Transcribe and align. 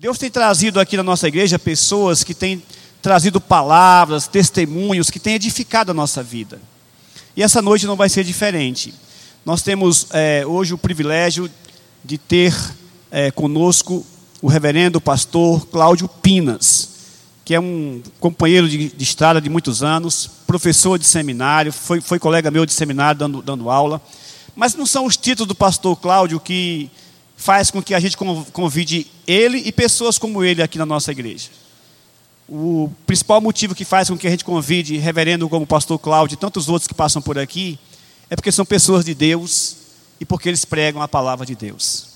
Deus 0.00 0.16
tem 0.16 0.30
trazido 0.30 0.78
aqui 0.78 0.96
na 0.96 1.02
nossa 1.02 1.26
igreja 1.26 1.58
pessoas 1.58 2.22
que 2.22 2.32
têm 2.32 2.62
trazido 3.02 3.40
palavras, 3.40 4.28
testemunhos, 4.28 5.10
que 5.10 5.18
têm 5.18 5.34
edificado 5.34 5.90
a 5.90 5.94
nossa 5.94 6.22
vida. 6.22 6.60
E 7.36 7.42
essa 7.42 7.60
noite 7.60 7.84
não 7.84 7.96
vai 7.96 8.08
ser 8.08 8.22
diferente. 8.22 8.94
Nós 9.44 9.60
temos 9.60 10.06
é, 10.12 10.46
hoje 10.46 10.72
o 10.72 10.78
privilégio 10.78 11.50
de 12.04 12.16
ter 12.16 12.54
é, 13.10 13.32
conosco 13.32 14.06
o 14.40 14.46
reverendo 14.46 15.00
pastor 15.00 15.66
Cláudio 15.66 16.06
Pinas, 16.06 16.90
que 17.44 17.52
é 17.52 17.58
um 17.58 18.00
companheiro 18.20 18.68
de, 18.68 18.90
de 18.90 19.02
estrada 19.02 19.40
de 19.40 19.50
muitos 19.50 19.82
anos, 19.82 20.30
professor 20.46 20.96
de 20.96 21.06
seminário, 21.08 21.72
foi, 21.72 22.00
foi 22.00 22.20
colega 22.20 22.52
meu 22.52 22.64
de 22.64 22.72
seminário 22.72 23.18
dando, 23.18 23.42
dando 23.42 23.68
aula. 23.68 24.00
Mas 24.54 24.76
não 24.76 24.86
são 24.86 25.06
os 25.06 25.16
títulos 25.16 25.48
do 25.48 25.56
pastor 25.56 25.96
Cláudio 25.96 26.38
que 26.38 26.88
faz 27.38 27.70
com 27.70 27.80
que 27.80 27.94
a 27.94 28.00
gente 28.00 28.16
convide 28.16 29.06
ele 29.24 29.58
e 29.58 29.70
pessoas 29.70 30.18
como 30.18 30.42
ele 30.42 30.60
aqui 30.60 30.76
na 30.76 30.84
nossa 30.84 31.12
igreja. 31.12 31.48
O 32.48 32.90
principal 33.06 33.40
motivo 33.40 33.76
que 33.76 33.84
faz 33.84 34.08
com 34.08 34.18
que 34.18 34.26
a 34.26 34.30
gente 34.30 34.44
convide 34.44 34.98
reverendo 34.98 35.48
como 35.48 35.62
o 35.62 35.66
pastor 35.66 36.00
Cláudio 36.00 36.34
e 36.34 36.36
tantos 36.36 36.68
outros 36.68 36.88
que 36.88 36.94
passam 36.94 37.22
por 37.22 37.38
aqui 37.38 37.78
é 38.28 38.34
porque 38.34 38.50
são 38.50 38.66
pessoas 38.66 39.04
de 39.04 39.14
Deus 39.14 39.76
e 40.20 40.24
porque 40.24 40.48
eles 40.48 40.64
pregam 40.64 41.00
a 41.00 41.06
palavra 41.06 41.46
de 41.46 41.54
Deus. 41.54 42.08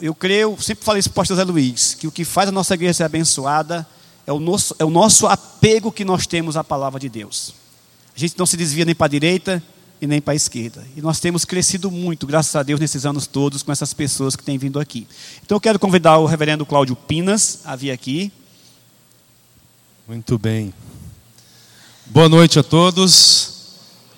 Eu 0.00 0.14
creio, 0.14 0.56
sempre 0.58 0.82
falei 0.82 1.00
isso 1.00 1.10
para 1.10 1.16
o 1.16 1.20
pastor 1.20 1.36
Zé 1.36 1.44
Luiz, 1.44 1.92
que 1.92 2.06
o 2.06 2.10
que 2.10 2.24
faz 2.24 2.48
a 2.48 2.52
nossa 2.52 2.72
igreja 2.72 2.94
ser 2.94 3.04
abençoada 3.04 3.86
é 4.26 4.32
o 4.32 4.40
nosso, 4.40 4.74
é 4.78 4.84
o 4.84 4.90
nosso 4.90 5.26
apego 5.26 5.92
que 5.92 6.06
nós 6.06 6.26
temos 6.26 6.56
à 6.56 6.64
palavra 6.64 6.98
de 6.98 7.10
Deus. 7.10 7.52
A 8.16 8.18
gente 8.18 8.38
não 8.38 8.46
se 8.46 8.56
desvia 8.56 8.86
nem 8.86 8.94
para 8.94 9.06
a 9.06 9.10
direita, 9.10 9.62
e 10.00 10.06
nem 10.06 10.20
para 10.20 10.32
a 10.32 10.36
esquerda. 10.36 10.86
E 10.96 11.02
nós 11.02 11.20
temos 11.20 11.44
crescido 11.44 11.90
muito, 11.90 12.26
graças 12.26 12.56
a 12.56 12.62
Deus, 12.62 12.80
nesses 12.80 13.04
anos 13.04 13.26
todos, 13.26 13.62
com 13.62 13.70
essas 13.70 13.92
pessoas 13.92 14.34
que 14.34 14.42
têm 14.42 14.56
vindo 14.56 14.80
aqui. 14.80 15.06
Então 15.44 15.56
eu 15.56 15.60
quero 15.60 15.78
convidar 15.78 16.18
o 16.18 16.26
reverendo 16.26 16.64
Cláudio 16.64 16.96
Pinas 16.96 17.60
a 17.64 17.76
vir 17.76 17.90
aqui. 17.90 18.32
Muito 20.08 20.38
bem. 20.38 20.72
Boa 22.06 22.28
noite 22.28 22.58
a 22.58 22.62
todos. 22.62 23.50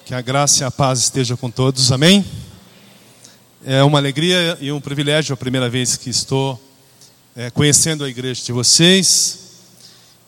Que 0.05 0.15
a 0.15 0.21
graça 0.21 0.62
e 0.62 0.67
a 0.67 0.71
paz 0.71 1.01
esteja 1.01 1.37
com 1.37 1.51
todos. 1.51 1.91
Amém? 1.91 2.25
É 3.65 3.83
uma 3.83 3.99
alegria 3.99 4.56
e 4.61 4.73
um 4.73 4.81
privilégio 4.81 5.34
a 5.34 5.37
primeira 5.37 5.69
vez 5.69 5.97
que 5.97 6.11
estou 6.11 6.61
é, 7.37 7.51
conhecendo 7.51 8.05
a 8.05 8.09
igreja 8.09 8.43
de 8.45 8.53
vocês. 8.53 9.39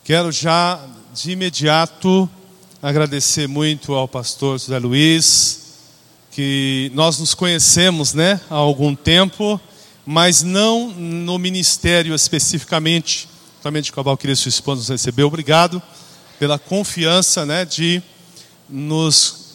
Quero 0.04 0.30
já 0.30 0.84
de 1.14 1.30
imediato 1.30 2.28
agradecer 2.84 3.48
muito 3.48 3.94
ao 3.94 4.06
pastor 4.06 4.58
José 4.58 4.78
Luiz, 4.78 5.60
que 6.30 6.92
nós 6.94 7.18
nos 7.18 7.32
conhecemos 7.32 8.12
né, 8.12 8.38
há 8.50 8.56
algum 8.56 8.94
tempo, 8.94 9.58
mas 10.04 10.42
não 10.42 10.90
no 10.90 11.38
ministério 11.38 12.14
especificamente. 12.14 13.26
Somente 13.62 13.90
o 13.90 13.94
Cabal 13.94 14.18
queria 14.18 14.36
sua 14.36 14.50
esposa 14.50 14.80
nos 14.80 14.88
recebeu. 14.90 15.28
Obrigado 15.28 15.80
pela 16.38 16.58
confiança 16.58 17.46
né, 17.46 17.64
de 17.64 18.02
nos 18.68 19.46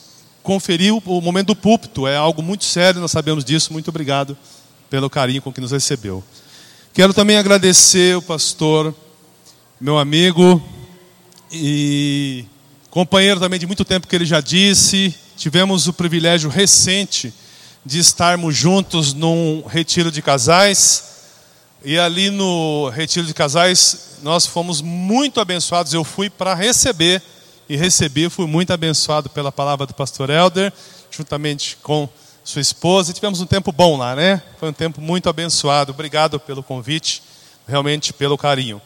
conferir 0.41 0.91
o 0.91 1.21
momento 1.21 1.47
do 1.47 1.55
púlpito. 1.55 2.07
É 2.07 2.17
algo 2.17 2.41
muito 2.41 2.65
sério, 2.65 2.99
nós 2.99 3.11
sabemos 3.11 3.45
disso. 3.45 3.71
Muito 3.71 3.89
obrigado 3.89 4.35
pelo 4.89 5.07
carinho 5.07 5.43
com 5.43 5.53
que 5.53 5.61
nos 5.61 5.71
recebeu. 5.71 6.23
Quero 6.91 7.13
também 7.13 7.37
agradecer 7.37 8.17
o 8.17 8.23
pastor, 8.23 8.91
meu 9.79 9.99
amigo, 9.99 10.59
e 11.51 12.47
Companheiro 12.89 13.39
também 13.39 13.59
de 13.59 13.67
muito 13.67 13.85
tempo 13.85 14.07
que 14.07 14.15
ele 14.15 14.25
já 14.25 14.41
disse, 14.41 15.13
tivemos 15.37 15.87
o 15.87 15.93
privilégio 15.93 16.49
recente 16.49 17.31
de 17.85 17.99
estarmos 17.99 18.55
juntos 18.55 19.13
num 19.13 19.63
retiro 19.67 20.11
de 20.11 20.21
casais. 20.21 21.03
E 21.85 21.99
ali 21.99 22.31
no 22.31 22.89
retiro 22.89 23.25
de 23.27 23.33
casais, 23.33 24.17
nós 24.23 24.45
fomos 24.45 24.81
muito 24.81 25.39
abençoados. 25.39 25.93
Eu 25.93 26.03
fui 26.03 26.29
para 26.31 26.55
receber 26.55 27.21
e 27.69 27.77
recebi, 27.77 28.27
fui 28.27 28.47
muito 28.47 28.73
abençoado 28.73 29.29
pela 29.29 29.51
palavra 29.51 29.85
do 29.85 29.93
pastor 29.93 30.31
Elder, 30.31 30.73
juntamente 31.11 31.77
com 31.83 32.09
sua 32.43 32.59
esposa. 32.59 33.11
E 33.11 33.13
tivemos 33.13 33.39
um 33.39 33.45
tempo 33.45 33.71
bom 33.71 33.97
lá, 33.97 34.15
né? 34.15 34.41
Foi 34.59 34.69
um 34.69 34.73
tempo 34.73 34.99
muito 34.99 35.29
abençoado. 35.29 35.91
Obrigado 35.91 36.39
pelo 36.39 36.63
convite, 36.63 37.21
realmente 37.67 38.11
pelo 38.11 38.35
carinho. 38.35 38.81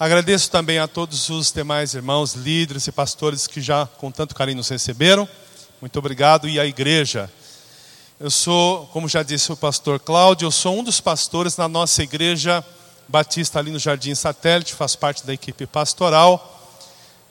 Agradeço 0.00 0.50
também 0.50 0.78
a 0.78 0.88
todos 0.88 1.28
os 1.28 1.52
demais 1.52 1.92
irmãos, 1.92 2.32
líderes 2.32 2.86
e 2.86 2.90
pastores 2.90 3.46
que 3.46 3.60
já 3.60 3.84
com 3.84 4.10
tanto 4.10 4.34
carinho 4.34 4.56
nos 4.56 4.70
receberam. 4.70 5.28
Muito 5.78 5.98
obrigado. 5.98 6.48
E 6.48 6.58
a 6.58 6.64
igreja. 6.64 7.30
Eu 8.18 8.30
sou, 8.30 8.86
como 8.94 9.06
já 9.06 9.22
disse 9.22 9.52
o 9.52 9.56
pastor 9.58 10.00
Cláudio, 10.00 10.46
eu 10.46 10.50
sou 10.50 10.78
um 10.78 10.82
dos 10.82 11.02
pastores 11.02 11.54
na 11.58 11.68
nossa 11.68 12.02
igreja 12.02 12.64
batista 13.06 13.58
ali 13.58 13.70
no 13.70 13.78
Jardim 13.78 14.14
Satélite, 14.14 14.72
faz 14.72 14.96
parte 14.96 15.26
da 15.26 15.34
equipe 15.34 15.66
pastoral 15.66 16.66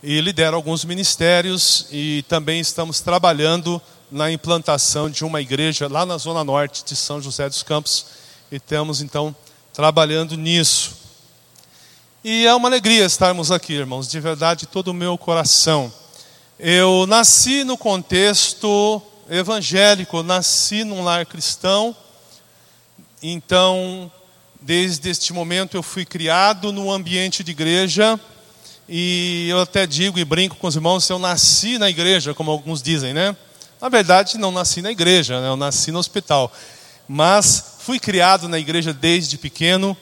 e 0.04 0.22
lidero 0.22 0.56
alguns 0.56 0.86
ministérios 0.86 1.88
e 1.90 2.24
também 2.30 2.60
estamos 2.60 3.00
trabalhando 3.00 3.82
na 4.12 4.32
implantação 4.32 5.10
de 5.10 5.26
uma 5.26 5.42
igreja 5.42 5.88
lá 5.88 6.06
na 6.06 6.20
zona 6.20 6.44
norte 6.44 6.86
de 6.86 6.96
São 6.96 7.20
José 7.20 7.50
dos 7.50 7.64
Campos 7.64 8.06
e 8.52 8.58
estamos 8.58 9.02
então 9.02 9.36
trabalhando 9.74 10.38
nisso. 10.38 10.99
E 12.22 12.46
é 12.46 12.54
uma 12.54 12.68
alegria 12.68 13.06
estarmos 13.06 13.50
aqui, 13.50 13.72
irmãos, 13.72 14.10
de 14.10 14.20
verdade, 14.20 14.68
todo 14.68 14.90
o 14.90 14.94
meu 14.94 15.18
coração. 15.18 15.90
Eu 16.60 17.06
nasci 17.08 17.64
no 17.64 17.78
contexto 17.78 19.02
evangélico, 19.30 20.22
nasci 20.22 20.84
num 20.84 21.02
lar 21.02 21.26
cristão, 21.26 21.96
então, 23.24 24.12
desde 24.60 25.10
este 25.10 25.32
momento 25.32 25.78
eu 25.78 25.82
fui 25.82 26.04
criado 26.04 26.74
no 26.74 26.92
ambiente 26.92 27.42
de 27.42 27.52
igreja, 27.52 28.20
e 28.90 29.48
eu 29.50 29.62
até 29.62 29.88
digo 29.88 30.20
e 30.20 30.26
brinco 30.26 30.58
com 30.58 30.68
os 30.68 30.76
irmãos, 30.76 31.10
eu 31.10 31.20
nasci 31.20 31.78
na 31.78 31.90
igreja, 31.90 32.34
como 32.34 32.52
alguns 32.52 32.82
dizem, 32.82 33.14
né? 33.14 33.34
Na 33.80 33.88
verdade, 33.88 34.38
não 34.38 34.52
nasci 34.52 34.82
na 34.82 34.92
igreja, 34.92 35.40
né? 35.40 35.48
eu 35.48 35.56
nasci 35.56 35.90
no 35.90 36.00
hospital, 36.00 36.52
mas 37.08 37.78
fui 37.80 37.98
criado 37.98 38.50
na 38.50 38.60
igreja 38.60 38.92
desde 38.92 39.38
pequeno, 39.38 39.96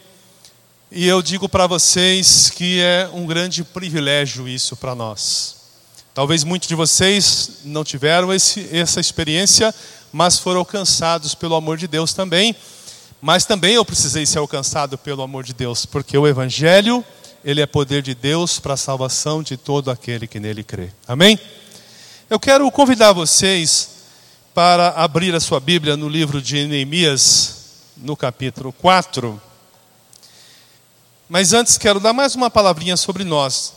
e 0.90 1.06
eu 1.06 1.22
digo 1.22 1.50
para 1.50 1.68
vocês 1.68 2.50
que 2.50 2.80
é 2.82 3.10
um 3.14 3.26
grande 3.26 3.62
privilégio 3.64 4.48
isso 4.48 4.76
para 4.78 4.96
nós. 4.96 5.56
Talvez 6.14 6.46
muitos 6.46 6.70
de 6.70 6.76
vocês 6.76 7.60
não 7.66 7.84
tiveram 7.84 8.34
esse, 8.34 8.70
essa 8.72 9.02
experiência, 9.02 9.76
mas 10.14 10.40
foram 10.40 10.60
alcançados 10.60 11.36
pelo 11.36 11.56
amor 11.56 11.78
de 11.78 11.88
Deus 11.88 12.14
também. 12.14 12.56
Mas 13.22 13.46
também 13.46 13.74
eu 13.74 13.84
precisei 13.84 14.26
ser 14.26 14.40
alcançado 14.40 14.98
pelo 14.98 15.22
amor 15.22 15.44
de 15.44 15.54
Deus, 15.54 15.86
porque 15.86 16.18
o 16.18 16.26
Evangelho, 16.26 17.04
ele 17.44 17.62
é 17.62 17.66
poder 17.66 18.02
de 18.02 18.16
Deus 18.16 18.58
para 18.58 18.76
a 18.76 18.78
salvação 18.78 19.44
de 19.44 19.58
todo 19.58 19.92
aquele 19.92 20.26
que 20.26 20.40
nele 20.40 20.64
crê. 20.64 20.90
Amém? 21.06 21.38
Eu 22.30 22.40
quero 22.40 22.72
convidar 22.72 23.12
vocês 23.12 23.90
para 24.54 24.90
abrir 24.90 25.36
a 25.36 25.40
sua 25.40 25.60
Bíblia 25.60 25.98
no 25.98 26.08
livro 26.08 26.42
de 26.42 26.66
Neemias, 26.66 27.56
no 27.98 28.16
capítulo 28.16 28.72
4. 28.72 29.47
Mas 31.30 31.52
antes 31.52 31.78
quero 31.78 32.00
dar 32.00 32.14
mais 32.14 32.36
uma 32.36 32.50
palavrinha 32.50 32.96
sobre 32.96 33.26
nós. 33.26 33.74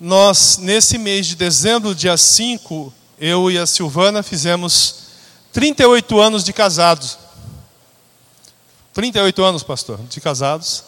Nós, 0.00 0.58
nesse 0.58 0.98
mês 0.98 1.26
de 1.26 1.36
dezembro, 1.36 1.94
dia 1.94 2.16
5, 2.16 2.92
eu 3.20 3.50
e 3.50 3.56
a 3.56 3.66
Silvana 3.66 4.22
fizemos 4.22 4.96
38 5.52 6.20
anos 6.20 6.42
de 6.42 6.52
casados. 6.52 7.18
38 8.92 9.44
anos, 9.44 9.62
pastor, 9.62 9.98
de 10.08 10.20
casados. 10.20 10.84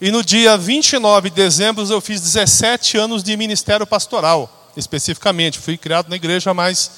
E 0.00 0.10
no 0.10 0.24
dia 0.24 0.56
29 0.56 1.28
de 1.28 1.36
dezembro 1.36 1.84
eu 1.84 2.00
fiz 2.00 2.20
17 2.20 2.96
anos 2.96 3.22
de 3.22 3.36
ministério 3.36 3.86
pastoral, 3.86 4.70
especificamente. 4.76 5.58
Fui 5.58 5.76
criado 5.76 6.08
na 6.08 6.16
igreja, 6.16 6.54
mas 6.54 6.90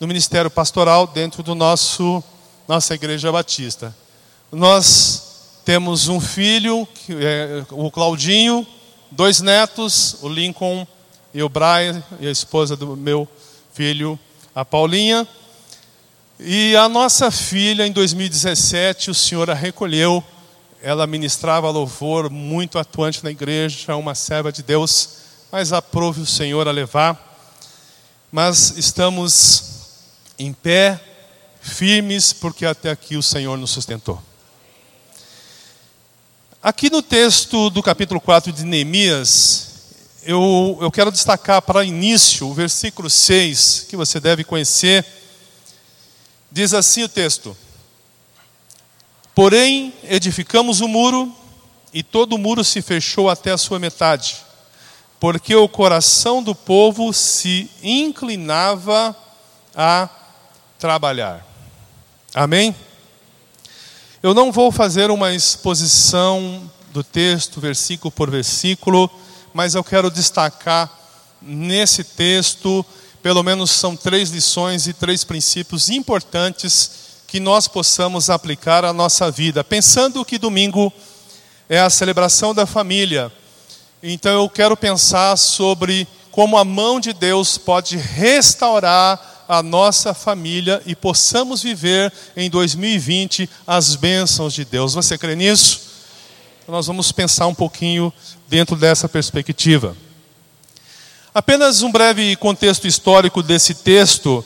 no 0.00 0.08
ministério 0.08 0.50
pastoral 0.50 1.06
dentro 1.06 1.42
do 1.42 1.54
nosso 1.54 2.24
nossa 2.66 2.94
igreja 2.94 3.30
batista. 3.30 3.94
Nós 4.50 5.31
temos 5.64 6.08
um 6.08 6.20
filho, 6.20 6.86
é, 7.08 7.64
o 7.70 7.90
Claudinho, 7.90 8.66
dois 9.10 9.40
netos, 9.40 10.16
o 10.20 10.28
Lincoln 10.28 10.86
e 11.32 11.42
o 11.42 11.48
Brian, 11.48 12.02
e 12.18 12.26
a 12.26 12.30
esposa 12.30 12.76
do 12.76 12.96
meu 12.96 13.28
filho, 13.72 14.18
a 14.54 14.64
Paulinha. 14.64 15.26
E 16.40 16.74
a 16.76 16.88
nossa 16.88 17.30
filha, 17.30 17.86
em 17.86 17.92
2017, 17.92 19.10
o 19.10 19.14
Senhor 19.14 19.48
a 19.50 19.54
recolheu. 19.54 20.22
Ela 20.82 21.06
ministrava 21.06 21.70
louvor, 21.70 22.28
muito 22.28 22.76
atuante 22.76 23.22
na 23.22 23.30
igreja, 23.30 23.94
uma 23.94 24.16
serva 24.16 24.50
de 24.50 24.64
Deus, 24.64 25.10
mas 25.52 25.72
aprove 25.72 26.20
o 26.20 26.26
Senhor 26.26 26.66
a 26.66 26.72
levar. 26.72 27.38
Mas 28.32 28.76
estamos 28.76 29.64
em 30.36 30.52
pé, 30.52 31.00
firmes, 31.60 32.32
porque 32.32 32.66
até 32.66 32.90
aqui 32.90 33.16
o 33.16 33.22
Senhor 33.22 33.56
nos 33.56 33.70
sustentou. 33.70 34.20
Aqui 36.62 36.88
no 36.88 37.02
texto 37.02 37.70
do 37.70 37.82
capítulo 37.82 38.20
4 38.20 38.52
de 38.52 38.64
Neemias, 38.64 39.96
eu, 40.22 40.78
eu 40.80 40.92
quero 40.92 41.10
destacar 41.10 41.60
para 41.60 41.82
início 41.82 42.46
o 42.46 42.54
versículo 42.54 43.10
6, 43.10 43.86
que 43.88 43.96
você 43.96 44.20
deve 44.20 44.44
conhecer. 44.44 45.04
Diz 46.52 46.72
assim 46.72 47.02
o 47.02 47.08
texto: 47.08 47.56
Porém, 49.34 49.92
edificamos 50.04 50.80
o 50.80 50.86
muro 50.86 51.34
e 51.92 52.00
todo 52.00 52.34
o 52.34 52.38
muro 52.38 52.62
se 52.62 52.80
fechou 52.80 53.28
até 53.28 53.50
a 53.50 53.58
sua 53.58 53.80
metade, 53.80 54.36
porque 55.18 55.56
o 55.56 55.68
coração 55.68 56.40
do 56.40 56.54
povo 56.54 57.12
se 57.12 57.68
inclinava 57.82 59.16
a 59.74 60.08
trabalhar. 60.78 61.44
Amém? 62.32 62.72
Eu 64.22 64.34
não 64.34 64.52
vou 64.52 64.70
fazer 64.70 65.10
uma 65.10 65.34
exposição 65.34 66.70
do 66.92 67.02
texto, 67.02 67.60
versículo 67.60 68.12
por 68.12 68.30
versículo, 68.30 69.10
mas 69.52 69.74
eu 69.74 69.82
quero 69.82 70.08
destacar 70.12 70.88
nesse 71.40 72.04
texto, 72.04 72.86
pelo 73.20 73.42
menos 73.42 73.72
são 73.72 73.96
três 73.96 74.30
lições 74.30 74.86
e 74.86 74.92
três 74.92 75.24
princípios 75.24 75.90
importantes 75.90 76.92
que 77.26 77.40
nós 77.40 77.66
possamos 77.66 78.30
aplicar 78.30 78.84
à 78.84 78.92
nossa 78.92 79.28
vida. 79.28 79.64
Pensando 79.64 80.24
que 80.24 80.38
domingo 80.38 80.92
é 81.68 81.80
a 81.80 81.90
celebração 81.90 82.54
da 82.54 82.64
família, 82.64 83.32
então 84.00 84.40
eu 84.40 84.48
quero 84.48 84.76
pensar 84.76 85.36
sobre 85.36 86.06
como 86.30 86.56
a 86.56 86.64
mão 86.64 87.00
de 87.00 87.12
Deus 87.12 87.58
pode 87.58 87.96
restaurar 87.96 89.31
a 89.48 89.62
nossa 89.62 90.14
família 90.14 90.82
e 90.86 90.94
possamos 90.94 91.62
viver 91.62 92.12
em 92.36 92.48
2020 92.48 93.48
as 93.66 93.94
bênçãos 93.94 94.54
de 94.54 94.64
Deus. 94.64 94.94
Você 94.94 95.16
crê 95.18 95.34
nisso? 95.36 95.80
Nós 96.68 96.86
vamos 96.86 97.10
pensar 97.12 97.46
um 97.46 97.54
pouquinho 97.54 98.12
dentro 98.48 98.76
dessa 98.76 99.08
perspectiva. 99.08 99.96
Apenas 101.34 101.82
um 101.82 101.90
breve 101.90 102.36
contexto 102.36 102.86
histórico 102.86 103.42
desse 103.42 103.74
texto. 103.74 104.44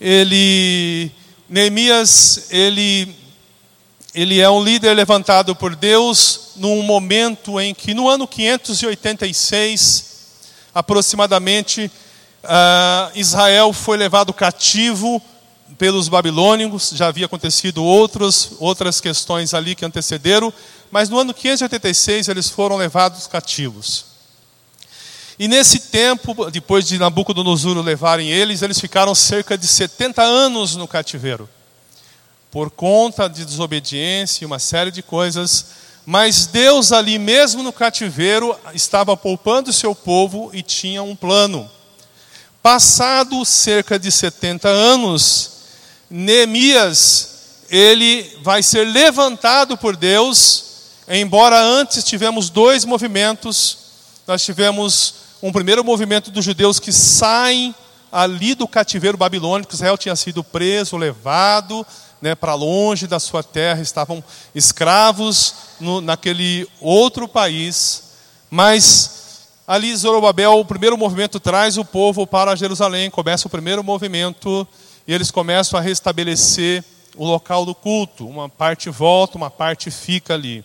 Ele 0.00 1.12
Neemias, 1.48 2.48
ele, 2.50 3.16
ele 4.14 4.38
é 4.38 4.50
um 4.50 4.62
líder 4.62 4.92
levantado 4.92 5.56
por 5.56 5.74
Deus 5.74 6.50
num 6.56 6.82
momento 6.82 7.58
em 7.58 7.74
que, 7.74 7.94
no 7.94 8.06
ano 8.06 8.28
586, 8.28 10.04
aproximadamente, 10.74 11.90
uh, 12.44 13.10
Israel 13.14 13.72
foi 13.72 13.96
levado 13.96 14.32
cativo 14.32 15.22
pelos 15.76 16.08
babilônicos, 16.08 16.90
já 16.94 17.06
havia 17.08 17.26
acontecido 17.26 17.84
outros, 17.84 18.52
outras 18.58 19.00
questões 19.00 19.54
ali 19.54 19.74
que 19.74 19.84
antecederam, 19.84 20.52
mas 20.90 21.08
no 21.08 21.18
ano 21.18 21.34
586 21.34 22.28
eles 22.28 22.48
foram 22.48 22.76
levados 22.76 23.26
cativos. 23.26 24.06
E 25.38 25.46
nesse 25.46 25.78
tempo, 25.80 26.50
depois 26.50 26.84
de 26.84 26.98
Nabucodonosor 26.98 27.78
levarem 27.78 28.28
eles, 28.28 28.60
eles 28.60 28.80
ficaram 28.80 29.14
cerca 29.14 29.56
de 29.56 29.68
70 29.68 30.20
anos 30.20 30.74
no 30.74 30.88
cativeiro. 30.88 31.48
Por 32.50 32.70
conta 32.70 33.28
de 33.28 33.44
desobediência 33.44 34.42
e 34.42 34.46
uma 34.46 34.58
série 34.58 34.90
de 34.90 35.00
coisas. 35.00 35.66
Mas 36.04 36.46
Deus, 36.46 36.90
ali 36.90 37.20
mesmo 37.20 37.62
no 37.62 37.72
cativeiro, 37.72 38.58
estava 38.74 39.16
poupando 39.16 39.70
o 39.70 39.72
seu 39.72 39.94
povo 39.94 40.50
e 40.52 40.60
tinha 40.60 41.04
um 41.04 41.14
plano. 41.14 41.70
Passado 42.70 43.46
cerca 43.46 43.98
de 43.98 44.12
70 44.12 44.68
anos, 44.68 45.52
Neemias, 46.10 47.64
ele 47.70 48.30
vai 48.42 48.62
ser 48.62 48.84
levantado 48.84 49.74
por 49.78 49.96
Deus, 49.96 50.64
embora 51.08 51.58
antes 51.58 52.04
tivemos 52.04 52.50
dois 52.50 52.84
movimentos. 52.84 53.78
Nós 54.26 54.42
tivemos 54.42 55.14
um 55.42 55.50
primeiro 55.50 55.82
movimento 55.82 56.30
dos 56.30 56.44
judeus 56.44 56.78
que 56.78 56.92
saem 56.92 57.74
ali 58.12 58.54
do 58.54 58.68
cativeiro 58.68 59.16
babilônico. 59.16 59.72
Israel 59.72 59.96
tinha 59.96 60.14
sido 60.14 60.44
preso, 60.44 60.98
levado 60.98 61.86
né, 62.20 62.34
para 62.34 62.52
longe 62.52 63.06
da 63.06 63.18
sua 63.18 63.42
terra, 63.42 63.80
estavam 63.80 64.22
escravos 64.54 65.54
no, 65.80 66.02
naquele 66.02 66.68
outro 66.82 67.26
país. 67.26 68.02
Mas 68.50 69.17
ali 69.68 69.94
Zorobabel, 69.94 70.58
o 70.58 70.64
primeiro 70.64 70.96
movimento 70.96 71.38
traz 71.38 71.76
o 71.76 71.84
povo 71.84 72.26
para 72.26 72.56
Jerusalém, 72.56 73.10
começa 73.10 73.46
o 73.46 73.50
primeiro 73.50 73.84
movimento 73.84 74.66
e 75.06 75.12
eles 75.12 75.30
começam 75.30 75.78
a 75.78 75.82
restabelecer 75.82 76.82
o 77.14 77.26
local 77.26 77.66
do 77.66 77.74
culto. 77.74 78.26
Uma 78.26 78.48
parte 78.48 78.88
volta, 78.88 79.36
uma 79.36 79.50
parte 79.50 79.90
fica 79.90 80.32
ali. 80.32 80.64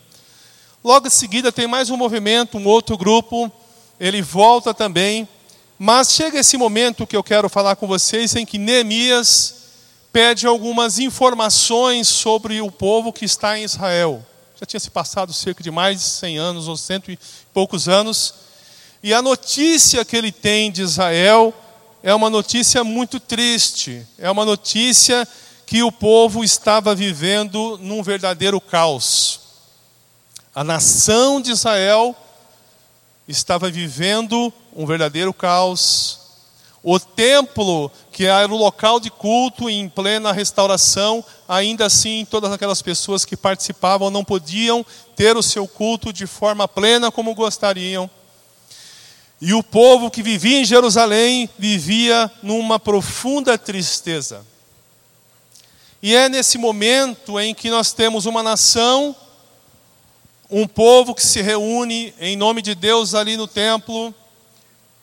Logo 0.82 1.06
em 1.06 1.10
seguida 1.10 1.52
tem 1.52 1.66
mais 1.66 1.90
um 1.90 1.98
movimento, 1.98 2.56
um 2.56 2.66
outro 2.66 2.96
grupo 2.96 3.52
ele 4.00 4.22
volta 4.22 4.72
também. 4.72 5.28
Mas 5.78 6.10
chega 6.10 6.38
esse 6.38 6.56
momento 6.56 7.06
que 7.06 7.16
eu 7.16 7.22
quero 7.22 7.50
falar 7.50 7.76
com 7.76 7.86
vocês 7.86 8.34
em 8.34 8.46
que 8.46 8.56
Neemias 8.56 9.56
pede 10.10 10.46
algumas 10.46 10.98
informações 10.98 12.08
sobre 12.08 12.62
o 12.62 12.70
povo 12.70 13.12
que 13.12 13.26
está 13.26 13.58
em 13.58 13.64
Israel. 13.64 14.24
Já 14.58 14.64
tinha 14.64 14.80
se 14.80 14.90
passado 14.90 15.30
cerca 15.30 15.62
de 15.62 15.70
mais 15.70 15.98
de 15.98 16.04
100 16.04 16.38
anos, 16.38 16.68
ou 16.68 16.76
cento 16.78 17.10
e 17.10 17.18
poucos 17.52 17.86
anos. 17.86 18.43
E 19.04 19.12
a 19.12 19.20
notícia 19.20 20.02
que 20.02 20.16
ele 20.16 20.32
tem 20.32 20.72
de 20.72 20.80
Israel 20.80 21.52
é 22.02 22.14
uma 22.14 22.30
notícia 22.30 22.82
muito 22.82 23.20
triste. 23.20 24.02
É 24.16 24.30
uma 24.30 24.46
notícia 24.46 25.28
que 25.66 25.82
o 25.82 25.92
povo 25.92 26.42
estava 26.42 26.94
vivendo 26.94 27.78
num 27.82 28.02
verdadeiro 28.02 28.58
caos. 28.62 29.40
A 30.54 30.64
nação 30.64 31.38
de 31.38 31.50
Israel 31.50 32.16
estava 33.28 33.70
vivendo 33.70 34.50
um 34.74 34.86
verdadeiro 34.86 35.34
caos. 35.34 36.20
O 36.82 36.98
templo, 36.98 37.92
que 38.10 38.24
era 38.24 38.50
o 38.50 38.56
local 38.56 38.98
de 38.98 39.10
culto 39.10 39.68
em 39.68 39.86
plena 39.86 40.32
restauração, 40.32 41.22
ainda 41.46 41.84
assim 41.84 42.26
todas 42.30 42.50
aquelas 42.50 42.80
pessoas 42.80 43.26
que 43.26 43.36
participavam 43.36 44.08
não 44.08 44.24
podiam 44.24 44.82
ter 45.14 45.36
o 45.36 45.42
seu 45.42 45.68
culto 45.68 46.10
de 46.10 46.26
forma 46.26 46.66
plena 46.66 47.12
como 47.12 47.34
gostariam. 47.34 48.08
E 49.40 49.52
o 49.52 49.62
povo 49.62 50.10
que 50.10 50.22
vivia 50.22 50.60
em 50.60 50.64
Jerusalém 50.64 51.48
vivia 51.58 52.30
numa 52.42 52.78
profunda 52.78 53.58
tristeza. 53.58 54.44
E 56.02 56.14
é 56.14 56.28
nesse 56.28 56.58
momento 56.58 57.38
em 57.40 57.54
que 57.54 57.70
nós 57.70 57.92
temos 57.92 58.26
uma 58.26 58.42
nação 58.42 59.16
um 60.50 60.66
povo 60.66 61.14
que 61.14 61.26
se 61.26 61.40
reúne 61.42 62.14
em 62.20 62.36
nome 62.36 62.62
de 62.62 62.74
Deus 62.74 63.14
ali 63.14 63.36
no 63.36 63.48
templo, 63.48 64.14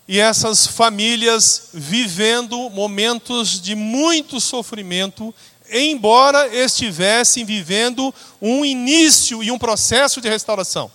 e 0.06 0.18
essas 0.18 0.66
famílias 0.66 1.68
vivendo 1.72 2.70
momentos 2.70 3.60
de 3.60 3.74
muito 3.74 4.40
sofrimento, 4.40 5.34
embora 5.70 6.48
estivessem 6.48 7.44
vivendo 7.44 8.14
um 8.40 8.64
início 8.64 9.42
e 9.42 9.50
um 9.50 9.58
processo 9.58 10.20
de 10.20 10.28
restauração, 10.28 10.90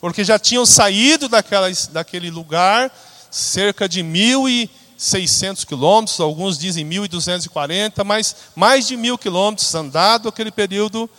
porque 0.00 0.24
já 0.24 0.38
tinham 0.38 0.66
saído 0.66 1.28
daquela, 1.28 1.68
daquele 1.90 2.30
lugar 2.30 2.92
cerca 3.30 3.88
de 3.88 4.02
1.600 4.02 5.66
quilômetros, 5.66 6.20
alguns 6.20 6.58
dizem 6.58 6.88
1.240, 6.88 8.04
mas 8.04 8.36
mais 8.54 8.86
de 8.86 8.96
mil 8.96 9.18
quilômetros 9.18 9.74
andado 9.74 10.28
aquele 10.28 10.50
período 10.50 11.10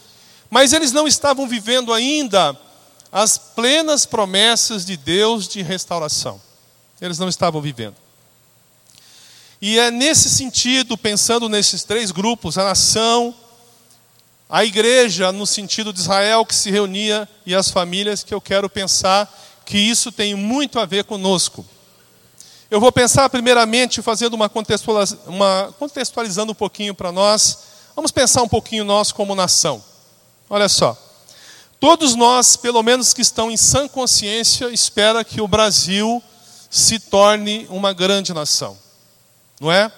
mas 0.50 0.74
eles 0.74 0.92
não 0.92 1.08
estavam 1.08 1.48
vivendo 1.48 1.94
ainda 1.94 2.58
as 3.12 3.38
plenas 3.38 4.06
promessas 4.06 4.86
de 4.86 4.96
Deus 4.98 5.48
de 5.48 5.62
restauração. 5.62 6.42
Eles 7.02 7.20
não 7.20 7.30
estavam 7.30 7.62
vivendo. 7.62 7.96
E 9.62 9.80
é 9.80 9.90
nesse 9.90 10.30
sentido, 10.30 10.98
pensando 10.98 11.50
nesses 11.50 11.84
três 11.84 12.12
grupos, 12.12 12.58
a 12.58 12.63
nação, 12.63 13.34
a 14.50 14.63
igreja, 14.63 15.32
no 15.32 15.46
sentido 15.46 15.92
de 15.92 16.00
Israel 16.00 16.46
que 16.46 16.56
se 16.56 16.72
reunia, 16.72 17.27
e 17.46 17.54
as 17.54 17.70
famílias, 17.70 18.24
que 18.24 18.34
eu 18.34 18.39
quero 18.39 18.70
pensar 18.70 19.32
que 19.66 19.77
isso 19.77 20.12
tem 20.12 20.34
muito 20.36 20.80
a 20.80 20.86
ver 20.86 21.04
conosco. 21.04 21.66
Eu 22.72 22.80
vou 22.80 22.92
pensar 22.92 23.30
primeiramente 23.30 24.01
fazendo 24.01 24.34
uma, 24.34 24.50
uma 25.25 25.75
contextualizando 25.77 26.51
um 26.51 26.56
pouquinho 26.56 26.94
para 26.94 27.12
nós. 27.12 27.60
Vamos 27.96 28.12
pensar 28.12 28.44
um 28.44 28.48
pouquinho 28.48 28.84
nós 28.84 29.12
como 29.12 29.36
nação. 29.36 29.84
Olha 30.50 30.70
só. 30.70 30.98
Todos 31.80 32.16
nós, 32.16 32.56
pelo 32.56 32.82
menos 32.82 33.13
que 33.13 33.22
estão 33.22 33.51
em 33.51 33.58
sã 33.58 33.88
consciência, 33.88 34.70
espera 34.70 35.24
que 35.24 35.39
o 35.39 35.48
Brasil 35.48 36.24
se 36.70 37.00
torne 37.00 37.68
uma 37.70 37.94
grande 37.94 38.34
nação. 38.34 38.77
Não 39.60 39.72
é? 39.72 39.92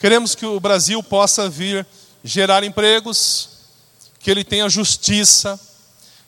Queremos 0.00 0.34
que 0.34 0.46
o 0.46 0.58
Brasil 0.58 1.02
possa 1.02 1.48
vir 1.48 1.86
gerar 2.24 2.64
empregos, 2.64 3.51
que 4.22 4.30
ele 4.30 4.44
tenha 4.44 4.68
justiça, 4.68 5.58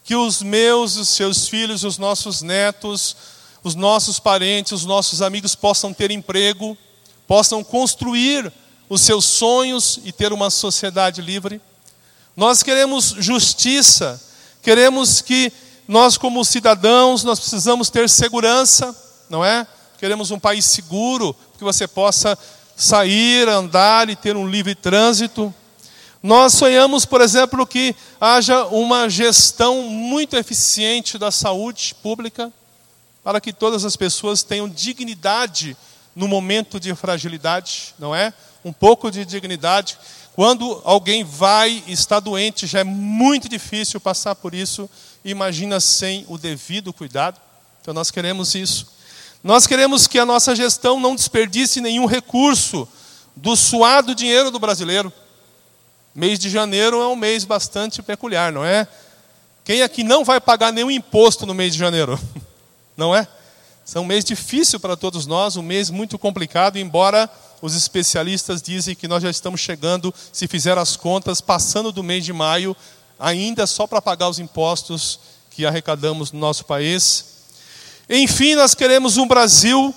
que 0.02 0.16
os 0.16 0.42
meus, 0.42 0.96
os 0.96 1.08
seus 1.08 1.48
filhos, 1.48 1.84
os 1.84 1.96
nossos 1.96 2.42
netos, 2.42 3.16
os 3.62 3.74
nossos 3.74 4.18
parentes, 4.18 4.72
os 4.72 4.84
nossos 4.84 5.22
amigos 5.22 5.54
possam 5.54 5.94
ter 5.94 6.10
emprego, 6.10 6.76
possam 7.26 7.64
construir 7.64 8.52
os 8.88 9.00
seus 9.00 9.24
sonhos 9.24 9.98
e 10.04 10.12
ter 10.12 10.32
uma 10.32 10.50
sociedade 10.50 11.22
livre. 11.22 11.60
Nós 12.36 12.62
queremos 12.62 13.14
justiça, 13.18 14.20
queremos 14.60 15.22
que 15.22 15.52
nós 15.86 16.18
como 16.18 16.44
cidadãos, 16.44 17.22
nós 17.22 17.38
precisamos 17.38 17.88
ter 17.88 18.08
segurança, 18.08 18.94
não 19.30 19.44
é? 19.44 19.66
Queremos 19.98 20.30
um 20.30 20.38
país 20.38 20.64
seguro, 20.64 21.34
que 21.56 21.64
você 21.64 21.86
possa 21.86 22.36
sair, 22.76 23.48
andar 23.48 24.10
e 24.10 24.16
ter 24.16 24.36
um 24.36 24.48
livre 24.48 24.74
trânsito. 24.74 25.54
Nós 26.24 26.54
sonhamos, 26.54 27.04
por 27.04 27.20
exemplo, 27.20 27.66
que 27.66 27.94
haja 28.18 28.64
uma 28.68 29.10
gestão 29.10 29.82
muito 29.82 30.34
eficiente 30.36 31.18
da 31.18 31.30
saúde 31.30 31.94
pública, 32.02 32.50
para 33.22 33.42
que 33.42 33.52
todas 33.52 33.84
as 33.84 33.94
pessoas 33.94 34.42
tenham 34.42 34.66
dignidade 34.66 35.76
no 36.16 36.26
momento 36.26 36.80
de 36.80 36.94
fragilidade, 36.94 37.94
não 37.98 38.14
é? 38.14 38.32
Um 38.64 38.72
pouco 38.72 39.10
de 39.10 39.26
dignidade. 39.26 39.98
Quando 40.34 40.80
alguém 40.82 41.22
vai 41.22 41.84
e 41.86 41.92
está 41.92 42.18
doente, 42.20 42.66
já 42.66 42.80
é 42.80 42.84
muito 42.84 43.46
difícil 43.46 44.00
passar 44.00 44.34
por 44.34 44.54
isso. 44.54 44.88
Imagina 45.22 45.78
sem 45.78 46.24
o 46.26 46.38
devido 46.38 46.90
cuidado. 46.90 47.38
Então 47.82 47.92
nós 47.92 48.10
queremos 48.10 48.54
isso. 48.54 48.86
Nós 49.42 49.66
queremos 49.66 50.06
que 50.06 50.18
a 50.18 50.24
nossa 50.24 50.56
gestão 50.56 50.98
não 50.98 51.14
desperdice 51.14 51.82
nenhum 51.82 52.06
recurso 52.06 52.88
do 53.36 53.54
suado 53.54 54.14
dinheiro 54.14 54.50
do 54.50 54.58
brasileiro. 54.58 55.12
Mês 56.14 56.38
de 56.38 56.48
janeiro 56.48 57.00
é 57.00 57.08
um 57.08 57.16
mês 57.16 57.44
bastante 57.44 58.00
peculiar, 58.02 58.52
não 58.52 58.64
é? 58.64 58.86
Quem 59.64 59.82
aqui 59.82 60.04
não 60.04 60.24
vai 60.24 60.40
pagar 60.40 60.72
nenhum 60.72 60.90
imposto 60.90 61.44
no 61.44 61.54
mês 61.54 61.72
de 61.72 61.78
janeiro? 61.78 62.20
Não 62.96 63.12
é? 63.12 63.26
É 63.92 63.98
um 63.98 64.04
mês 64.04 64.24
difícil 64.24 64.78
para 64.78 64.96
todos 64.96 65.26
nós, 65.26 65.56
um 65.56 65.62
mês 65.62 65.90
muito 65.90 66.16
complicado, 66.16 66.76
embora 66.78 67.28
os 67.60 67.74
especialistas 67.74 68.62
dizem 68.62 68.94
que 68.94 69.08
nós 69.08 69.22
já 69.22 69.30
estamos 69.30 69.60
chegando, 69.60 70.14
se 70.32 70.46
fizer 70.46 70.78
as 70.78 70.96
contas, 70.96 71.40
passando 71.40 71.90
do 71.90 72.02
mês 72.02 72.24
de 72.24 72.32
maio, 72.32 72.76
ainda 73.18 73.66
só 73.66 73.86
para 73.86 74.00
pagar 74.00 74.28
os 74.28 74.38
impostos 74.38 75.18
que 75.50 75.66
arrecadamos 75.66 76.30
no 76.30 76.38
nosso 76.38 76.64
país. 76.64 77.24
Enfim, 78.08 78.54
nós 78.54 78.74
queremos 78.74 79.16
um 79.16 79.26
Brasil 79.26 79.94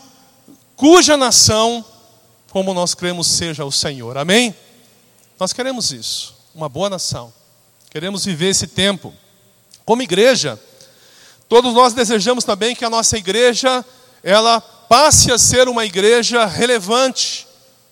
cuja 0.75 1.15
nação, 1.15 1.85
como 2.49 2.73
nós 2.73 2.93
cremos, 2.93 3.27
seja 3.27 3.63
o 3.63 3.71
Senhor. 3.71 4.17
Amém? 4.17 4.55
Nós 5.39 5.53
queremos 5.53 5.91
isso, 5.91 6.35
uma 6.55 6.67
boa 6.67 6.89
nação. 6.89 7.31
Queremos 7.91 8.25
viver 8.25 8.49
esse 8.49 8.65
tempo. 8.65 9.13
Como 9.85 10.01
igreja, 10.01 10.59
todos 11.47 11.75
nós 11.75 11.93
desejamos 11.93 12.43
também 12.43 12.75
que 12.75 12.83
a 12.83 12.89
nossa 12.89 13.17
igreja 13.19 13.85
ela 14.23 14.59
passe 14.59 15.31
a 15.31 15.37
ser 15.37 15.69
uma 15.69 15.85
igreja 15.85 16.45
relevante 16.45 17.45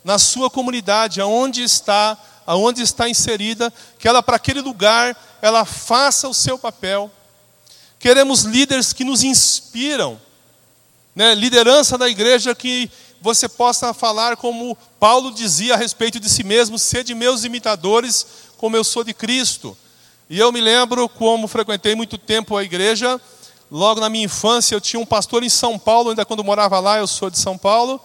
na 0.04 0.18
sua 0.18 0.50
comunidade, 0.50 1.22
aonde 1.22 1.62
está, 1.62 2.18
aonde 2.48 2.82
está 2.82 3.08
inserida, 3.08 3.72
que 4.00 4.08
ela 4.08 4.24
para 4.24 4.38
aquele 4.38 4.62
lugar 4.62 5.16
ela 5.40 5.66
faça 5.66 6.28
o 6.28 6.34
seu 6.34 6.58
papel. 6.58 7.12
Queremos 8.00 8.42
líderes 8.42 8.92
que 8.92 9.04
nos 9.04 9.24
inspiram, 9.24 10.20
né? 11.16 11.36
liderança 11.36 11.96
da 11.96 12.10
igreja 12.10 12.56
que 12.56 12.90
você 13.26 13.50
possa 13.50 13.92
falar 13.92 14.38
como 14.38 14.78
Paulo 15.00 15.32
dizia 15.32 15.74
a 15.74 15.78
respeito 15.78 16.20
de 16.20 16.30
si 16.30 16.44
mesmo: 16.44 16.78
sede 16.78 17.16
meus 17.16 17.44
imitadores, 17.44 18.26
como 18.56 18.78
eu 18.78 18.84
sou 18.84 19.04
de 19.04 19.16
Cristo. 19.16 19.76
E 20.30 20.40
eu 20.40 20.52
me 20.52 20.62
lembro 20.62 21.10
como 21.10 21.48
frequentei 21.48 21.96
muito 21.96 22.20
tempo 22.20 22.56
a 22.56 22.64
igreja. 22.64 23.20
Logo 23.70 24.00
na 24.00 24.10
minha 24.10 24.26
infância, 24.26 24.76
eu 24.76 24.80
tinha 24.80 25.00
um 25.00 25.06
pastor 25.06 25.44
em 25.44 25.50
São 25.50 25.80
Paulo, 25.80 26.12
ainda 26.12 26.24
quando 26.24 26.44
morava 26.44 26.80
lá, 26.80 27.00
eu 27.00 27.08
sou 27.08 27.32
de 27.32 27.40
São 27.40 27.58
Paulo. 27.58 28.00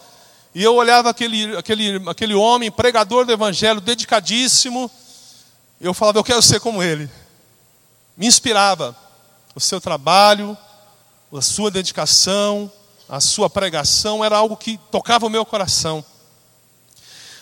E 0.55 0.63
eu 0.63 0.75
olhava 0.75 1.11
aquele, 1.11 1.55
aquele, 1.55 2.03
aquele 2.09 2.35
homem, 2.35 2.71
pregador 2.71 3.27
do 3.27 3.33
evangelho, 3.33 3.81
dedicadíssimo. 3.81 4.91
Eu 5.79 5.93
falava, 5.93 6.19
eu 6.19 6.25
quero 6.25 6.41
ser 6.41 6.61
como 6.61 6.83
ele. 6.83 7.11
Me 8.17 8.27
inspirava 8.27 8.97
o 9.55 9.61
seu 9.61 9.81
trabalho, 9.83 10.57
a 11.31 11.43
sua 11.43 11.71
dedicação, 11.71 12.73
a 13.11 13.19
sua 13.19 13.51
pregação 13.51 14.25
era 14.25 14.37
algo 14.37 14.57
que 14.57 14.79
tocava 14.91 15.27
o 15.27 15.31
meu 15.31 15.45
coração. 15.45 16.05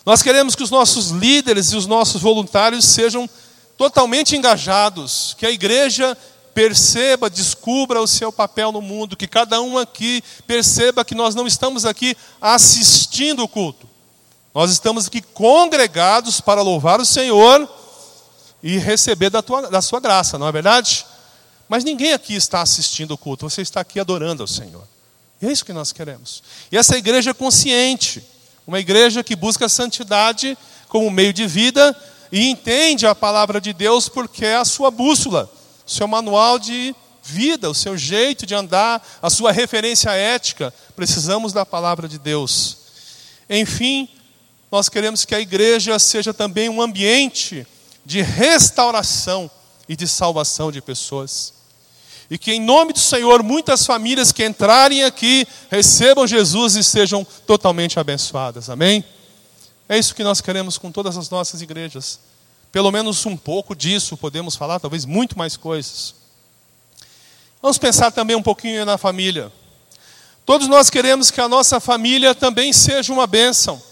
Nós 0.04 0.22
queremos 0.22 0.54
que 0.54 0.62
os 0.62 0.70
nossos 0.70 1.10
líderes 1.10 1.72
e 1.72 1.76
os 1.76 1.86
nossos 1.86 2.22
voluntários 2.22 2.86
sejam 2.86 3.28
totalmente 3.76 4.34
engajados, 4.34 5.36
que 5.38 5.44
a 5.44 5.50
igreja 5.50 6.16
perceba, 6.54 7.28
descubra 7.28 8.00
o 8.00 8.06
seu 8.06 8.32
papel 8.32 8.72
no 8.72 8.80
mundo, 8.80 9.16
que 9.16 9.28
cada 9.28 9.60
um 9.60 9.76
aqui 9.76 10.24
perceba 10.46 11.04
que 11.04 11.14
nós 11.14 11.34
não 11.34 11.46
estamos 11.46 11.84
aqui 11.84 12.16
assistindo 12.40 13.44
o 13.44 13.48
culto, 13.48 13.86
nós 14.54 14.72
estamos 14.72 15.06
aqui 15.06 15.20
congregados 15.20 16.40
para 16.40 16.62
louvar 16.62 16.98
o 16.98 17.04
Senhor 17.04 17.68
e 18.62 18.78
receber 18.78 19.28
da, 19.28 19.42
tua, 19.42 19.70
da 19.70 19.82
sua 19.82 20.00
graça, 20.00 20.38
não 20.38 20.48
é 20.48 20.52
verdade? 20.52 21.06
Mas 21.68 21.84
ninguém 21.84 22.14
aqui 22.14 22.34
está 22.34 22.62
assistindo 22.62 23.12
o 23.12 23.18
culto, 23.18 23.48
você 23.48 23.60
está 23.60 23.82
aqui 23.82 24.00
adorando 24.00 24.42
ao 24.42 24.48
Senhor. 24.48 24.82
E 25.40 25.46
é 25.46 25.52
isso 25.52 25.64
que 25.64 25.72
nós 25.72 25.92
queremos. 25.92 26.42
E 26.70 26.76
essa 26.76 26.96
igreja 26.96 27.30
é 27.30 27.34
consciente, 27.34 28.22
uma 28.66 28.80
igreja 28.80 29.22
que 29.22 29.36
busca 29.36 29.66
a 29.66 29.68
santidade 29.68 30.56
como 30.88 31.10
meio 31.10 31.32
de 31.32 31.46
vida 31.46 31.96
e 32.30 32.48
entende 32.48 33.06
a 33.06 33.14
palavra 33.14 33.60
de 33.60 33.72
Deus 33.72 34.08
porque 34.08 34.44
é 34.44 34.56
a 34.56 34.64
sua 34.64 34.90
bússola, 34.90 35.50
o 35.86 35.90
seu 35.90 36.06
manual 36.06 36.58
de 36.58 36.94
vida, 37.22 37.70
o 37.70 37.74
seu 37.74 37.96
jeito 37.96 38.46
de 38.46 38.54
andar, 38.54 39.06
a 39.22 39.30
sua 39.30 39.52
referência 39.52 40.10
ética. 40.10 40.72
Precisamos 40.96 41.52
da 41.52 41.64
palavra 41.64 42.08
de 42.08 42.18
Deus. 42.18 42.78
Enfim, 43.48 44.08
nós 44.70 44.88
queremos 44.88 45.24
que 45.24 45.34
a 45.34 45.40
igreja 45.40 45.98
seja 45.98 46.34
também 46.34 46.68
um 46.68 46.82
ambiente 46.82 47.66
de 48.04 48.22
restauração 48.22 49.50
e 49.88 49.96
de 49.96 50.06
salvação 50.06 50.70
de 50.70 50.82
pessoas. 50.82 51.54
E 52.30 52.36
que 52.36 52.52
em 52.52 52.60
nome 52.60 52.92
do 52.92 52.98
Senhor, 52.98 53.42
muitas 53.42 53.86
famílias 53.86 54.32
que 54.32 54.44
entrarem 54.44 55.04
aqui 55.04 55.46
recebam 55.70 56.26
Jesus 56.26 56.76
e 56.76 56.84
sejam 56.84 57.26
totalmente 57.46 57.98
abençoadas. 57.98 58.68
Amém? 58.68 59.02
É 59.88 59.98
isso 59.98 60.14
que 60.14 60.22
nós 60.22 60.40
queremos 60.40 60.76
com 60.76 60.92
todas 60.92 61.16
as 61.16 61.30
nossas 61.30 61.62
igrejas. 61.62 62.20
Pelo 62.70 62.92
menos 62.92 63.24
um 63.24 63.36
pouco 63.36 63.74
disso 63.74 64.16
podemos 64.16 64.54
falar, 64.54 64.78
talvez 64.78 65.06
muito 65.06 65.38
mais 65.38 65.56
coisas. 65.56 66.14
Vamos 67.62 67.78
pensar 67.78 68.10
também 68.10 68.36
um 68.36 68.42
pouquinho 68.42 68.84
na 68.84 68.98
família. 68.98 69.50
Todos 70.44 70.68
nós 70.68 70.90
queremos 70.90 71.30
que 71.30 71.40
a 71.40 71.48
nossa 71.48 71.80
família 71.80 72.34
também 72.34 72.72
seja 72.72 73.12
uma 73.12 73.26
bênção, 73.26 73.82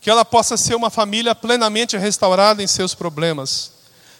que 0.00 0.10
ela 0.10 0.24
possa 0.24 0.56
ser 0.56 0.74
uma 0.74 0.90
família 0.90 1.34
plenamente 1.34 1.96
restaurada 1.96 2.62
em 2.62 2.66
seus 2.66 2.94
problemas. 2.94 3.77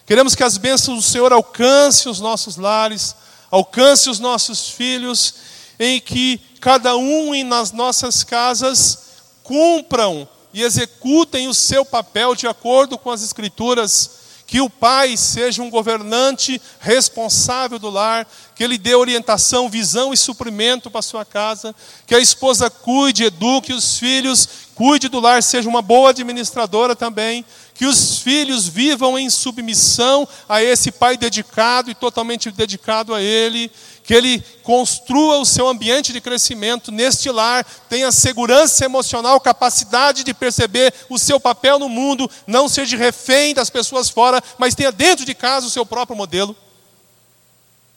Queremos 0.09 0.35
que 0.35 0.43
as 0.43 0.57
bênçãos 0.57 0.97
do 0.97 1.03
Senhor 1.03 1.35
alcancem 1.35 2.11
os 2.11 2.19
nossos 2.19 2.57
lares, 2.57 3.15
alcance 3.51 4.09
os 4.09 4.19
nossos 4.19 4.71
filhos, 4.71 5.35
em 5.79 6.01
que 6.01 6.41
cada 6.63 6.97
um 6.97 7.45
nas 7.45 7.73
nossas 7.73 8.25
casas 8.25 9.01
cumpram 9.43 10.27
e 10.55 10.63
executem 10.63 11.47
o 11.47 11.53
seu 11.53 11.85
papel 11.85 12.35
de 12.35 12.47
acordo 12.47 12.97
com 12.97 13.11
as 13.11 13.23
Escrituras. 13.23 14.17
Que 14.47 14.63
o 14.63 14.71
pai 14.71 15.15
seja 15.15 15.63
um 15.63 15.69
governante 15.69 16.59
responsável 16.81 17.79
do 17.79 17.91
lar, 17.91 18.27
que 18.57 18.65
ele 18.65 18.79
dê 18.79 18.95
orientação, 18.95 19.69
visão 19.69 20.11
e 20.11 20.17
suprimento 20.17 20.91
para 20.91 21.01
a 21.01 21.03
sua 21.03 21.23
casa, 21.23 21.75
que 22.07 22.15
a 22.15 22.19
esposa 22.19 22.71
cuide, 22.71 23.25
eduque 23.25 23.75
os 23.75 23.99
filhos, 23.99 24.49
cuide 24.75 25.07
do 25.09 25.21
lar, 25.21 25.43
seja 25.43 25.69
uma 25.69 25.83
boa 25.83 26.11
administradora 26.11 26.97
também, 26.97 27.45
que 27.79 27.87
os 27.87 28.19
filhos 28.19 28.67
vivam 28.67 29.17
em 29.17 29.31
submissão 29.31 30.27
a 30.49 30.61
esse 30.61 30.91
pai 30.91 31.17
dedicado 31.17 31.89
e 31.89 31.95
totalmente 31.95 32.51
dedicado 32.51 33.15
a 33.15 33.23
ele, 33.23 33.71
que 34.03 34.13
ele 34.13 34.41
construa 34.65 35.39
o 35.39 35.47
seu 35.47 35.69
ambiente 35.69 36.13
de 36.13 36.21
crescimento 36.21 36.91
neste 36.91 37.31
lar, 37.31 37.65
tenha 37.89 38.11
segurança 38.11 38.85
emocional, 38.85 39.41
capacidade 39.41 40.25
de 40.25 40.35
perceber 40.35 40.93
o 41.09 41.21
seu 41.21 41.39
papel 41.39 41.79
no 41.79 41.89
mundo, 41.89 42.29
não 42.49 42.69
seja 42.69 42.97
refém 42.97 43.55
das 43.55 43.71
pessoas 43.71 44.11
fora, 44.11 44.43
mas 44.59 44.75
tenha 44.75 44.91
dentro 44.91 45.25
de 45.25 45.33
casa 45.33 45.69
o 45.69 45.71
seu 45.71 45.87
próprio 45.87 46.17
modelo. 46.17 46.57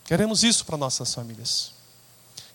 Queremos 0.05 0.43
isso 0.43 0.63
para 0.63 0.77
nossas 0.77 1.11
famílias. 1.11 1.71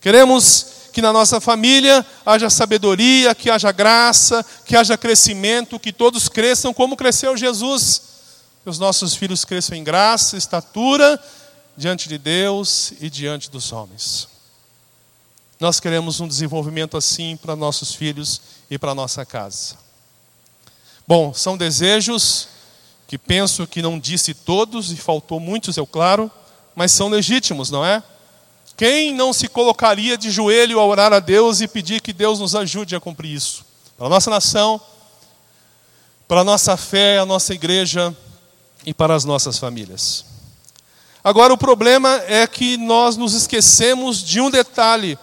Queremos 0.00 0.75
que 0.96 1.02
na 1.02 1.12
nossa 1.12 1.42
família 1.42 2.06
haja 2.24 2.48
sabedoria, 2.48 3.34
que 3.34 3.50
haja 3.50 3.70
graça, 3.70 4.42
que 4.64 4.74
haja 4.74 4.96
crescimento, 4.96 5.78
que 5.78 5.92
todos 5.92 6.26
cresçam 6.26 6.72
como 6.72 6.96
cresceu 6.96 7.36
Jesus. 7.36 8.00
Que 8.64 8.70
os 8.70 8.78
nossos 8.78 9.14
filhos 9.14 9.44
cresçam 9.44 9.76
em 9.76 9.84
graça, 9.84 10.38
estatura 10.38 11.22
diante 11.76 12.08
de 12.08 12.16
Deus 12.16 12.94
e 12.98 13.10
diante 13.10 13.50
dos 13.50 13.72
homens. 13.72 14.26
Nós 15.60 15.78
queremos 15.78 16.18
um 16.18 16.26
desenvolvimento 16.26 16.96
assim 16.96 17.36
para 17.36 17.54
nossos 17.54 17.94
filhos 17.94 18.40
e 18.70 18.78
para 18.78 18.94
nossa 18.94 19.22
casa. 19.26 19.76
Bom, 21.06 21.34
são 21.34 21.58
desejos 21.58 22.48
que 23.06 23.18
penso 23.18 23.66
que 23.66 23.82
não 23.82 23.98
disse 23.98 24.32
todos 24.32 24.90
e 24.90 24.96
faltou 24.96 25.38
muitos, 25.40 25.76
é 25.76 25.84
claro, 25.84 26.30
mas 26.74 26.90
são 26.90 27.10
legítimos, 27.10 27.70
não 27.70 27.84
é? 27.84 28.02
Quem 28.76 29.14
não 29.14 29.32
se 29.32 29.48
colocaria 29.48 30.18
de 30.18 30.30
joelho 30.30 30.78
a 30.78 30.84
orar 30.84 31.12
a 31.12 31.18
Deus 31.18 31.60
e 31.60 31.68
pedir 31.68 32.02
que 32.02 32.12
Deus 32.12 32.38
nos 32.38 32.54
ajude 32.54 32.94
a 32.94 33.00
cumprir 33.00 33.32
isso? 33.32 33.64
Para 33.96 34.06
a 34.06 34.10
nossa 34.10 34.28
nação, 34.28 34.78
para 36.28 36.40
a 36.40 36.44
nossa 36.44 36.76
fé, 36.76 37.18
a 37.18 37.24
nossa 37.24 37.54
igreja 37.54 38.14
e 38.84 38.92
para 38.92 39.14
as 39.14 39.24
nossas 39.24 39.58
famílias. 39.58 40.26
Agora, 41.24 41.52
o 41.52 41.58
problema 41.58 42.22
é 42.26 42.46
que 42.46 42.76
nós 42.76 43.16
nos 43.16 43.32
esquecemos 43.32 44.22
de 44.22 44.40
um 44.40 44.50
detalhe. 44.50 45.18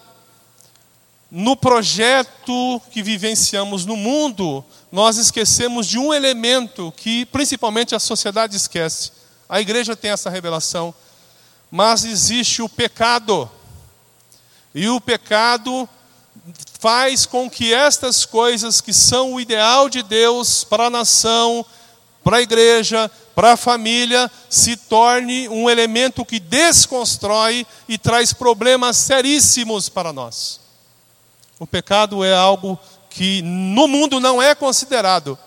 no 1.36 1.56
projeto 1.56 2.80
que 2.92 3.02
vivenciamos 3.02 3.86
no 3.86 3.96
mundo, 3.96 4.64
nós 4.92 5.18
esquecemos 5.18 5.88
de 5.88 5.98
um 5.98 6.14
elemento 6.14 6.94
que 6.96 7.26
principalmente 7.26 7.96
a 7.96 8.00
sociedade 8.00 8.56
esquece. 8.56 9.12
A 9.50 9.60
igreja 9.60 9.96
tem 9.96 10.12
essa 10.12 10.30
revelação, 10.30 10.94
mas 11.76 12.06
existe 12.06 12.62
o 12.62 12.70
pecado. 12.70 13.50
E 14.76 14.88
o 14.90 15.02
pecado 15.02 15.90
faz 16.80 17.26
com 17.26 17.50
que 17.50 17.74
estas 17.74 18.26
coisas 18.26 18.80
que 18.80 18.94
são 18.94 19.34
o 19.34 19.42
ideal 19.42 19.90
de 19.90 20.04
Deus 20.04 20.64
para 20.64 20.86
a 20.86 20.90
nação, 20.92 21.66
para 22.24 22.38
a 22.38 22.42
igreja, 22.44 23.10
para 23.34 23.54
a 23.54 23.58
família, 23.58 24.30
se 24.52 24.78
torne 24.78 25.50
um 25.50 25.68
elemento 25.68 26.24
que 26.24 26.40
desconstrói 26.40 27.66
e 27.90 27.98
traz 27.98 28.34
problemas 28.34 28.96
seríssimos 28.98 29.90
para 29.90 30.14
nós. 30.14 30.60
O 31.58 31.66
pecado 31.66 32.24
é 32.24 32.36
algo 32.36 32.78
que 33.10 33.42
no 33.42 33.88
mundo 33.88 34.20
não 34.20 34.40
é 34.40 34.54
considerado. 34.54 35.40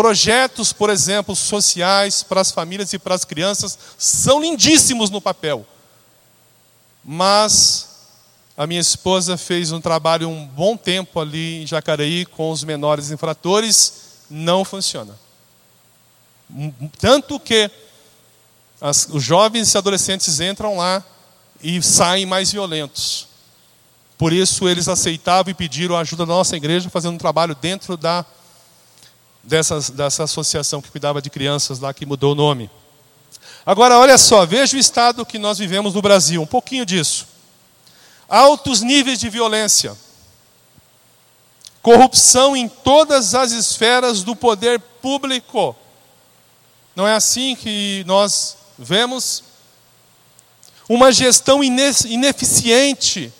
Projetos, 0.00 0.72
por 0.72 0.88
exemplo, 0.88 1.36
sociais 1.36 2.22
para 2.22 2.40
as 2.40 2.50
famílias 2.50 2.90
e 2.94 2.98
para 2.98 3.14
as 3.14 3.22
crianças 3.22 3.78
são 3.98 4.40
lindíssimos 4.40 5.10
no 5.10 5.20
papel. 5.20 5.66
Mas 7.04 7.86
a 8.56 8.66
minha 8.66 8.80
esposa 8.80 9.36
fez 9.36 9.72
um 9.72 9.78
trabalho 9.78 10.26
um 10.26 10.46
bom 10.46 10.74
tempo 10.74 11.20
ali 11.20 11.64
em 11.64 11.66
Jacareí 11.66 12.24
com 12.24 12.50
os 12.50 12.64
menores 12.64 13.10
infratores, 13.10 13.92
não 14.30 14.64
funciona. 14.64 15.14
Tanto 16.98 17.38
que 17.38 17.70
as, 18.80 19.06
os 19.10 19.22
jovens 19.22 19.74
e 19.74 19.76
adolescentes 19.76 20.40
entram 20.40 20.78
lá 20.78 21.04
e 21.62 21.82
saem 21.82 22.24
mais 22.24 22.50
violentos. 22.50 23.28
Por 24.16 24.32
isso 24.32 24.66
eles 24.66 24.88
aceitavam 24.88 25.50
e 25.50 25.54
pediram 25.54 25.94
a 25.94 26.00
ajuda 26.00 26.24
da 26.24 26.32
nossa 26.32 26.56
igreja, 26.56 26.88
fazendo 26.88 27.16
um 27.16 27.18
trabalho 27.18 27.54
dentro 27.54 27.98
da, 27.98 28.24
dessa, 29.42 29.80
dessa 29.92 30.24
associação 30.24 30.80
que 30.80 30.90
cuidava 30.90 31.20
de 31.20 31.30
crianças 31.30 31.78
lá, 31.78 31.92
que 31.92 32.06
mudou 32.06 32.32
o 32.32 32.34
nome. 32.34 32.70
Agora, 33.64 33.98
olha 33.98 34.16
só, 34.16 34.46
veja 34.46 34.76
o 34.76 34.80
estado 34.80 35.26
que 35.26 35.38
nós 35.38 35.58
vivemos 35.58 35.94
no 35.94 36.02
Brasil, 36.02 36.40
um 36.40 36.46
pouquinho 36.46 36.86
disso. 36.86 37.26
Altos 38.28 38.80
níveis 38.80 39.18
de 39.18 39.28
violência, 39.28 39.96
corrupção 41.82 42.56
em 42.56 42.68
todas 42.68 43.34
as 43.34 43.52
esferas 43.52 44.22
do 44.22 44.36
poder 44.36 44.80
público. 44.80 45.74
Não 46.94 47.06
é 47.06 47.14
assim 47.14 47.56
que 47.56 48.04
nós 48.06 48.56
vemos? 48.78 49.44
Uma 50.88 51.12
gestão 51.12 51.60
ineficiente 51.62 53.32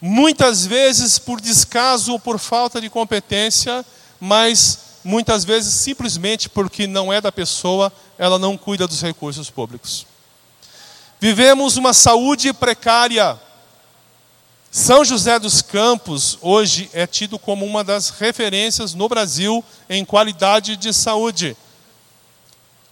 muitas 0.00 0.66
vezes 0.66 1.18
por 1.18 1.40
descaso 1.40 2.12
ou 2.12 2.18
por 2.18 2.38
falta 2.38 2.78
de 2.78 2.90
competência, 2.90 3.84
mas 4.20 4.78
muitas 5.04 5.44
vezes 5.44 5.74
simplesmente 5.74 6.48
porque 6.48 6.86
não 6.86 7.12
é 7.12 7.20
da 7.20 7.30
pessoa, 7.30 7.92
ela 8.18 8.38
não 8.38 8.56
cuida 8.56 8.88
dos 8.88 9.02
recursos 9.02 9.50
públicos. 9.50 10.06
Vivemos 11.20 11.76
uma 11.76 11.92
saúde 11.92 12.52
precária. 12.52 13.38
São 14.70 15.04
José 15.04 15.38
dos 15.38 15.62
Campos 15.62 16.38
hoje 16.40 16.90
é 16.92 17.06
tido 17.06 17.38
como 17.38 17.64
uma 17.64 17.84
das 17.84 18.10
referências 18.10 18.94
no 18.94 19.08
Brasil 19.08 19.64
em 19.88 20.04
qualidade 20.04 20.76
de 20.76 20.92
saúde. 20.92 21.56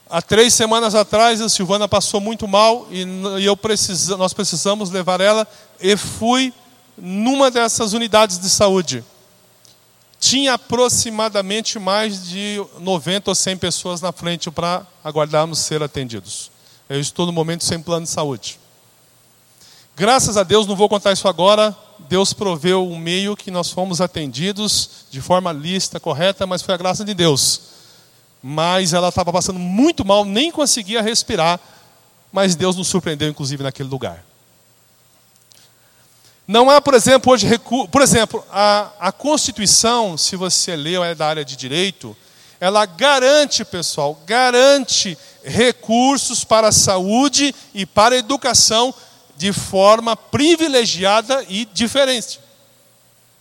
Há 0.09 0.21
três 0.21 0.52
semanas 0.52 0.95
atrás 0.95 1.40
a 1.40 1.49
Silvana 1.49 1.88
passou 1.88 2.21
muito 2.21 2.47
mal 2.47 2.87
e 2.90 3.45
eu 3.45 3.57
precisa, 3.57 4.16
nós 4.16 4.35
precisamos 4.35 4.90
levar 4.90 5.21
ela 5.23 5.49
e 5.81 5.97
fui 5.97 6.52
numa 6.97 7.50
dessas 7.50 7.95
unidades 7.95 8.38
de 8.38 8.50
saúde, 8.50 9.02
tinha 10.23 10.55
aproximadamente 10.55 11.81
mais 11.81 12.29
de 12.29 12.64
90 12.79 13.33
ou 13.33 13.35
100 13.35 13.57
pessoas 13.57 14.00
na 14.00 14.12
frente 14.12 14.49
para 14.52 14.87
aguardarmos 15.02 15.59
ser 15.59 15.83
atendidos. 15.83 16.49
Eu 16.88 17.00
estou 17.00 17.26
no 17.26 17.33
momento 17.33 17.64
sem 17.64 17.83
plano 17.83 18.07
de 18.07 18.12
saúde. 18.12 18.61
Graças 19.97 20.37
a 20.37 20.45
Deus, 20.45 20.64
não 20.64 20.76
vou 20.76 20.88
contar 20.88 21.12
isso 21.12 21.26
agora, 21.26 21.76
Deus 22.09 22.33
proveu 22.33 22.88
um 22.88 22.97
meio 22.97 23.37
que 23.37 23.50
nós 23.50 23.71
fomos 23.71 24.00
atendidos 24.00 25.07
de 25.11 25.20
forma 25.20 25.53
lista, 25.53 25.99
correta, 25.99 26.46
mas 26.46 26.62
foi 26.62 26.73
a 26.73 26.79
graça 26.79 27.05
de 27.05 27.14
Deus. 27.14 27.61
Mas 28.40 28.92
ela 28.92 29.09
estava 29.09 29.33
passando 29.33 29.59
muito 29.59 30.05
mal, 30.05 30.25
nem 30.25 30.53
conseguia 30.53 31.03
respirar, 31.03 31.59
mas 32.31 32.55
Deus 32.55 32.77
nos 32.77 32.87
surpreendeu, 32.87 33.29
inclusive, 33.29 33.64
naquele 33.64 33.88
lugar. 33.88 34.25
Não 36.53 36.69
há, 36.69 36.83
por 36.83 36.93
exemplo, 36.93 37.33
hoje 37.33 37.47
recurso. 37.47 37.88
Por 37.88 38.03
exemplo, 38.03 38.45
a, 38.53 38.91
a 39.01 39.11
Constituição, 39.11 40.19
se 40.19 40.37
você 40.37 40.77
leu, 40.77 41.03
é 41.03 41.15
da 41.15 41.27
área 41.27 41.47
de 41.47 41.57
direito, 41.57 42.15
ela 42.61 42.85
garante, 42.85 43.65
pessoal, 43.65 44.21
garante 44.27 45.17
recursos 45.43 46.45
para 46.45 46.69
a 46.69 46.73
saúde 46.73 47.55
e 47.73 47.87
para 47.87 48.17
a 48.17 48.19
educação 48.19 48.95
de 49.35 49.51
forma 49.51 50.15
privilegiada 50.15 51.43
e 51.49 51.65
diferente. 51.65 52.38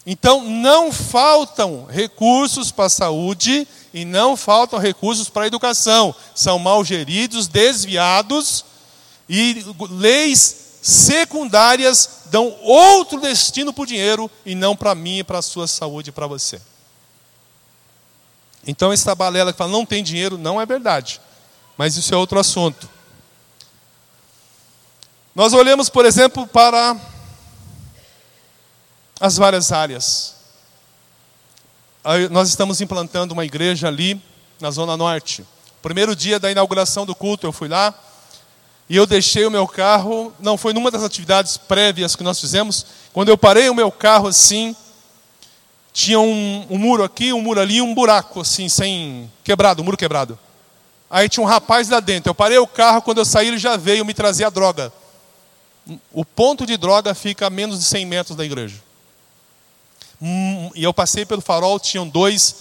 Então, 0.05 0.45
não 0.45 0.89
faltam 0.89 1.85
recursos 1.89 2.71
para 2.71 2.85
a 2.85 2.89
saúde 2.89 3.67
e 3.93 4.05
não 4.05 4.37
faltam 4.37 4.79
recursos 4.79 5.27
para 5.27 5.43
a 5.43 5.47
educação. 5.47 6.15
São 6.33 6.57
mal 6.57 6.81
geridos, 6.85 7.49
desviados 7.49 8.63
e 9.27 9.65
leis 9.89 10.60
secundárias 10.81 12.21
dão 12.25 12.57
outro 12.61 13.19
destino 13.19 13.71
para 13.71 13.83
o 13.83 13.85
dinheiro 13.85 14.31
e 14.45 14.55
não 14.55 14.75
para 14.75 14.95
mim 14.95 15.19
e 15.19 15.23
para 15.23 15.39
a 15.39 15.41
sua 15.41 15.67
saúde 15.67 16.09
e 16.09 16.13
para 16.13 16.27
você. 16.27 16.59
Então, 18.65 18.91
essa 18.91 19.13
balela 19.13 19.51
que 19.51 19.57
fala 19.57 19.71
não 19.71 19.85
tem 19.85 20.03
dinheiro 20.03 20.37
não 20.37 20.59
é 20.59 20.65
verdade, 20.65 21.19
mas 21.77 21.97
isso 21.97 22.13
é 22.13 22.17
outro 22.17 22.39
assunto. 22.39 22.89
Nós 25.33 25.53
olhamos, 25.53 25.89
por 25.89 26.05
exemplo, 26.05 26.45
para 26.45 26.95
as 29.19 29.37
várias 29.37 29.71
áreas. 29.71 30.35
Nós 32.31 32.49
estamos 32.49 32.81
implantando 32.81 33.33
uma 33.33 33.45
igreja 33.45 33.87
ali 33.87 34.21
na 34.59 34.71
Zona 34.71 34.97
Norte. 34.97 35.45
Primeiro 35.81 36.15
dia 36.15 36.39
da 36.39 36.51
inauguração 36.51 37.05
do 37.05 37.15
culto, 37.15 37.47
eu 37.47 37.51
fui 37.51 37.67
lá, 37.67 37.93
e 38.91 38.97
eu 38.97 39.05
deixei 39.05 39.45
o 39.45 39.49
meu 39.49 39.65
carro, 39.65 40.33
não 40.37 40.57
foi 40.57 40.73
numa 40.73 40.91
das 40.91 41.01
atividades 41.01 41.55
prévias 41.55 42.13
que 42.13 42.23
nós 42.23 42.41
fizemos, 42.41 42.85
quando 43.13 43.29
eu 43.29 43.37
parei 43.37 43.69
o 43.69 43.73
meu 43.73 43.89
carro 43.89 44.27
assim, 44.27 44.75
tinha 45.93 46.19
um, 46.19 46.67
um 46.69 46.77
muro 46.77 47.01
aqui, 47.01 47.31
um 47.31 47.41
muro 47.41 47.61
ali, 47.61 47.81
um 47.81 47.95
buraco 47.95 48.41
assim, 48.41 48.67
sem 48.67 49.31
quebrado, 49.45 49.81
um 49.81 49.85
muro 49.85 49.95
quebrado. 49.95 50.37
Aí 51.09 51.29
tinha 51.29 51.41
um 51.41 51.47
rapaz 51.47 51.87
lá 51.87 52.01
dentro. 52.01 52.31
Eu 52.31 52.35
parei 52.35 52.57
o 52.57 52.67
carro, 52.67 53.01
quando 53.01 53.19
eu 53.19 53.23
saí 53.23 53.47
ele 53.47 53.57
já 53.57 53.77
veio 53.77 54.03
me 54.03 54.13
trazer 54.13 54.43
a 54.43 54.49
droga. 54.49 54.91
O 56.11 56.25
ponto 56.25 56.65
de 56.65 56.75
droga 56.75 57.15
fica 57.15 57.47
a 57.47 57.49
menos 57.49 57.79
de 57.79 57.85
100 57.85 58.05
metros 58.05 58.35
da 58.35 58.43
igreja. 58.43 58.75
Hum, 60.21 60.69
e 60.75 60.83
eu 60.83 60.93
passei 60.93 61.25
pelo 61.25 61.41
farol, 61.41 61.79
tinham 61.79 62.05
dois 62.05 62.55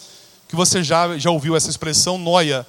que 0.47 0.55
você 0.55 0.81
já, 0.81 1.19
já 1.19 1.33
ouviu 1.33 1.57
essa 1.57 1.69
expressão, 1.69 2.17
noia. 2.17 2.65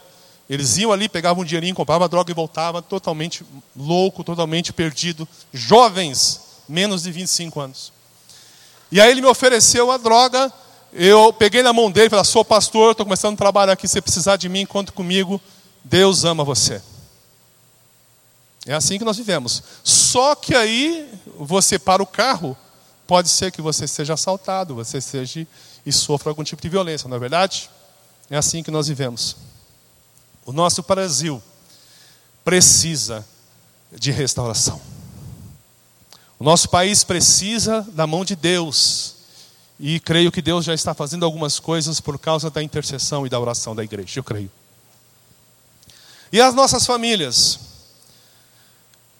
Eles 0.51 0.75
iam 0.75 0.91
ali, 0.91 1.07
pegavam 1.07 1.43
um 1.43 1.45
dinheirinho, 1.45 1.73
compravam 1.73 2.09
droga 2.09 2.29
e 2.29 2.35
voltavam 2.35 2.81
totalmente 2.81 3.45
louco, 3.73 4.21
totalmente 4.21 4.73
perdido. 4.73 5.25
Jovens, 5.53 6.41
menos 6.67 7.03
de 7.03 7.11
25 7.13 7.57
anos. 7.57 7.93
E 8.91 8.99
aí 8.99 9.09
ele 9.09 9.21
me 9.21 9.27
ofereceu 9.27 9.89
a 9.89 9.95
droga, 9.95 10.51
eu 10.91 11.31
peguei 11.31 11.63
na 11.63 11.71
mão 11.71 11.89
dele 11.89 12.07
e 12.07 12.09
falei, 12.09 12.25
sou 12.25 12.43
pastor, 12.43 12.91
estou 12.91 13.05
começando 13.05 13.35
a 13.35 13.37
trabalhar 13.37 13.71
aqui, 13.71 13.87
se 13.87 14.01
precisar 14.01 14.35
de 14.35 14.49
mim, 14.49 14.65
conta 14.65 14.91
comigo, 14.91 15.39
Deus 15.85 16.25
ama 16.25 16.43
você. 16.43 16.81
É 18.67 18.73
assim 18.73 18.97
que 18.97 19.05
nós 19.05 19.15
vivemos. 19.15 19.63
Só 19.85 20.35
que 20.35 20.53
aí, 20.53 21.09
você 21.39 21.79
para 21.79 22.03
o 22.03 22.05
carro, 22.05 22.57
pode 23.07 23.29
ser 23.29 23.53
que 23.53 23.61
você 23.61 23.87
seja 23.87 24.15
assaltado, 24.15 24.75
você 24.75 24.99
seja 24.99 25.47
e 25.85 25.93
sofra 25.93 26.29
algum 26.29 26.43
tipo 26.43 26.61
de 26.61 26.67
violência, 26.67 27.07
não 27.07 27.15
é 27.15 27.19
verdade? 27.21 27.69
É 28.29 28.35
assim 28.35 28.61
que 28.61 28.69
nós 28.69 28.89
vivemos. 28.89 29.37
O 30.45 30.51
nosso 30.51 30.84
Brasil 30.84 31.41
precisa 32.43 33.25
de 33.91 34.12
restauração. 34.12 34.82
O 36.39 36.43
nosso 36.43 36.69
país 36.69 37.04
precisa 37.04 37.82
da 37.93 38.08
mão 38.08 38.25
de 38.25 38.36
Deus. 38.36 39.15
E 39.80 39.99
creio 39.99 40.32
que 40.32 40.41
Deus 40.41 40.65
já 40.65 40.73
está 40.73 40.93
fazendo 40.93 41.25
algumas 41.25 41.60
coisas 41.60 41.99
por 41.99 42.17
causa 42.17 42.49
da 42.49 42.62
intercessão 42.62 43.25
e 43.25 43.30
da 43.30 43.39
oração 43.39 43.75
da 43.75 43.84
igreja, 43.84 44.19
eu 44.19 44.23
creio. 44.23 44.51
E 46.32 46.39
as 46.39 46.56
nossas 46.56 46.86
famílias. 46.86 47.60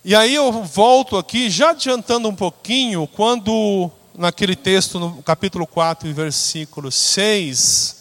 E 0.03 0.15
aí 0.15 0.34
eu 0.34 0.63
volto 0.63 1.17
aqui, 1.17 1.49
já 1.49 1.71
adiantando 1.71 2.27
um 2.27 2.36
pouquinho, 2.36 3.07
quando 3.07 3.91
naquele 4.15 4.55
texto, 4.55 4.99
no 4.99 5.21
capítulo 5.21 5.67
4, 5.67 6.12
versículo 6.13 6.91
6, 6.91 7.97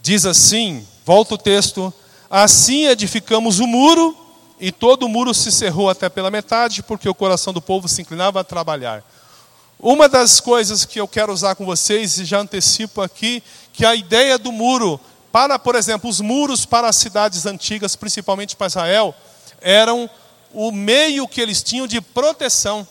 diz 0.00 0.24
assim: 0.24 0.86
volta 1.04 1.34
o 1.34 1.38
texto, 1.38 1.92
Assim 2.30 2.86
edificamos 2.86 3.58
o 3.58 3.66
muro, 3.66 4.16
e 4.60 4.70
todo 4.70 5.04
o 5.04 5.08
muro 5.08 5.32
se 5.32 5.50
cerrou 5.50 5.88
até 5.88 6.08
pela 6.08 6.30
metade, 6.30 6.82
porque 6.82 7.08
o 7.08 7.14
coração 7.14 7.52
do 7.52 7.62
povo 7.62 7.88
se 7.88 8.02
inclinava 8.02 8.40
a 8.40 8.44
trabalhar. 8.44 9.02
Uma 9.78 10.08
das 10.08 10.40
coisas 10.40 10.84
que 10.84 11.00
eu 11.00 11.06
quero 11.06 11.32
usar 11.32 11.54
com 11.54 11.64
vocês, 11.64 12.18
e 12.18 12.24
já 12.24 12.40
antecipo 12.40 13.00
aqui, 13.00 13.42
que 13.72 13.84
a 13.84 13.94
ideia 13.94 14.36
do 14.36 14.50
muro, 14.50 15.00
para, 15.30 15.58
por 15.58 15.74
exemplo, 15.74 16.10
os 16.10 16.20
muros 16.20 16.66
para 16.66 16.88
as 16.88 16.96
cidades 16.96 17.46
antigas, 17.46 17.94
principalmente 17.94 18.56
para 18.56 18.66
Israel, 18.66 19.14
eram 19.60 20.10
o 20.52 20.72
meio 20.72 21.28
que 21.28 21.40
eles 21.40 21.62
tinham 21.62 21.86
de 21.86 22.00
proteção. 22.00 22.86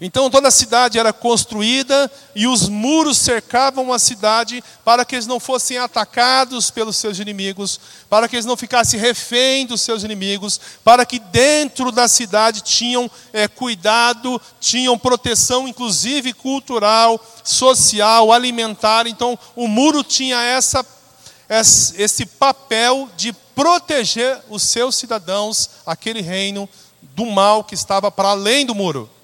Então 0.00 0.28
toda 0.28 0.48
a 0.48 0.50
cidade 0.50 0.98
era 0.98 1.10
construída 1.10 2.10
e 2.34 2.46
os 2.46 2.68
muros 2.68 3.16
cercavam 3.16 3.92
a 3.92 3.98
cidade 3.98 4.62
para 4.84 5.06
que 5.06 5.14
eles 5.14 5.26
não 5.26 5.40
fossem 5.40 5.78
atacados 5.78 6.70
pelos 6.70 6.96
seus 6.96 7.18
inimigos, 7.18 7.80
para 8.08 8.28
que 8.28 8.36
eles 8.36 8.44
não 8.44 8.58
ficassem 8.58 9.00
refém 9.00 9.64
dos 9.64 9.80
seus 9.80 10.04
inimigos, 10.04 10.60
para 10.84 11.06
que 11.06 11.18
dentro 11.18 11.90
da 11.90 12.06
cidade 12.08 12.60
tinham 12.60 13.10
é, 13.32 13.48
cuidado, 13.48 14.40
tinham 14.60 14.98
proteção, 14.98 15.66
inclusive 15.66 16.34
cultural, 16.34 17.18
social, 17.42 18.32
alimentar. 18.32 19.06
Então 19.06 19.38
o 19.54 19.66
muro 19.66 20.04
tinha 20.04 20.42
essa, 20.42 20.84
esse 21.48 22.26
papel 22.26 23.08
de 23.16 23.32
proteger 23.54 24.38
os 24.50 24.62
seus 24.62 24.94
cidadãos, 24.96 25.70
aquele 25.86 26.20
reino, 26.20 26.68
do 27.14 27.24
mal 27.24 27.64
que 27.64 27.74
estava 27.74 28.10
para 28.10 28.28
além 28.28 28.66
do 28.66 28.74
muro. 28.74 29.15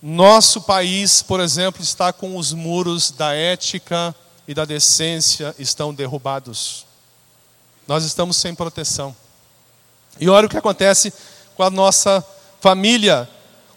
Nosso 0.00 0.60
país, 0.60 1.22
por 1.22 1.40
exemplo, 1.40 1.82
está 1.82 2.12
com 2.12 2.36
os 2.36 2.52
muros 2.52 3.10
da 3.10 3.34
ética 3.34 4.14
e 4.46 4.54
da 4.54 4.64
decência 4.64 5.54
estão 5.58 5.92
derrubados. 5.92 6.86
Nós 7.86 8.04
estamos 8.04 8.36
sem 8.36 8.54
proteção. 8.54 9.14
E 10.20 10.28
olha 10.28 10.46
o 10.46 10.50
que 10.50 10.56
acontece 10.56 11.12
com 11.56 11.64
a 11.64 11.70
nossa 11.70 12.24
família. 12.60 13.28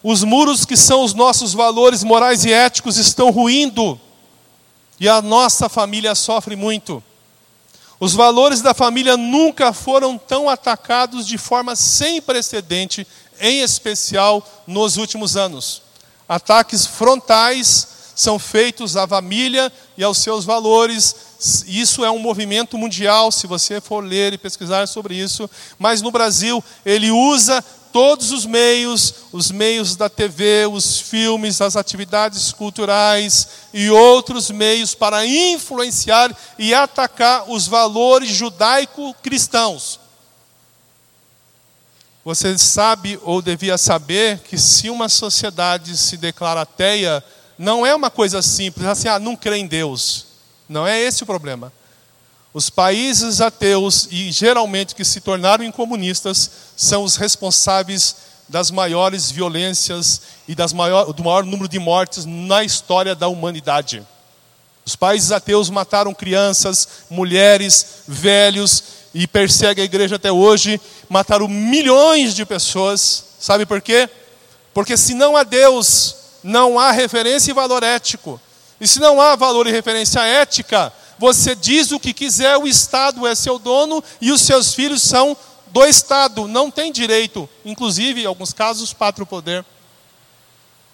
Os 0.04 0.24
muros 0.24 0.64
que 0.64 0.78
são 0.78 1.04
os 1.04 1.14
nossos 1.14 1.54
valores 1.54 2.04
morais 2.04 2.46
e 2.46 2.54
éticos 2.54 2.98
estão 2.98 3.32
ruindo. 3.32 4.00
E 5.00 5.10
a 5.10 5.22
nossa 5.24 5.68
família 5.68 6.14
sofre 6.14 6.56
muito. 6.56 7.04
Os 8.00 8.14
valores 8.14 8.62
da 8.62 8.74
família 8.74 9.18
nunca 9.18 9.74
foram 9.74 10.18
tão 10.18 10.48
atacados 10.48 11.26
de 11.26 11.38
forma 11.38 11.76
sem 11.76 12.22
precedente, 12.22 13.08
em 13.40 13.62
especial 13.62 14.46
nos 14.68 14.98
últimos 14.98 15.36
anos. 15.36 15.82
Ataques 16.32 16.86
frontais 16.86 17.88
são 18.16 18.40
feitos 18.40 18.96
à 18.96 19.06
família 19.06 19.70
e 19.98 20.04
aos 20.04 20.20
seus 20.20 20.46
valores. 20.46 21.14
Isso 21.68 22.06
é 22.06 22.10
um 22.10 22.20
movimento 22.20 22.78
mundial, 22.78 23.34
se 23.34 23.46
você 23.48 23.82
for 23.82 24.02
ler 24.02 24.32
e 24.32 24.38
pesquisar 24.38 24.88
sobre 24.88 25.14
isso. 25.14 25.50
Mas 25.78 26.02
no 26.02 26.10
Brasil, 26.10 26.64
ele 26.86 27.12
usa 27.12 27.62
todos 27.92 28.32
os 28.32 28.46
meios, 28.46 29.14
os 29.34 29.52
meios 29.52 29.98
da 29.98 30.08
TV, 30.08 30.68
os 30.72 31.02
filmes, 31.02 31.60
as 31.60 31.76
atividades 31.76 32.54
culturais 32.54 33.50
e 33.74 33.90
outros 33.90 34.50
meios 34.50 34.96
para 34.96 35.26
influenciar 35.26 36.34
e 36.58 36.74
atacar 36.74 37.52
os 37.52 37.68
valores 37.68 38.30
judaico-cristãos. 38.30 40.01
Você 42.24 42.56
sabe 42.58 43.20
ou 43.24 43.42
devia 43.42 43.78
saber 43.78 44.40
que 44.40 44.58
se 44.58 44.90
uma 44.90 45.10
sociedade 45.10 45.98
se 45.98 46.18
declara 46.18 46.62
ateia, 46.62 47.24
não 47.58 47.86
é 47.86 47.96
uma 47.96 48.12
coisa 48.12 48.42
simples, 48.44 48.86
assim, 48.86 49.08
ah, 49.08 49.18
não 49.18 49.36
crê 49.36 49.58
em 49.58 49.68
Deus. 49.68 50.28
Não 50.70 50.88
é 50.88 51.00
esse 51.00 51.24
o 51.24 51.26
problema. 51.26 51.74
Os 52.54 52.70
países 52.70 53.42
ateus 53.42 54.08
e 54.12 54.32
geralmente 54.32 54.94
que 54.94 55.06
se 55.06 55.20
tornaram 55.22 55.64
incomunistas 55.64 56.52
são 56.76 57.04
os 57.04 57.16
responsáveis 57.16 58.16
das 58.48 58.70
maiores 58.70 59.32
violências 59.32 60.22
e 60.48 60.54
das 60.54 60.74
maior, 60.74 61.12
do 61.14 61.24
maior 61.24 61.44
número 61.44 61.68
de 61.68 61.80
mortes 61.80 62.26
na 62.26 62.64
história 62.64 63.16
da 63.16 63.28
humanidade. 63.28 64.06
Os 64.86 64.96
países 64.96 65.32
ateus 65.32 65.70
mataram 65.70 66.14
crianças, 66.14 66.88
mulheres, 67.10 68.04
velhos 68.08 69.01
e 69.14 69.28
perseguem 69.28 69.82
a 69.82 69.86
igreja 69.86 70.16
até 70.16 70.32
hoje. 70.32 70.80
Mataram 71.10 71.48
milhões 71.48 72.34
de 72.34 72.46
pessoas. 72.46 73.26
Sabe 73.40 73.66
por 73.66 73.82
quê? 73.82 74.10
Porque 74.74 74.96
se 74.96 75.14
não 75.14 75.36
há 75.36 75.44
Deus, 75.44 76.16
não 76.44 76.80
há 76.80 76.92
referência 76.92 77.52
e 77.52 77.54
valor 77.54 77.84
ético. 77.84 78.40
E 78.80 78.88
se 78.88 79.00
não 79.00 79.22
há 79.22 79.36
valor 79.36 79.68
e 79.68 79.72
referência 79.72 80.22
ética, 80.22 80.92
você 81.20 81.54
diz 81.54 81.92
o 81.92 82.00
que 82.00 82.14
quiser, 82.14 82.58
o 82.58 82.68
Estado 82.68 83.28
é 83.28 83.36
seu 83.36 83.60
dono 83.60 84.04
e 84.20 84.32
os 84.32 84.42
seus 84.42 84.74
filhos 84.74 85.02
são 85.02 85.38
do 85.68 85.86
Estado, 85.86 86.48
não 86.48 86.70
tem 86.70 86.92
direito, 86.92 87.48
inclusive, 87.64 88.24
em 88.24 88.26
alguns 88.26 88.52
casos, 88.52 88.92
pátrio 88.92 89.26
poder. 89.26 89.64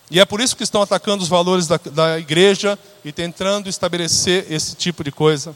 E 0.10 0.20
é 0.20 0.26
por 0.26 0.40
isso 0.40 0.56
que 0.56 0.64
estão 0.64 0.82
atacando 0.82 1.24
os 1.24 1.30
valores 1.30 1.68
da, 1.68 1.78
da 1.78 2.20
igreja 2.20 2.78
e 3.04 3.12
tentando 3.12 3.68
estabelecer 3.68 4.52
esse 4.52 4.76
tipo 4.76 5.04
de 5.04 5.12
coisa. 5.12 5.56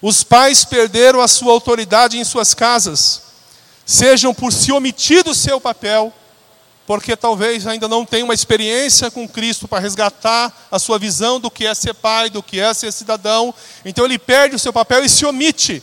Os 0.00 0.22
pais 0.22 0.64
perderam 0.64 1.20
a 1.20 1.28
sua 1.28 1.52
autoridade 1.52 2.18
em 2.18 2.24
suas 2.24 2.54
casas, 2.54 3.22
sejam 3.84 4.32
por 4.32 4.52
se 4.52 4.70
omitir 4.70 5.24
do 5.24 5.34
seu 5.34 5.60
papel, 5.60 6.12
porque 6.86 7.16
talvez 7.16 7.66
ainda 7.66 7.86
não 7.86 8.06
tenham 8.06 8.26
uma 8.26 8.34
experiência 8.34 9.10
com 9.10 9.28
Cristo 9.28 9.68
para 9.68 9.78
resgatar 9.78 10.68
a 10.70 10.78
sua 10.78 10.98
visão 10.98 11.38
do 11.38 11.50
que 11.50 11.66
é 11.66 11.74
ser 11.74 11.94
pai, 11.94 12.30
do 12.30 12.42
que 12.42 12.58
é 12.60 12.72
ser 12.72 12.92
cidadão. 12.92 13.52
Então 13.84 14.04
ele 14.04 14.18
perde 14.18 14.56
o 14.56 14.58
seu 14.58 14.72
papel 14.72 15.04
e 15.04 15.08
se 15.08 15.26
omite. 15.26 15.82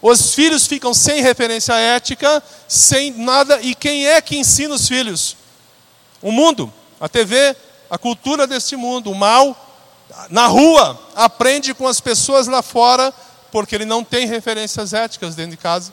Os 0.00 0.34
filhos 0.34 0.66
ficam 0.66 0.94
sem 0.94 1.20
referência 1.20 1.74
ética, 1.74 2.42
sem 2.68 3.10
nada, 3.10 3.60
e 3.60 3.74
quem 3.74 4.06
é 4.06 4.20
que 4.20 4.38
ensina 4.38 4.74
os 4.74 4.86
filhos? 4.86 5.36
O 6.22 6.30
mundo, 6.30 6.72
a 7.00 7.08
TV, 7.08 7.54
a 7.90 7.98
cultura 7.98 8.46
deste 8.46 8.76
mundo, 8.76 9.10
o 9.10 9.14
mal. 9.14 9.54
Na 10.30 10.46
rua, 10.46 10.98
aprende 11.14 11.74
com 11.74 11.86
as 11.86 12.00
pessoas 12.00 12.46
lá 12.46 12.62
fora, 12.62 13.12
porque 13.56 13.74
ele 13.74 13.86
não 13.86 14.04
tem 14.04 14.26
referências 14.26 14.92
éticas 14.92 15.34
dentro 15.34 15.52
de 15.52 15.56
casa. 15.56 15.90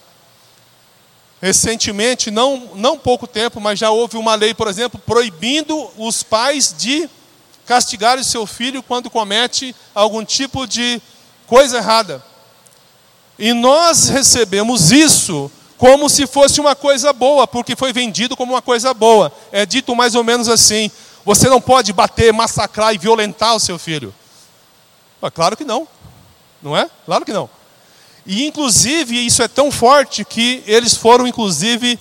Recentemente, 1.42 2.30
não, 2.30 2.72
não 2.76 3.00
pouco 3.00 3.26
tempo, 3.26 3.62
mas 3.62 3.80
já 3.80 3.90
houve 3.90 4.18
uma 4.18 4.36
lei, 4.36 4.54
por 4.54 4.68
exemplo, 4.68 5.00
proibindo 5.06 5.90
os 5.98 6.24
pais 6.24 6.76
de 6.78 7.10
castigar 7.66 8.20
o 8.20 8.24
seu 8.26 8.46
filho 8.46 8.84
quando 8.84 9.10
comete 9.10 9.74
algum 9.96 10.26
tipo 10.26 10.68
de 10.68 11.02
coisa 11.48 11.78
errada. 11.78 12.22
E 13.40 13.54
nós 13.54 14.10
recebemos 14.10 14.92
isso 14.92 15.50
como 15.78 16.10
se 16.10 16.28
fosse 16.28 16.60
uma 16.60 16.76
coisa 16.76 17.14
boa, 17.14 17.48
porque 17.48 17.78
foi 17.78 17.94
vendido 17.94 18.36
como 18.36 18.52
uma 18.52 18.62
coisa 18.62 18.94
boa. 18.94 19.32
É 19.54 19.66
dito 19.66 19.96
mais 19.96 20.16
ou 20.16 20.24
menos 20.26 20.50
assim: 20.50 20.92
você 21.24 21.48
não 21.48 21.62
pode 21.62 21.94
bater, 21.94 22.34
massacrar 22.34 22.94
e 22.94 22.98
violentar 22.98 23.56
o 23.56 23.60
seu 23.62 23.80
filho. 23.80 24.14
Claro 25.34 25.56
que 25.56 25.64
não, 25.64 25.88
não 26.64 26.76
é? 26.76 26.90
Claro 27.06 27.26
que 27.26 27.34
não. 27.34 27.50
E 28.26 28.46
inclusive 28.46 29.26
isso 29.26 29.44
é 29.44 29.48
tão 29.48 29.70
forte 29.70 30.24
que 30.24 30.64
eles 30.66 30.96
foram 30.96 31.28
inclusive 31.28 32.00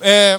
é, 0.00 0.38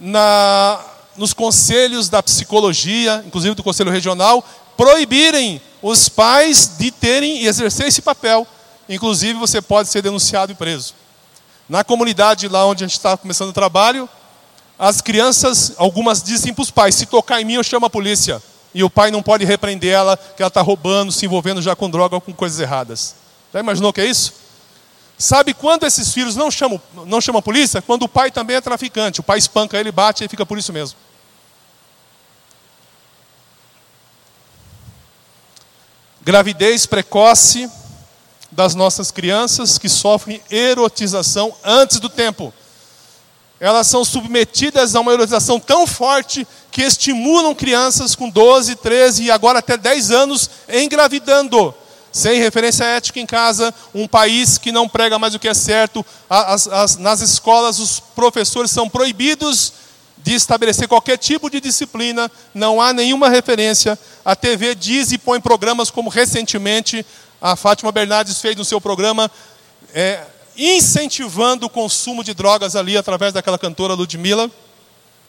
na, 0.00 0.80
nos 1.16 1.32
conselhos 1.32 2.08
da 2.08 2.22
psicologia, 2.22 3.22
inclusive 3.26 3.54
do 3.54 3.62
conselho 3.62 3.90
regional, 3.90 4.42
proibirem 4.76 5.60
os 5.82 6.08
pais 6.08 6.72
de 6.78 6.90
terem 6.90 7.42
e 7.42 7.46
exercer 7.46 7.86
esse 7.86 8.00
papel. 8.00 8.46
Inclusive 8.88 9.38
você 9.38 9.60
pode 9.60 9.88
ser 9.88 10.00
denunciado 10.00 10.52
e 10.52 10.54
preso. 10.54 10.94
Na 11.68 11.84
comunidade 11.84 12.48
lá 12.48 12.64
onde 12.64 12.84
a 12.84 12.86
gente 12.86 12.96
está 12.96 13.16
começando 13.16 13.50
o 13.50 13.52
trabalho, 13.52 14.08
as 14.78 15.00
crianças, 15.00 15.72
algumas 15.76 16.22
dizem 16.22 16.54
para 16.54 16.62
os 16.62 16.70
pais: 16.70 16.94
se 16.94 17.04
tocar 17.04 17.40
em 17.40 17.44
mim, 17.44 17.54
eu 17.54 17.64
chamo 17.64 17.84
a 17.84 17.90
polícia. 17.90 18.40
E 18.74 18.84
o 18.84 18.90
pai 18.90 19.10
não 19.10 19.22
pode 19.22 19.44
repreender 19.44 19.92
ela, 19.92 20.16
que 20.16 20.42
ela 20.42 20.48
está 20.48 20.60
roubando, 20.60 21.10
se 21.10 21.24
envolvendo 21.24 21.62
já 21.62 21.74
com 21.74 21.88
droga 21.88 22.14
ou 22.14 22.20
com 22.20 22.32
coisas 22.32 22.60
erradas. 22.60 23.14
Já 23.52 23.60
imaginou 23.60 23.90
o 23.90 23.92
que 23.92 24.00
é 24.00 24.06
isso? 24.06 24.34
Sabe 25.16 25.52
quando 25.52 25.84
esses 25.84 26.12
filhos 26.12 26.36
não 26.36 26.50
chamam, 26.50 26.80
não 27.06 27.20
chamam 27.20 27.40
a 27.40 27.42
polícia? 27.42 27.82
Quando 27.82 28.04
o 28.04 28.08
pai 28.08 28.30
também 28.30 28.56
é 28.56 28.60
traficante. 28.60 29.20
O 29.20 29.22
pai 29.22 29.38
espanca 29.38 29.76
ele, 29.76 29.90
bate 29.90 30.24
e 30.24 30.28
fica 30.28 30.46
por 30.46 30.56
isso 30.58 30.72
mesmo. 30.72 30.96
Gravidez 36.20 36.86
precoce 36.86 37.68
das 38.52 38.74
nossas 38.74 39.10
crianças 39.10 39.78
que 39.78 39.88
sofrem 39.88 40.40
erotização 40.50 41.54
antes 41.64 41.98
do 41.98 42.08
tempo. 42.08 42.52
Elas 43.60 43.86
são 43.86 44.04
submetidas 44.04 44.94
a 44.94 45.00
uma 45.00 45.12
erotização 45.12 45.58
tão 45.58 45.86
forte 45.86 46.46
que 46.70 46.82
estimulam 46.82 47.54
crianças 47.54 48.14
com 48.14 48.30
12, 48.30 48.76
13 48.76 49.24
e 49.24 49.30
agora 49.30 49.58
até 49.58 49.76
10 49.76 50.10
anos 50.10 50.48
engravidando. 50.68 51.74
Sem 52.12 52.40
referência 52.40 52.84
ética 52.84 53.20
em 53.20 53.26
casa, 53.26 53.74
um 53.94 54.06
país 54.06 54.58
que 54.58 54.72
não 54.72 54.88
prega 54.88 55.18
mais 55.18 55.34
o 55.34 55.38
que 55.38 55.48
é 55.48 55.54
certo. 55.54 56.04
As, 56.28 56.66
as, 56.68 56.96
nas 56.96 57.20
escolas, 57.20 57.78
os 57.78 58.00
professores 58.00 58.70
são 58.70 58.88
proibidos 58.88 59.72
de 60.16 60.34
estabelecer 60.34 60.88
qualquer 60.88 61.16
tipo 61.16 61.48
de 61.48 61.60
disciplina, 61.60 62.30
não 62.54 62.80
há 62.80 62.92
nenhuma 62.92 63.28
referência. 63.28 63.98
A 64.24 64.34
TV 64.34 64.74
diz 64.74 65.12
e 65.12 65.18
põe 65.18 65.40
programas 65.40 65.90
como 65.90 66.10
recentemente 66.10 67.04
a 67.40 67.54
Fátima 67.54 67.92
Bernardes 67.92 68.40
fez 68.40 68.56
no 68.56 68.64
seu 68.64 68.80
programa, 68.80 69.30
é, 69.94 70.24
incentivando 70.58 71.66
o 71.66 71.70
consumo 71.70 72.24
de 72.24 72.34
drogas 72.34 72.74
ali 72.74 72.96
através 72.96 73.32
daquela 73.32 73.58
cantora 73.58 73.94
Ludmilla. 73.94 74.50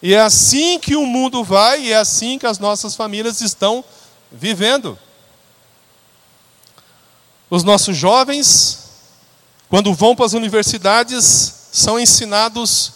E 0.01 0.13
é 0.13 0.19
assim 0.19 0.79
que 0.79 0.95
o 0.95 1.05
mundo 1.05 1.43
vai 1.43 1.83
e 1.83 1.91
é 1.91 1.97
assim 1.97 2.39
que 2.39 2.47
as 2.47 2.57
nossas 2.57 2.95
famílias 2.95 3.39
estão 3.39 3.83
vivendo. 4.31 4.97
Os 7.49 7.63
nossos 7.63 7.95
jovens, 7.95 8.89
quando 9.69 9.93
vão 9.93 10.15
para 10.15 10.25
as 10.25 10.33
universidades, 10.33 11.69
são 11.71 11.99
ensinados, 11.99 12.93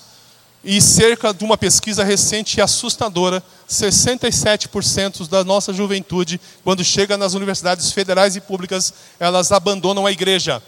e 0.64 0.80
cerca 0.82 1.34
de 1.34 1.44
uma 1.44 1.58
pesquisa 1.58 2.04
recente 2.04 2.58
e 2.58 2.62
assustadora, 2.62 3.44
67% 3.70 5.28
da 5.28 5.44
nossa 5.44 5.74
juventude, 5.74 6.40
quando 6.64 6.84
chega 6.84 7.18
nas 7.18 7.34
universidades 7.34 7.92
federais 7.92 8.36
e 8.36 8.42
públicas, 8.42 8.94
elas 9.20 9.52
abandonam 9.52 10.06
a 10.06 10.12
igreja. 10.12 10.64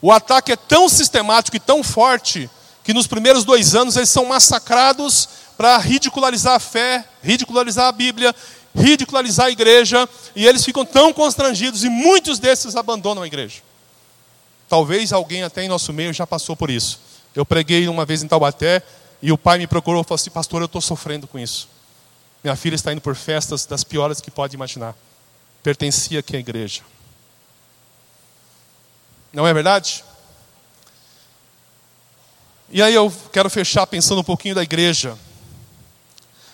O 0.00 0.12
ataque 0.12 0.52
é 0.52 0.56
tão 0.56 0.88
sistemático 0.88 1.56
e 1.56 1.60
tão 1.60 1.82
forte 1.82 2.48
que 2.84 2.94
nos 2.94 3.06
primeiros 3.06 3.44
dois 3.44 3.74
anos 3.74 3.96
eles 3.96 4.08
são 4.08 4.24
massacrados 4.24 5.28
para 5.56 5.76
ridicularizar 5.78 6.54
a 6.54 6.60
fé, 6.60 7.04
ridicularizar 7.22 7.86
a 7.86 7.92
Bíblia, 7.92 8.34
ridicularizar 8.74 9.46
a 9.46 9.50
igreja, 9.50 10.08
e 10.36 10.46
eles 10.46 10.64
ficam 10.64 10.84
tão 10.84 11.12
constrangidos 11.12 11.82
e 11.84 11.88
muitos 11.88 12.38
desses 12.38 12.76
abandonam 12.76 13.22
a 13.22 13.26
igreja. 13.26 13.60
Talvez 14.68 15.12
alguém 15.12 15.42
até 15.42 15.64
em 15.64 15.68
nosso 15.68 15.92
meio 15.92 16.12
já 16.12 16.26
passou 16.26 16.54
por 16.54 16.70
isso. 16.70 17.00
Eu 17.34 17.44
preguei 17.44 17.88
uma 17.88 18.04
vez 18.04 18.22
em 18.22 18.28
Taubaté 18.28 18.82
e 19.20 19.32
o 19.32 19.38
pai 19.38 19.58
me 19.58 19.66
procurou 19.66 20.02
e 20.02 20.04
falou 20.04 20.16
assim: 20.16 20.30
Pastor, 20.30 20.62
eu 20.62 20.66
estou 20.66 20.80
sofrendo 20.80 21.26
com 21.26 21.38
isso. 21.38 21.68
Minha 22.44 22.54
filha 22.54 22.74
está 22.74 22.92
indo 22.92 23.00
por 23.00 23.16
festas 23.16 23.66
das 23.66 23.82
piores 23.82 24.20
que 24.20 24.30
pode 24.30 24.54
imaginar. 24.54 24.94
Pertencia 25.62 26.20
aqui 26.20 26.36
à 26.36 26.40
igreja. 26.40 26.82
Não 29.32 29.46
é 29.46 29.52
verdade? 29.52 30.04
E 32.70 32.82
aí 32.82 32.94
eu 32.94 33.12
quero 33.32 33.48
fechar 33.48 33.86
pensando 33.86 34.20
um 34.20 34.24
pouquinho 34.24 34.54
da 34.54 34.62
igreja. 34.62 35.16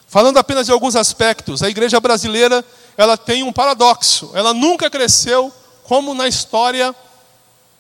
Falando 0.07 0.39
apenas 0.39 0.67
de 0.67 0.73
alguns 0.73 0.95
aspectos, 0.95 1.63
a 1.63 1.69
igreja 1.69 1.99
brasileira, 1.99 2.65
ela 2.97 3.17
tem 3.17 3.43
um 3.43 3.53
paradoxo. 3.53 4.31
Ela 4.35 4.55
nunca 4.55 4.89
cresceu 4.89 5.53
como 5.83 6.15
na 6.15 6.29
história 6.29 6.95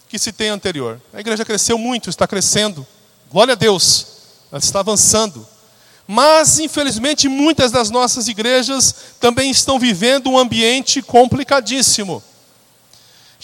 que 0.08 0.18
se 0.18 0.32
tem 0.32 0.48
anterior. 0.48 1.00
A 1.12 1.20
igreja 1.20 1.44
cresceu 1.44 1.78
muito, 1.78 2.10
está 2.10 2.26
crescendo. 2.26 2.86
Glória 3.30 3.52
a 3.52 3.56
Deus. 3.56 4.06
Ela 4.50 4.58
está 4.58 4.80
avançando. 4.80 5.46
Mas, 6.06 6.58
infelizmente, 6.58 7.28
muitas 7.28 7.70
das 7.70 7.88
nossas 7.88 8.28
igrejas 8.28 8.94
também 9.18 9.50
estão 9.50 9.78
vivendo 9.78 10.28
um 10.28 10.38
ambiente 10.38 11.00
complicadíssimo. 11.00 12.22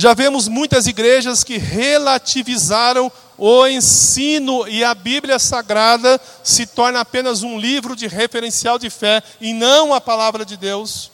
Já 0.00 0.14
vemos 0.14 0.48
muitas 0.48 0.86
igrejas 0.86 1.44
que 1.44 1.58
relativizaram 1.58 3.12
o 3.36 3.66
ensino 3.66 4.66
e 4.66 4.82
a 4.82 4.94
Bíblia 4.94 5.38
Sagrada 5.38 6.18
se 6.42 6.64
torna 6.64 7.00
apenas 7.00 7.42
um 7.42 7.60
livro 7.60 7.94
de 7.94 8.06
referencial 8.06 8.78
de 8.78 8.88
fé 8.88 9.22
e 9.42 9.52
não 9.52 9.92
a 9.92 10.00
palavra 10.00 10.42
de 10.42 10.56
Deus. 10.56 11.10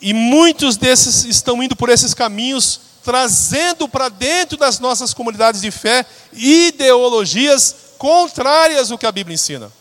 E 0.00 0.14
muitos 0.14 0.76
desses 0.76 1.24
estão 1.24 1.60
indo 1.60 1.74
por 1.74 1.88
esses 1.88 2.14
caminhos, 2.14 2.80
trazendo 3.02 3.88
para 3.88 4.08
dentro 4.08 4.56
das 4.56 4.78
nossas 4.78 5.12
comunidades 5.12 5.60
de 5.60 5.72
fé 5.72 6.06
ideologias 6.32 7.74
contrárias 7.98 8.92
ao 8.92 8.98
que 8.98 9.06
a 9.06 9.10
Bíblia 9.10 9.34
ensina. 9.34 9.72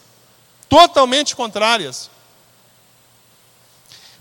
Totalmente 0.68 1.36
contrárias. 1.36 2.10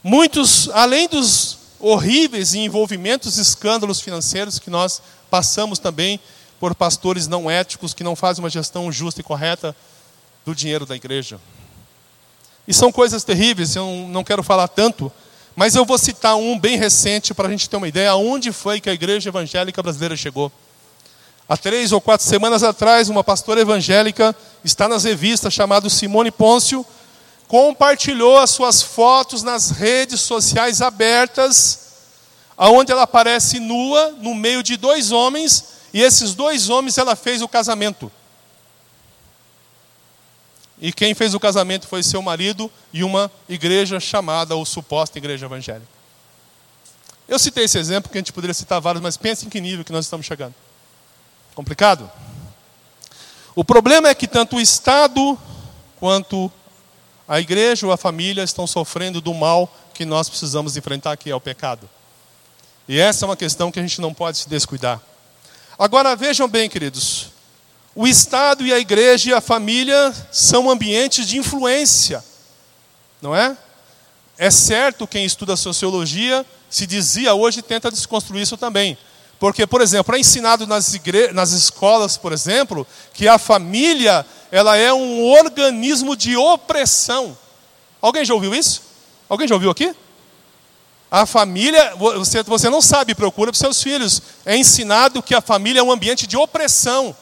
Muitos, 0.05 0.69
além 0.75 1.09
dos 1.09 1.56
horríveis 1.81 2.55
envolvimentos, 2.55 3.39
escândalos 3.39 4.01
financeiros 4.01 4.59
que 4.59 4.71
nós 4.71 5.03
passamos 5.31 5.79
também 5.79 6.21
por 6.59 6.75
pastores 6.75 7.27
não 7.27 7.51
éticos 7.51 7.93
que 7.93 8.05
não 8.05 8.17
fazem 8.17 8.43
uma 8.43 8.51
gestão 8.51 8.91
justa 8.91 9.21
e 9.21 9.25
correta 9.25 9.77
do 10.45 10.55
dinheiro 10.55 10.87
da 10.87 10.97
igreja. 10.97 11.39
E 12.67 12.75
são 12.75 12.91
coisas 12.91 13.23
terríveis, 13.23 13.77
eu 13.77 13.87
não 14.09 14.25
quero 14.25 14.43
falar 14.43 14.69
tanto, 14.69 15.13
mas 15.55 15.75
eu 15.75 15.85
vou 15.85 15.99
citar 15.99 16.37
um 16.37 16.59
bem 16.59 16.77
recente 16.77 17.33
para 17.33 17.49
a 17.49 17.51
gente 17.51 17.69
ter 17.69 17.77
uma 17.77 17.89
ideia 17.89 18.11
aonde 18.11 18.53
foi 18.53 18.81
que 18.81 18.91
a 18.91 18.93
igreja 18.93 19.29
evangélica 19.29 19.83
brasileira 19.83 20.17
chegou. 20.17 20.51
Há 21.49 21.57
três 21.57 21.93
ou 21.93 22.01
quatro 22.01 22.27
semanas 22.27 22.65
atrás, 22.65 23.09
uma 23.09 23.23
pastora 23.23 23.61
evangélica 23.61 24.35
está 24.65 24.89
nas 24.89 25.05
revistas 25.05 25.55
chamada 25.55 25.89
Simone 25.89 26.31
Pôncio, 26.31 26.85
compartilhou 27.49 28.39
as 28.39 28.51
suas 28.51 28.83
fotos 28.83 29.43
nas 29.43 29.71
redes 29.71 30.21
sociais 30.21 30.83
abertas, 30.83 31.87
aonde 32.57 32.91
ela 32.91 33.03
aparece 33.03 33.61
nua 33.61 34.13
no 34.13 34.35
meio 34.35 34.63
de 34.63 34.77
dois 34.77 35.13
homens 35.13 35.77
e 35.93 36.03
esses 36.03 36.35
dois 36.35 36.69
homens 36.69 36.99
ela 36.99 37.15
fez 37.15 37.43
o 37.43 37.49
casamento. 37.49 38.11
E 40.79 40.93
quem 40.93 41.15
fez 41.15 41.35
o 41.35 41.41
casamento 41.41 41.87
foi 41.87 42.03
seu 42.03 42.21
marido 42.21 42.71
e 42.93 43.03
uma 43.03 43.31
igreja 43.49 43.99
chamada, 43.99 44.55
ou 44.55 44.67
suposta 44.67 45.17
igreja 45.17 45.47
evangélica. 45.47 45.89
Eu 47.27 47.39
citei 47.39 47.65
esse 47.65 47.79
exemplo, 47.79 48.03
porque 48.05 48.19
a 48.19 48.21
gente 48.21 48.33
poderia 48.33 48.55
citar 48.55 48.81
vários, 48.81 49.03
mas 49.03 49.17
pense 49.17 49.47
em 49.47 49.49
que 49.49 49.61
nível 49.61 49.85
que 49.85 49.93
nós 49.93 50.05
estamos 50.05 50.27
chegando. 50.27 50.55
Complicado? 51.55 52.11
O 53.55 53.65
problema 53.65 54.09
é 54.09 54.15
que 54.15 54.29
tanto 54.29 54.57
o 54.57 54.61
Estado 54.61 55.39
quanto 55.99 56.53
a 57.29 57.41
igreja 57.41 57.87
ou 57.87 57.93
a 57.93 57.97
família 57.97 58.43
estão 58.43 58.67
sofrendo 58.67 59.21
do 59.21 59.35
mal 59.35 59.73
que 59.93 60.05
nós 60.05 60.29
precisamos 60.29 60.77
enfrentar, 60.77 61.17
que 61.17 61.31
é 61.31 61.35
o 61.35 61.41
pecado. 61.41 61.89
E 62.89 62.99
essa 62.99 63.25
é 63.25 63.29
uma 63.29 63.37
questão 63.37 63.73
que 63.73 63.81
a 63.81 63.83
gente 63.83 64.01
não 64.01 64.15
pode 64.15 64.39
se 64.39 64.49
descuidar. 64.49 65.01
Agora 65.79 66.15
vejam 66.15 66.49
bem, 66.49 66.69
queridos, 66.69 67.29
o 67.95 68.07
Estado 68.07 68.65
e 68.65 68.73
a 68.73 68.79
igreja 68.79 69.31
e 69.31 69.35
a 69.35 69.41
família 69.41 70.15
são 70.31 70.71
ambientes 70.71 71.27
de 71.27 71.39
influência, 71.39 72.25
não 73.21 73.35
é? 73.35 73.57
É 74.39 74.51
certo 74.51 75.07
quem 75.07 75.25
estuda 75.25 75.57
sociologia 75.57 76.45
se 76.69 76.87
dizia 76.87 77.35
hoje 77.35 77.63
tenta 77.63 77.91
desconstruir 77.91 78.43
isso 78.43 78.57
também. 78.57 78.99
Porque, 79.39 79.67
por 79.67 79.81
exemplo, 79.81 80.15
é 80.15 80.19
ensinado 80.19 80.67
nas, 80.67 80.99
nas 81.33 81.51
escolas, 81.53 82.17
por 82.17 82.33
exemplo, 82.33 82.87
que 83.13 83.29
a 83.29 83.39
família 83.39 84.25
ela 84.51 84.77
é 84.77 84.93
um 84.93 85.25
organismo 85.25 86.17
de 86.17 86.37
opressão. 86.37 87.37
Alguém 88.01 88.25
já 88.25 88.35
ouviu 88.35 88.55
isso? 88.55 88.83
Alguém 89.29 89.49
já 89.49 89.55
ouviu 89.55 89.71
aqui? 89.71 89.95
A 91.11 91.25
família, 91.25 91.95
você, 91.97 92.43
você 92.43 92.69
não 92.69 92.83
sabe, 92.83 93.15
procura 93.15 93.51
para 93.51 93.57
os 93.57 93.59
seus 93.59 93.83
filhos. 93.83 94.21
É 94.45 94.57
ensinado 94.57 95.23
que 95.23 95.35
a 95.35 95.41
família 95.41 95.81
é 95.81 95.83
um 95.83 95.93
ambiente 95.93 96.27
de 96.27 96.37
opressão. 96.37 97.15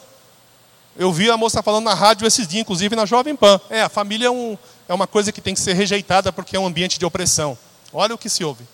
Eu 0.97 1.13
vi 1.13 1.31
a 1.31 1.37
moça 1.37 1.63
falando 1.63 1.85
na 1.85 1.95
rádio 1.95 2.27
esses 2.27 2.47
dias, 2.47 2.63
inclusive 2.63 2.95
na 2.95 3.05
Jovem 3.05 3.35
Pan. 3.35 3.61
É, 3.69 3.83
a 3.83 3.89
família 3.89 4.29
é, 4.29 4.31
um, 4.31 4.57
é 4.89 4.95
uma 4.95 5.07
coisa 5.07 5.33
que 5.33 5.41
tem 5.41 5.55
que 5.55 5.61
ser 5.61 5.75
rejeitada 5.75 6.33
porque 6.33 6.57
é 6.57 6.61
um 6.61 6.67
ambiente 6.67 6.99
de 6.99 7.05
opressão. 7.05 7.59
Olha 7.93 8.15
o 8.15 8.19
que 8.19 8.29
se 8.29 8.45
ouve. 8.45 8.65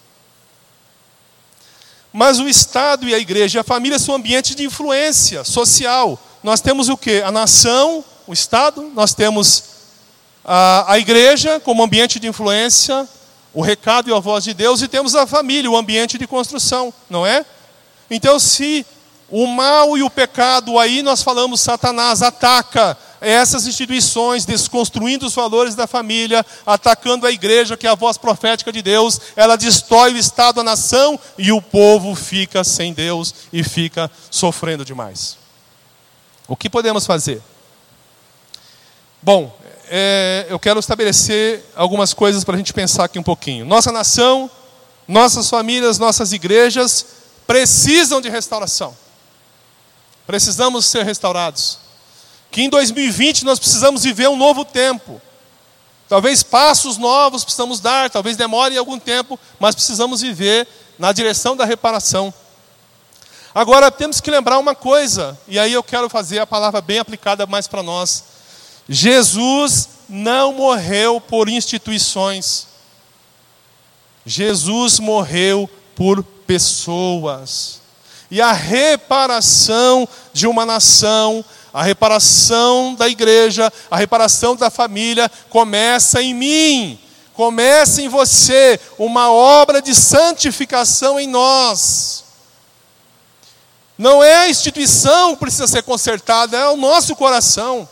Mas 2.12 2.38
o 2.40 2.48
Estado 2.48 3.08
e 3.08 3.14
a 3.14 3.18
igreja 3.18 3.58
e 3.58 3.60
a 3.60 3.64
família 3.64 3.98
são 3.98 4.14
ambientes 4.14 4.54
de 4.54 4.64
influência 4.64 5.44
social. 5.44 6.18
Nós 6.42 6.60
temos 6.60 6.88
o 6.88 6.96
que? 6.96 7.22
A 7.22 7.30
nação, 7.30 8.04
o 8.30 8.32
Estado, 8.32 8.92
nós 8.94 9.12
temos 9.12 9.64
a, 10.44 10.92
a 10.92 10.98
igreja 11.00 11.58
como 11.58 11.82
ambiente 11.82 12.20
de 12.20 12.28
influência, 12.28 13.08
o 13.52 13.60
recado 13.60 14.08
e 14.08 14.14
a 14.14 14.20
voz 14.20 14.44
de 14.44 14.54
Deus, 14.54 14.80
e 14.82 14.86
temos 14.86 15.16
a 15.16 15.26
família, 15.26 15.68
o 15.68 15.76
ambiente 15.76 16.16
de 16.16 16.28
construção, 16.28 16.94
não 17.08 17.26
é? 17.26 17.44
Então, 18.08 18.38
se 18.38 18.86
o 19.28 19.48
mal 19.48 19.98
e 19.98 20.04
o 20.04 20.08
pecado, 20.08 20.78
aí 20.78 21.02
nós 21.02 21.24
falamos, 21.24 21.60
Satanás 21.60 22.22
ataca 22.22 22.96
essas 23.20 23.66
instituições, 23.66 24.44
desconstruindo 24.44 25.26
os 25.26 25.34
valores 25.34 25.74
da 25.74 25.88
família, 25.88 26.46
atacando 26.64 27.26
a 27.26 27.32
igreja, 27.32 27.76
que 27.76 27.84
é 27.88 27.90
a 27.90 27.96
voz 27.96 28.16
profética 28.16 28.70
de 28.70 28.80
Deus, 28.80 29.20
ela 29.34 29.56
destrói 29.56 30.14
o 30.14 30.18
Estado, 30.18 30.60
a 30.60 30.64
nação, 30.64 31.18
e 31.36 31.50
o 31.50 31.60
povo 31.60 32.14
fica 32.14 32.62
sem 32.62 32.92
Deus 32.92 33.34
e 33.52 33.64
fica 33.64 34.08
sofrendo 34.30 34.84
demais. 34.84 35.36
O 36.46 36.54
que 36.54 36.70
podemos 36.70 37.04
fazer? 37.04 37.42
Bom, 39.22 39.54
é, 39.86 40.46
eu 40.48 40.58
quero 40.58 40.80
estabelecer 40.80 41.62
algumas 41.76 42.14
coisas 42.14 42.42
para 42.42 42.54
a 42.54 42.58
gente 42.58 42.72
pensar 42.72 43.04
aqui 43.04 43.18
um 43.18 43.22
pouquinho. 43.22 43.66
Nossa 43.66 43.92
nação, 43.92 44.50
nossas 45.06 45.50
famílias, 45.50 45.98
nossas 45.98 46.32
igrejas 46.32 47.04
precisam 47.46 48.18
de 48.18 48.30
restauração. 48.30 48.96
Precisamos 50.26 50.86
ser 50.86 51.04
restaurados. 51.04 51.78
Que 52.50 52.62
em 52.62 52.70
2020 52.70 53.44
nós 53.44 53.58
precisamos 53.58 54.04
viver 54.04 54.28
um 54.28 54.36
novo 54.36 54.64
tempo. 54.64 55.20
Talvez 56.08 56.42
passos 56.42 56.96
novos 56.96 57.44
precisamos 57.44 57.78
dar, 57.78 58.08
talvez 58.08 58.38
demore 58.38 58.78
algum 58.78 58.98
tempo, 58.98 59.38
mas 59.58 59.74
precisamos 59.74 60.22
viver 60.22 60.66
na 60.98 61.12
direção 61.12 61.54
da 61.54 61.66
reparação. 61.66 62.32
Agora 63.54 63.90
temos 63.90 64.18
que 64.18 64.30
lembrar 64.30 64.58
uma 64.58 64.74
coisa, 64.74 65.38
e 65.46 65.58
aí 65.58 65.72
eu 65.74 65.82
quero 65.82 66.08
fazer 66.08 66.38
a 66.38 66.46
palavra 66.46 66.80
bem 66.80 66.98
aplicada 66.98 67.46
mais 67.46 67.66
para 67.68 67.82
nós. 67.82 68.29
Jesus 68.92 69.88
não 70.08 70.52
morreu 70.52 71.20
por 71.20 71.48
instituições. 71.48 72.66
Jesus 74.26 74.98
morreu 74.98 75.70
por 75.94 76.24
pessoas. 76.24 77.80
E 78.28 78.40
a 78.40 78.50
reparação 78.50 80.08
de 80.32 80.48
uma 80.48 80.66
nação, 80.66 81.44
a 81.72 81.84
reparação 81.84 82.96
da 82.96 83.08
igreja, 83.08 83.72
a 83.88 83.96
reparação 83.96 84.56
da 84.56 84.68
família 84.68 85.30
começa 85.48 86.20
em 86.20 86.34
mim. 86.34 86.98
Começa 87.34 88.02
em 88.02 88.08
você 88.08 88.80
uma 88.98 89.30
obra 89.30 89.80
de 89.80 89.94
santificação 89.94 91.18
em 91.18 91.28
nós. 91.28 92.24
Não 93.96 94.20
é 94.20 94.34
a 94.34 94.48
instituição 94.48 95.34
que 95.34 95.40
precisa 95.40 95.68
ser 95.68 95.84
consertada, 95.84 96.56
é 96.56 96.68
o 96.68 96.76
nosso 96.76 97.14
coração. 97.14 97.88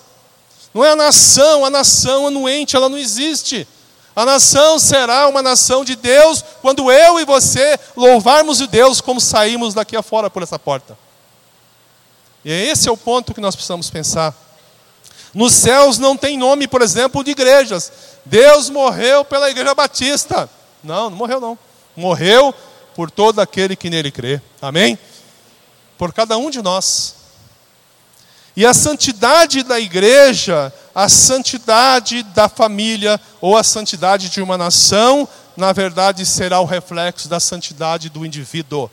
Não 0.72 0.84
é 0.84 0.90
a 0.90 0.96
nação, 0.96 1.64
a 1.64 1.70
nação 1.70 2.26
anuente, 2.26 2.76
ela 2.76 2.88
não 2.88 2.98
existe. 2.98 3.66
A 4.14 4.24
nação 4.24 4.78
será 4.78 5.28
uma 5.28 5.40
nação 5.40 5.84
de 5.84 5.94
Deus 5.94 6.44
quando 6.60 6.90
eu 6.90 7.20
e 7.20 7.24
você 7.24 7.78
louvarmos 7.96 8.60
o 8.60 8.66
Deus 8.66 9.00
como 9.00 9.20
saímos 9.20 9.74
daqui 9.74 9.96
afora 9.96 10.28
por 10.28 10.42
essa 10.42 10.58
porta. 10.58 10.98
E 12.44 12.50
esse 12.50 12.88
é 12.88 12.92
o 12.92 12.96
ponto 12.96 13.32
que 13.32 13.40
nós 13.40 13.54
precisamos 13.54 13.88
pensar. 13.90 14.34
Nos 15.32 15.52
céus 15.52 15.98
não 15.98 16.16
tem 16.16 16.36
nome, 16.36 16.66
por 16.66 16.82
exemplo, 16.82 17.22
de 17.22 17.30
igrejas. 17.30 17.92
Deus 18.24 18.68
morreu 18.70 19.24
pela 19.24 19.50
igreja 19.50 19.74
batista. 19.74 20.50
Não, 20.82 21.10
não 21.10 21.16
morreu 21.16 21.40
não. 21.40 21.58
Morreu 21.96 22.54
por 22.94 23.10
todo 23.10 23.40
aquele 23.40 23.76
que 23.76 23.88
nele 23.88 24.10
crê. 24.10 24.40
Amém? 24.60 24.98
Por 25.96 26.12
cada 26.12 26.36
um 26.36 26.50
de 26.50 26.60
nós. 26.60 27.17
E 28.58 28.66
a 28.66 28.74
santidade 28.74 29.62
da 29.62 29.78
igreja, 29.78 30.72
a 30.92 31.08
santidade 31.08 32.24
da 32.24 32.48
família 32.48 33.20
ou 33.40 33.56
a 33.56 33.62
santidade 33.62 34.28
de 34.28 34.42
uma 34.42 34.58
nação, 34.58 35.28
na 35.56 35.72
verdade 35.72 36.26
será 36.26 36.58
o 36.58 36.64
reflexo 36.64 37.28
da 37.28 37.38
santidade 37.38 38.10
do 38.10 38.26
indivíduo, 38.26 38.90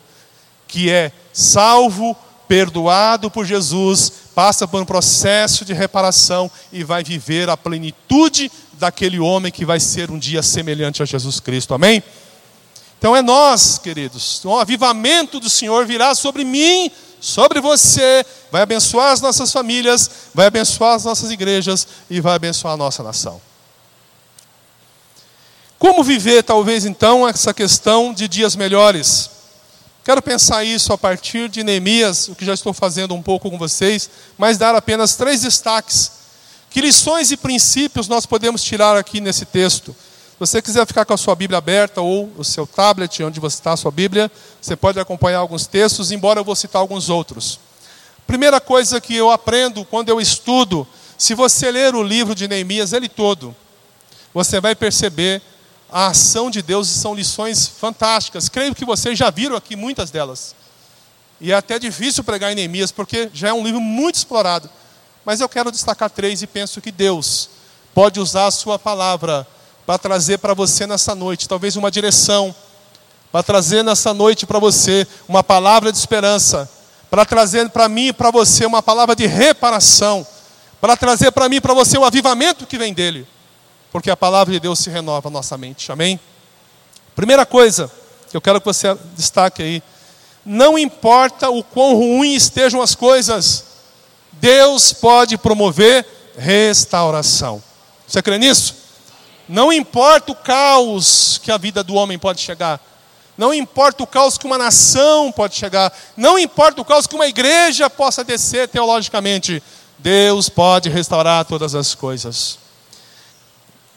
que 0.68 0.92
é 0.92 1.12
salvo, 1.34 2.16
perdoado 2.48 3.32
por 3.32 3.44
Jesus, 3.44 4.12
passa 4.36 4.68
por 4.68 4.84
um 4.84 4.86
processo 4.86 5.66
de 5.66 5.74
reparação 5.74 6.52
e 6.72 6.84
vai 6.84 7.04
viver 7.04 7.50
a 7.50 7.58
plenitude 7.58 8.52
daquele 8.74 9.20
homem 9.20 9.52
que 9.52 9.66
vai 9.66 9.80
ser 9.80 10.12
um 10.12 10.20
dia 10.20 10.44
semelhante 10.44 11.02
a 11.02 11.08
Jesus 11.08 11.40
Cristo. 11.40 11.74
Amém? 11.74 12.04
Então 13.00 13.16
é 13.16 13.24
nós, 13.24 13.80
queridos. 13.80 14.46
O 14.46 14.60
avivamento 14.60 15.40
do 15.40 15.50
Senhor 15.50 15.88
virá 15.88 16.14
sobre 16.14 16.44
mim 16.44 16.92
sobre 17.26 17.60
você, 17.60 18.24
vai 18.52 18.62
abençoar 18.62 19.12
as 19.12 19.20
nossas 19.20 19.52
famílias, 19.52 20.12
vai 20.32 20.46
abençoar 20.46 20.94
as 20.94 21.06
nossas 21.06 21.32
igrejas 21.32 21.88
e 22.08 22.22
vai 22.22 22.36
abençoar 22.36 22.76
a 22.76 22.78
nossa 22.78 23.02
nação. 23.02 23.42
Como 25.80 26.04
viver, 26.04 26.44
talvez, 26.44 26.86
então, 26.86 27.28
essa 27.28 27.52
questão 27.52 28.14
de 28.14 28.28
dias 28.28 28.56
melhores? 28.56 29.32
Quero 30.04 30.22
pensar 30.22 30.64
isso 30.64 30.94
a 30.94 30.98
partir 31.00 31.50
de 31.50 31.64
Neemias, 31.64 32.28
o 32.28 32.36
que 32.36 32.46
já 32.46 32.54
estou 32.54 32.74
fazendo 32.74 33.16
um 33.16 33.24
pouco 33.24 33.50
com 33.50 33.58
vocês, 33.58 34.08
mas 34.38 34.60
dar 34.60 34.76
apenas 34.76 35.16
três 35.16 35.42
destaques. 35.42 36.12
Que 36.70 36.80
lições 36.80 37.32
e 37.32 37.38
princípios 37.38 38.08
nós 38.08 38.28
podemos 38.28 38.62
tirar 38.62 38.96
aqui 38.96 39.20
nesse 39.20 39.46
texto? 39.46 39.96
Se 40.36 40.40
você 40.40 40.62
quiser 40.62 40.86
ficar 40.86 41.06
com 41.06 41.14
a 41.14 41.18
sua 41.18 41.34
Bíblia 41.34 41.60
aberta 41.60 42.02
ou 42.02 42.30
o 42.38 42.44
seu 42.44 42.68
tablet, 42.68 43.24
onde 43.24 43.40
você 43.40 43.56
está 43.56 43.72
a 43.72 43.78
sua 43.78 43.90
Bíblia, 43.90 44.30
você 44.62 44.76
pode 44.76 45.00
acompanhar 45.00 45.38
alguns 45.38 45.66
textos, 45.66 46.12
embora 46.12 46.42
eu 46.42 46.44
vou 46.44 46.58
citar 46.58 46.82
alguns 46.82 47.08
outros. 47.08 47.58
Primeira 48.28 48.60
coisa 48.60 49.00
que 49.00 49.16
eu 49.16 49.32
aprendo 49.32 49.86
quando 49.86 50.10
eu 50.10 50.20
estudo, 50.20 50.86
se 51.18 51.34
você 51.34 51.72
ler 51.72 51.96
o 51.96 52.04
livro 52.04 52.36
de 52.36 52.50
Neemias, 52.50 52.92
ele 52.92 53.08
todo, 53.08 53.56
você 54.34 54.60
vai 54.60 54.76
perceber 54.76 55.42
a 55.90 56.08
ação 56.08 56.52
de 56.52 56.62
Deus 56.62 56.90
e 56.90 57.00
são 57.00 57.16
lições 57.16 57.66
fantásticas. 57.66 58.50
Creio 58.50 58.76
que 58.76 58.84
vocês 58.84 59.18
já 59.18 59.30
viram 59.30 59.56
aqui 59.56 59.78
muitas 59.78 60.12
delas. 60.12 60.54
E 61.40 61.54
é 61.54 61.56
até 61.56 61.80
difícil 61.80 62.26
pregar 62.26 62.52
em 62.52 62.56
Neemias, 62.56 62.92
porque 62.92 63.30
já 63.34 63.48
é 63.48 63.54
um 63.54 63.64
livro 63.64 63.80
muito 63.80 64.16
explorado. 64.16 64.70
Mas 65.24 65.40
eu 65.40 65.48
quero 65.48 65.72
destacar 65.72 66.10
três 66.10 66.42
e 66.42 66.48
penso 66.48 66.82
que 66.82 66.92
Deus 66.92 67.52
pode 67.94 68.20
usar 68.20 68.48
a 68.48 68.52
sua 68.52 68.78
palavra 68.78 69.48
para 69.86 69.98
trazer 69.98 70.40
para 70.40 70.54
você 70.54 70.88
nessa 70.88 71.14
noite, 71.14 71.48
talvez 71.48 71.76
uma 71.76 71.92
direção, 71.92 72.54
para 73.32 73.44
trazer 73.44 73.84
nessa 73.84 74.14
noite 74.14 74.46
para 74.46 74.60
você 74.60 75.08
uma 75.28 75.44
palavra 75.44 75.92
de 75.92 75.98
esperança, 75.98 76.70
para 77.10 77.26
trazer 77.26 77.70
para 77.70 77.88
mim 77.88 78.08
e 78.08 78.14
para 78.14 78.32
você 78.32 78.66
uma 78.66 78.82
palavra 78.82 79.16
de 79.16 79.28
reparação, 79.28 80.26
para 80.82 80.98
trazer 80.98 81.32
para 81.32 81.48
mim 81.48 81.58
e 81.58 81.62
para 81.62 81.74
você 81.74 81.98
o 81.98 82.06
avivamento 82.06 82.66
que 82.66 82.78
vem 82.78 82.94
dele, 82.94 83.28
porque 83.92 84.10
a 84.10 84.18
palavra 84.18 84.54
de 84.54 84.60
Deus 84.60 84.80
se 84.80 84.90
renova 84.90 85.30
nossa 85.30 85.58
mente, 85.58 85.92
amém? 85.92 86.20
Primeira 87.16 87.46
coisa 87.46 87.92
que 88.30 88.36
eu 88.36 88.42
quero 88.42 88.60
que 88.60 88.66
você 88.66 88.98
destaque 89.16 89.62
aí, 89.62 89.84
não 90.46 90.78
importa 90.78 91.50
o 91.50 91.64
quão 91.64 91.96
ruim 91.96 92.34
estejam 92.36 92.82
as 92.82 92.96
coisas, 92.96 93.66
Deus 94.34 94.94
pode 94.94 95.38
promover 95.38 96.06
restauração. 96.38 97.62
Você 98.08 98.22
crê 98.22 98.38
nisso? 98.38 98.85
Não 99.48 99.72
importa 99.72 100.32
o 100.32 100.36
caos 100.36 101.40
que 101.44 101.52
a 101.52 101.58
vida 101.58 101.84
do 101.84 101.94
homem 101.96 102.18
pode 102.18 102.42
chegar. 102.42 102.80
Não 103.38 103.54
importa 103.54 104.04
o 104.04 104.08
caos 104.08 104.38
que 104.38 104.46
uma 104.46 104.58
nação 104.58 105.32
pode 105.32 105.56
chegar. 105.56 105.94
Não 106.16 106.40
importa 106.40 106.82
o 106.82 106.86
caos 106.86 107.06
que 107.06 107.16
uma 107.16 107.28
igreja 107.28 107.90
possa 107.90 108.24
descer 108.24 108.68
teologicamente. 108.68 109.62
Deus 110.00 110.50
pode 110.50 110.90
restaurar 110.90 111.46
todas 111.46 111.76
as 111.76 111.94
coisas. 111.94 112.58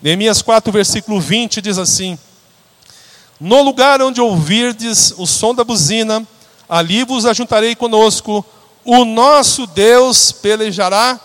Neemias 0.03 0.43
4, 0.43 0.73
versículo 0.73 1.21
20 1.21 1.61
diz 1.61 1.79
assim: 1.79 2.19
No 3.41 3.63
lugar 3.63 4.03
onde 4.03 4.21
ouvirdes 4.21 5.13
o 5.17 5.27
som 5.27 5.55
da 5.55 5.65
buzina, 5.65 6.27
ali 6.69 7.05
vos 7.05 7.25
ajuntarei 7.25 7.75
conosco, 7.75 8.45
o 8.85 9.05
nosso 9.05 9.67
Deus 9.67 10.33
pelejará 10.33 11.19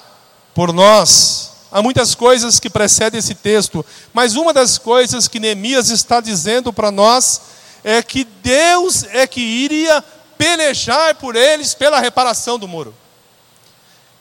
por 0.54 0.72
nós. 0.72 1.53
Há 1.74 1.82
muitas 1.82 2.14
coisas 2.14 2.60
que 2.60 2.70
precedem 2.70 3.18
esse 3.18 3.34
texto, 3.34 3.84
mas 4.14 4.36
uma 4.36 4.54
das 4.54 4.78
coisas 4.78 5.28
que 5.28 5.40
Neemias 5.40 5.90
está 5.90 6.22
dizendo 6.22 6.72
para 6.72 6.92
nós 6.92 7.42
é 7.84 8.04
que 8.04 8.24
Deus 8.24 9.06
é 9.06 9.26
que 9.26 9.42
iria 9.42 10.04
pelejar 10.38 11.16
por 11.16 11.36
eles 11.36 11.74
pela 11.74 12.00
reparação 12.00 12.60
do 12.60 12.68
muro. 12.68 12.94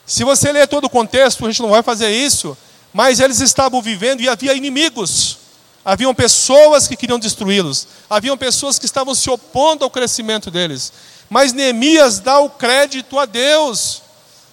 Se 0.06 0.24
você 0.24 0.50
ler 0.50 0.66
todo 0.66 0.84
o 0.84 0.90
contexto, 0.90 1.44
a 1.44 1.50
gente 1.50 1.60
não 1.60 1.68
vai 1.68 1.82
fazer 1.82 2.10
isso, 2.10 2.56
mas 2.90 3.20
eles 3.20 3.38
estavam 3.38 3.82
vivendo 3.82 4.22
e 4.22 4.30
havia 4.30 4.54
inimigos. 4.54 5.36
Haviam 5.84 6.14
pessoas 6.14 6.88
que 6.88 6.96
queriam 6.96 7.18
destruí-los, 7.18 7.86
haviam 8.08 8.38
pessoas 8.38 8.78
que 8.78 8.86
estavam 8.86 9.14
se 9.14 9.28
opondo 9.28 9.84
ao 9.84 9.90
crescimento 9.90 10.50
deles. 10.50 10.90
Mas 11.28 11.52
Neemias 11.52 12.18
dá 12.18 12.38
o 12.38 12.48
crédito 12.48 13.18
a 13.18 13.26
Deus. 13.26 14.01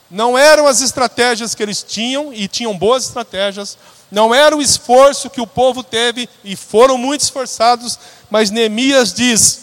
Não 0.10 0.38
eram 0.38 0.68
as 0.68 0.82
estratégias 0.82 1.54
que 1.54 1.62
eles 1.62 1.84
tinham, 1.84 2.34
e 2.34 2.48
tinham 2.48 2.78
boas 2.78 3.06
estratégias, 3.06 3.78
não 4.12 4.34
era 4.34 4.56
o 4.56 4.62
esforço 4.62 5.30
que 5.30 5.42
o 5.42 5.48
povo 5.48 5.84
teve, 5.84 6.28
e 6.44 6.56
foram 6.56 6.98
muito 6.98 7.22
esforçados, 7.22 8.00
mas 8.30 8.50
Neemias 8.50 9.14
diz: 9.14 9.60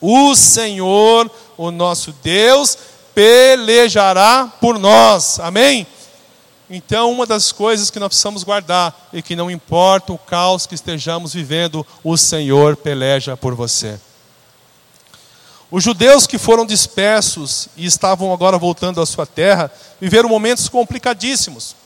O 0.00 0.34
Senhor, 0.36 1.30
o 1.56 1.70
nosso 1.70 2.12
Deus, 2.22 2.78
pelejará 3.14 4.52
por 4.60 4.78
nós. 4.78 5.40
Amém? 5.40 5.86
Então, 6.70 7.10
uma 7.10 7.26
das 7.26 7.50
coisas 7.50 7.90
que 7.90 7.98
nós 7.98 8.08
precisamos 8.08 8.44
guardar 8.44 9.08
é 9.12 9.22
que 9.22 9.34
não 9.34 9.50
importa 9.50 10.12
o 10.12 10.18
caos 10.18 10.66
que 10.66 10.74
estejamos 10.74 11.32
vivendo, 11.32 11.84
o 12.04 12.16
Senhor 12.16 12.76
peleja 12.76 13.36
por 13.36 13.54
você. 13.54 13.98
Os 15.70 15.84
judeus 15.84 16.26
que 16.26 16.38
foram 16.38 16.64
dispersos 16.64 17.68
e 17.76 17.84
estavam 17.84 18.32
agora 18.32 18.56
voltando 18.56 19.02
à 19.02 19.06
sua 19.06 19.26
terra, 19.26 19.70
viveram 20.00 20.28
momentos 20.28 20.68
complicadíssimos. 20.68 21.76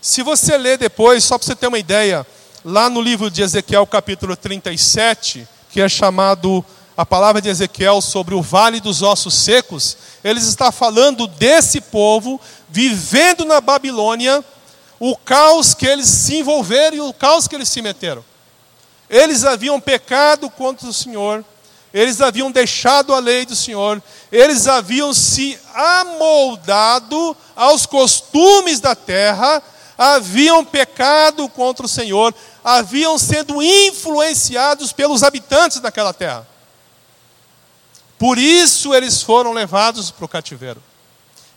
Se 0.00 0.22
você 0.22 0.58
ler 0.58 0.78
depois, 0.78 1.22
só 1.22 1.38
para 1.38 1.46
você 1.46 1.54
ter 1.54 1.68
uma 1.68 1.78
ideia, 1.78 2.26
lá 2.64 2.90
no 2.90 3.00
livro 3.00 3.30
de 3.30 3.40
Ezequiel, 3.40 3.86
capítulo 3.86 4.36
37, 4.36 5.46
que 5.70 5.80
é 5.80 5.88
chamado 5.88 6.64
a 6.96 7.06
palavra 7.06 7.40
de 7.40 7.48
Ezequiel 7.48 8.00
sobre 8.00 8.34
o 8.34 8.42
vale 8.42 8.80
dos 8.80 9.00
ossos 9.00 9.34
secos, 9.34 9.96
eles 10.24 10.44
está 10.44 10.72
falando 10.72 11.28
desse 11.28 11.80
povo 11.80 12.40
vivendo 12.68 13.44
na 13.44 13.60
Babilônia, 13.60 14.44
o 14.98 15.16
caos 15.16 15.72
que 15.72 15.86
eles 15.86 16.06
se 16.06 16.38
envolveram 16.38 16.96
e 16.96 17.00
o 17.00 17.12
caos 17.12 17.46
que 17.46 17.54
eles 17.54 17.68
se 17.68 17.80
meteram. 17.80 18.24
Eles 19.08 19.44
haviam 19.44 19.80
pecado 19.80 20.50
contra 20.50 20.88
o 20.88 20.92
Senhor, 20.92 21.44
eles 21.92 22.20
haviam 22.20 22.50
deixado 22.50 23.14
a 23.14 23.18
lei 23.18 23.44
do 23.44 23.54
Senhor, 23.54 24.02
eles 24.30 24.66
haviam 24.66 25.12
se 25.12 25.58
amoldado 25.74 27.36
aos 27.54 27.84
costumes 27.86 28.80
da 28.80 28.94
terra, 28.94 29.62
haviam 29.96 30.64
pecado 30.64 31.48
contra 31.48 31.84
o 31.84 31.88
Senhor, 31.88 32.34
haviam 32.64 33.18
sido 33.18 33.62
influenciados 33.62 34.92
pelos 34.92 35.22
habitantes 35.22 35.80
daquela 35.80 36.14
terra. 36.14 36.46
Por 38.18 38.38
isso 38.38 38.94
eles 38.94 39.20
foram 39.20 39.52
levados 39.52 40.10
para 40.10 40.24
o 40.24 40.28
cativeiro. 40.28 40.82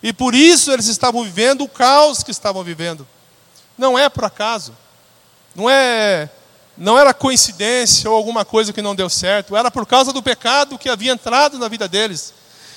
E 0.01 0.11
por 0.11 0.35
isso 0.35 0.71
eles 0.71 0.87
estavam 0.87 1.23
vivendo 1.23 1.63
o 1.63 1.69
caos 1.69 2.23
que 2.23 2.31
estavam 2.31 2.63
vivendo. 2.63 3.07
Não 3.77 3.97
é 3.97 4.09
por 4.09 4.25
acaso. 4.25 4.75
Não 5.55 5.69
é 5.69 6.29
não 6.77 6.97
era 6.99 7.13
coincidência 7.13 8.09
ou 8.09 8.15
alguma 8.15 8.43
coisa 8.43 8.73
que 8.73 8.81
não 8.81 8.95
deu 8.95 9.09
certo, 9.09 9.55
era 9.55 9.71
por 9.71 9.85
causa 9.85 10.11
do 10.11 10.21
pecado 10.21 10.77
que 10.77 10.89
havia 10.89 11.13
entrado 11.13 11.57
na 11.57 11.67
vida 11.67 11.87
deles. 11.87 12.33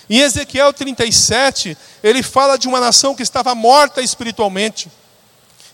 Em 0.09 0.21
Ezequiel 0.21 0.73
37, 0.73 1.77
ele 2.03 2.23
fala 2.23 2.57
de 2.57 2.67
uma 2.67 2.81
nação 2.81 3.15
que 3.15 3.23
estava 3.23 3.55
morta 3.55 4.01
espiritualmente, 4.01 4.91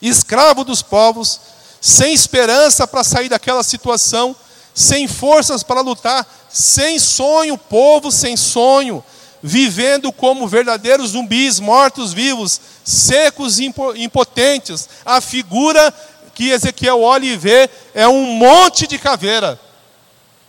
escravo 0.02 0.64
dos 0.64 0.82
povos, 0.82 1.40
sem 1.80 2.12
esperança 2.14 2.86
para 2.86 3.04
sair 3.04 3.28
daquela 3.28 3.62
situação, 3.62 4.34
sem 4.74 5.06
forças 5.06 5.62
para 5.62 5.82
lutar, 5.82 6.26
sem 6.48 6.98
sonho, 6.98 7.56
povo 7.56 8.10
sem 8.10 8.36
sonho, 8.36 9.04
vivendo 9.40 10.10
como 10.10 10.48
verdadeiros 10.48 11.10
zumbis, 11.10 11.60
mortos-vivos, 11.60 12.60
secos 12.82 13.58
e 13.60 13.70
impotentes. 13.96 14.88
A 15.04 15.20
figura 15.20 15.94
que 16.34 16.50
Ezequiel 16.50 17.00
olha 17.00 17.26
e 17.26 17.36
vê 17.36 17.70
é 17.94 18.06
um 18.08 18.24
monte 18.24 18.86
de 18.86 18.98
caveira. 18.98 19.58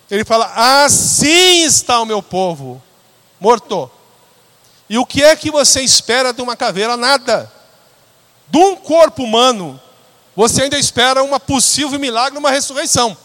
Ele 0.09 0.25
fala: 0.25 0.51
Assim 0.83 1.63
está 1.63 2.01
o 2.01 2.05
meu 2.05 2.21
povo, 2.21 2.81
morto. 3.39 3.89
E 4.89 4.97
o 4.97 5.05
que 5.05 5.23
é 5.23 5.35
que 5.35 5.49
você 5.49 5.81
espera 5.81 6.31
de 6.31 6.41
uma 6.41 6.55
caveira? 6.55 6.95
Nada. 6.95 7.51
De 8.47 8.57
um 8.57 8.75
corpo 8.75 9.23
humano, 9.23 9.81
você 10.35 10.63
ainda 10.63 10.77
espera 10.77 11.23
uma 11.23 11.39
possível 11.39 11.99
milagre, 11.99 12.37
uma 12.37 12.51
ressurreição. 12.51 13.17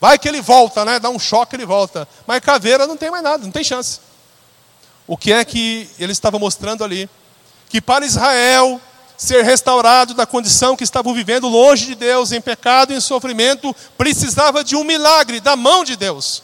Vai 0.00 0.18
que 0.18 0.28
ele 0.28 0.40
volta, 0.40 0.84
né? 0.84 0.98
Dá 0.98 1.10
um 1.10 1.18
choque, 1.18 1.56
ele 1.56 1.66
volta. 1.66 2.08
Mas 2.26 2.40
caveira 2.40 2.86
não 2.86 2.96
tem 2.96 3.10
mais 3.10 3.22
nada, 3.22 3.44
não 3.44 3.50
tem 3.50 3.64
chance. 3.64 4.00
O 5.06 5.16
que 5.16 5.32
é 5.32 5.44
que 5.44 5.88
ele 5.98 6.12
estava 6.12 6.38
mostrando 6.38 6.82
ali? 6.82 7.08
Que 7.68 7.80
para 7.80 8.04
Israel 8.04 8.80
ser 9.16 9.42
restaurado 9.42 10.14
da 10.14 10.26
condição 10.26 10.76
que 10.76 10.84
estavam 10.84 11.14
vivendo 11.14 11.48
longe 11.48 11.86
de 11.86 11.94
Deus, 11.94 12.32
em 12.32 12.40
pecado 12.40 12.92
em 12.92 13.00
sofrimento, 13.00 13.74
precisava 13.96 14.62
de 14.62 14.76
um 14.76 14.84
milagre 14.84 15.40
da 15.40 15.56
mão 15.56 15.84
de 15.84 15.96
Deus. 15.96 16.42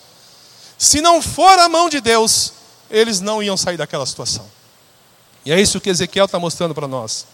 Se 0.79 1.01
não 1.01 1.21
for 1.21 1.59
a 1.59 1.69
mão 1.69 1.89
de 1.89 2.01
Deus, 2.01 2.53
eles 2.91 3.21
não 3.21 3.43
iam 3.43 3.57
sair 3.57 3.77
daquela 3.77 4.07
situação. 4.07 4.47
E 5.45 5.53
é 5.53 5.61
isso 5.61 5.81
que 5.81 5.91
Ezequiel 5.91 6.27
está 6.27 6.39
mostrando 6.39 6.75
para 6.75 6.89
nós. 6.89 7.27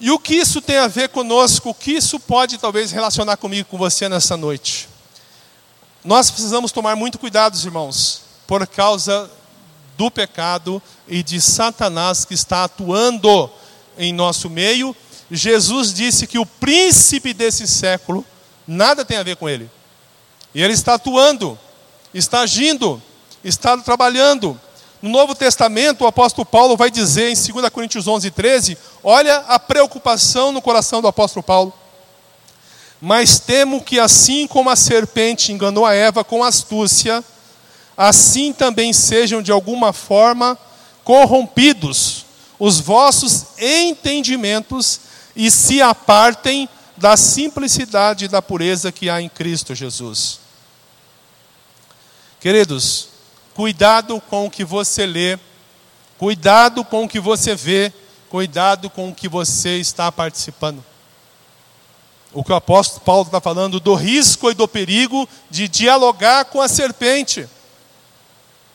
E 0.00 0.10
o 0.10 0.18
que 0.18 0.34
isso 0.34 0.60
tem 0.60 0.78
a 0.78 0.88
ver 0.88 1.08
conosco? 1.10 1.70
O 1.70 1.74
que 1.74 1.92
isso 1.92 2.18
pode 2.18 2.58
talvez 2.58 2.90
relacionar 2.90 3.36
comigo, 3.36 3.68
com 3.68 3.78
você 3.78 4.08
nessa 4.08 4.36
noite? 4.36 4.88
Nós 6.04 6.30
precisamos 6.30 6.72
tomar 6.72 6.96
muito 6.96 7.18
cuidado, 7.18 7.56
irmãos, 7.56 8.22
por 8.46 8.66
causa 8.66 9.30
do 9.96 10.10
pecado 10.10 10.82
e 11.06 11.22
de 11.22 11.40
Satanás 11.40 12.24
que 12.24 12.34
está 12.34 12.64
atuando 12.64 13.50
em 13.98 14.12
nosso 14.12 14.48
meio. 14.48 14.94
Jesus 15.30 15.92
disse 15.92 16.26
que 16.26 16.38
o 16.38 16.46
príncipe 16.46 17.32
desse 17.32 17.66
século 17.66 18.24
nada 18.66 19.04
tem 19.04 19.16
a 19.16 19.22
ver 19.22 19.36
com 19.36 19.48
ele. 19.48 19.70
E 20.54 20.62
ele 20.62 20.74
está 20.74 20.94
atuando, 20.94 21.58
está 22.12 22.40
agindo, 22.40 23.02
está 23.42 23.76
trabalhando. 23.78 24.58
No 25.00 25.10
Novo 25.10 25.34
Testamento, 25.34 26.04
o 26.04 26.06
apóstolo 26.06 26.44
Paulo 26.44 26.76
vai 26.76 26.90
dizer 26.90 27.30
em 27.30 27.34
2 27.34 27.68
Coríntios 27.70 28.06
11, 28.06 28.30
13: 28.30 28.78
olha 29.02 29.38
a 29.48 29.58
preocupação 29.58 30.52
no 30.52 30.62
coração 30.62 31.00
do 31.00 31.08
apóstolo 31.08 31.42
Paulo. 31.42 31.72
Mas 33.00 33.40
temo 33.40 33.82
que, 33.82 33.98
assim 33.98 34.46
como 34.46 34.70
a 34.70 34.76
serpente 34.76 35.50
enganou 35.50 35.84
a 35.84 35.92
Eva 35.92 36.22
com 36.22 36.44
astúcia, 36.44 37.24
assim 37.96 38.52
também 38.52 38.92
sejam 38.92 39.42
de 39.42 39.52
alguma 39.52 39.92
forma 39.92 40.58
corrompidos 41.04 42.24
os 42.58 42.78
vossos 42.78 43.46
entendimentos 43.58 45.00
e 45.34 45.50
se 45.50 45.82
apartem 45.82 46.68
da 46.96 47.16
simplicidade 47.16 48.26
e 48.26 48.28
da 48.28 48.40
pureza 48.40 48.92
que 48.92 49.10
há 49.10 49.20
em 49.20 49.28
Cristo 49.28 49.74
Jesus. 49.74 50.38
Queridos, 52.40 53.12
Cuidado 53.54 54.18
com 54.30 54.46
o 54.46 54.50
que 54.50 54.64
você 54.64 55.04
lê, 55.04 55.38
cuidado 56.16 56.84
com 56.84 57.04
o 57.04 57.08
que 57.08 57.20
você 57.20 57.54
vê, 57.54 57.92
cuidado 58.30 58.88
com 58.88 59.10
o 59.10 59.14
que 59.14 59.28
você 59.28 59.76
está 59.76 60.10
participando. 60.10 60.82
O 62.32 62.42
que 62.42 62.50
o 62.50 62.54
apóstolo 62.54 63.02
Paulo 63.02 63.26
está 63.26 63.42
falando 63.42 63.78
do 63.78 63.94
risco 63.94 64.50
e 64.50 64.54
do 64.54 64.66
perigo 64.66 65.28
de 65.50 65.68
dialogar 65.68 66.46
com 66.46 66.62
a 66.62 66.68
serpente. 66.68 67.46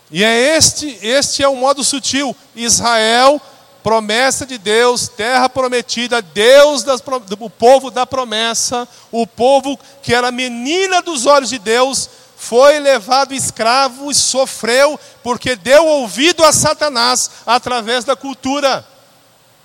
E 0.10 0.24
é 0.24 0.56
este, 0.56 0.98
este 1.02 1.44
é 1.44 1.48
o 1.48 1.56
modo 1.56 1.84
sutil. 1.84 2.36
Israel, 2.56 3.42
promessa 3.84 4.46
de 4.46 4.58
Deus, 4.58 5.08
terra 5.08 5.50
prometida, 5.50 6.22
Deus 6.22 6.84
das, 6.84 7.02
o 7.40 7.50
povo 7.50 7.92
da 7.92 8.06
promessa, 8.06 8.88
o 9.12 9.26
povo 9.26 9.80
que 10.02 10.14
era 10.14 10.32
menina 10.32 11.02
dos 11.02 11.26
olhos 11.26 11.50
de 11.50 11.60
Deus, 11.60 12.10
foi 12.38 12.80
levado 12.80 13.34
escravo 13.34 14.12
e 14.12 14.16
sofreu, 14.16 15.00
porque 15.24 15.56
deu 15.56 15.86
ouvido 15.86 16.44
a 16.44 16.54
Satanás 16.54 17.32
através 17.46 18.06
da 18.06 18.16
cultura. 18.16 18.86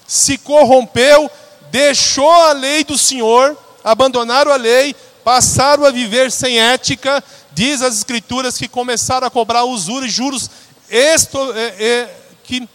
Se 0.07 0.39
corrompeu, 0.39 1.31
deixou 1.71 2.31
a 2.31 2.53
lei 2.53 2.83
do 2.83 2.97
Senhor, 2.97 3.57
abandonaram 3.85 4.51
a 4.51 4.57
lei, 4.57 4.97
passaram 5.23 5.85
a 5.85 5.91
viver 5.91 6.33
sem 6.33 6.61
ética. 6.61 7.23
Diz 7.55 7.83
as 7.83 7.97
Escrituras 7.97 8.57
que 8.57 8.69
começaram 8.69 9.27
a 9.27 9.31
cobrar 9.31 9.65
usura 9.65 10.07
e 10.07 10.11
juros 10.11 10.51
é, 10.89 11.15
é, 11.15 12.17
que 12.45 12.69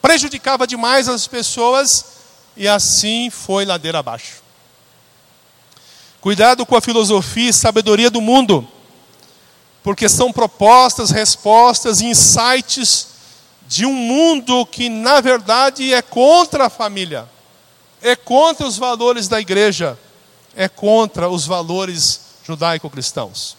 prejudicava 0.00 0.66
demais 0.66 1.08
as 1.08 1.26
pessoas, 1.26 2.04
e 2.56 2.68
assim 2.68 3.30
foi 3.30 3.64
ladeira 3.64 3.98
abaixo. 3.98 4.42
Cuidado 6.20 6.64
com 6.64 6.76
a 6.76 6.80
filosofia 6.80 7.50
e 7.50 7.52
sabedoria 7.52 8.10
do 8.10 8.20
mundo 8.20 8.68
porque 9.84 10.08
são 10.08 10.32
propostas, 10.32 11.10
respostas, 11.10 12.00
insights 12.00 13.08
de 13.68 13.84
um 13.84 13.92
mundo 13.92 14.64
que, 14.64 14.88
na 14.88 15.20
verdade, 15.20 15.92
é 15.92 16.00
contra 16.00 16.66
a 16.66 16.70
família, 16.70 17.28
é 18.00 18.16
contra 18.16 18.66
os 18.66 18.78
valores 18.78 19.28
da 19.28 19.38
igreja, 19.38 19.98
é 20.56 20.70
contra 20.70 21.28
os 21.28 21.44
valores 21.44 22.20
judaico-cristãos. 22.46 23.58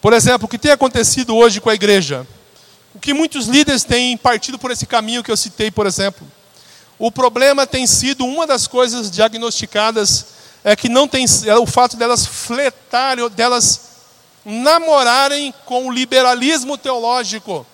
Por 0.00 0.12
exemplo, 0.12 0.46
o 0.46 0.48
que 0.48 0.58
tem 0.58 0.70
acontecido 0.72 1.36
hoje 1.36 1.60
com 1.60 1.68
a 1.68 1.74
igreja? 1.74 2.26
O 2.94 2.98
que 2.98 3.12
muitos 3.12 3.46
líderes 3.46 3.84
têm 3.84 4.16
partido 4.16 4.58
por 4.58 4.70
esse 4.70 4.86
caminho 4.86 5.22
que 5.22 5.30
eu 5.30 5.36
citei, 5.36 5.70
por 5.70 5.86
exemplo. 5.86 6.26
O 6.98 7.10
problema 7.10 7.66
tem 7.66 7.86
sido 7.86 8.24
uma 8.24 8.46
das 8.46 8.66
coisas 8.66 9.10
diagnosticadas 9.10 10.26
é 10.62 10.76
que 10.76 10.88
não 10.88 11.08
tem 11.08 11.24
é 11.46 11.56
o 11.56 11.66
fato 11.66 11.96
delas 11.96 12.26
fletarem, 12.26 13.28
delas 13.30 13.80
namorarem 14.44 15.54
com 15.64 15.86
o 15.86 15.92
liberalismo 15.92 16.76
teológico. 16.76 17.66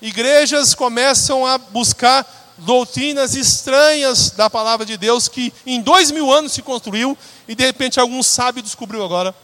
Igrejas 0.00 0.74
começam 0.74 1.46
a 1.46 1.58
buscar 1.58 2.26
doutrinas 2.58 3.34
estranhas 3.34 4.30
da 4.30 4.50
palavra 4.50 4.84
de 4.84 4.96
Deus 4.96 5.28
que 5.28 5.52
em 5.64 5.80
dois 5.80 6.10
mil 6.10 6.32
anos 6.32 6.52
se 6.52 6.62
construiu 6.62 7.16
e 7.46 7.54
de 7.54 7.64
repente 7.64 8.00
algum 8.00 8.22
sábio 8.22 8.62
descobriu 8.62 9.04
agora. 9.04 9.34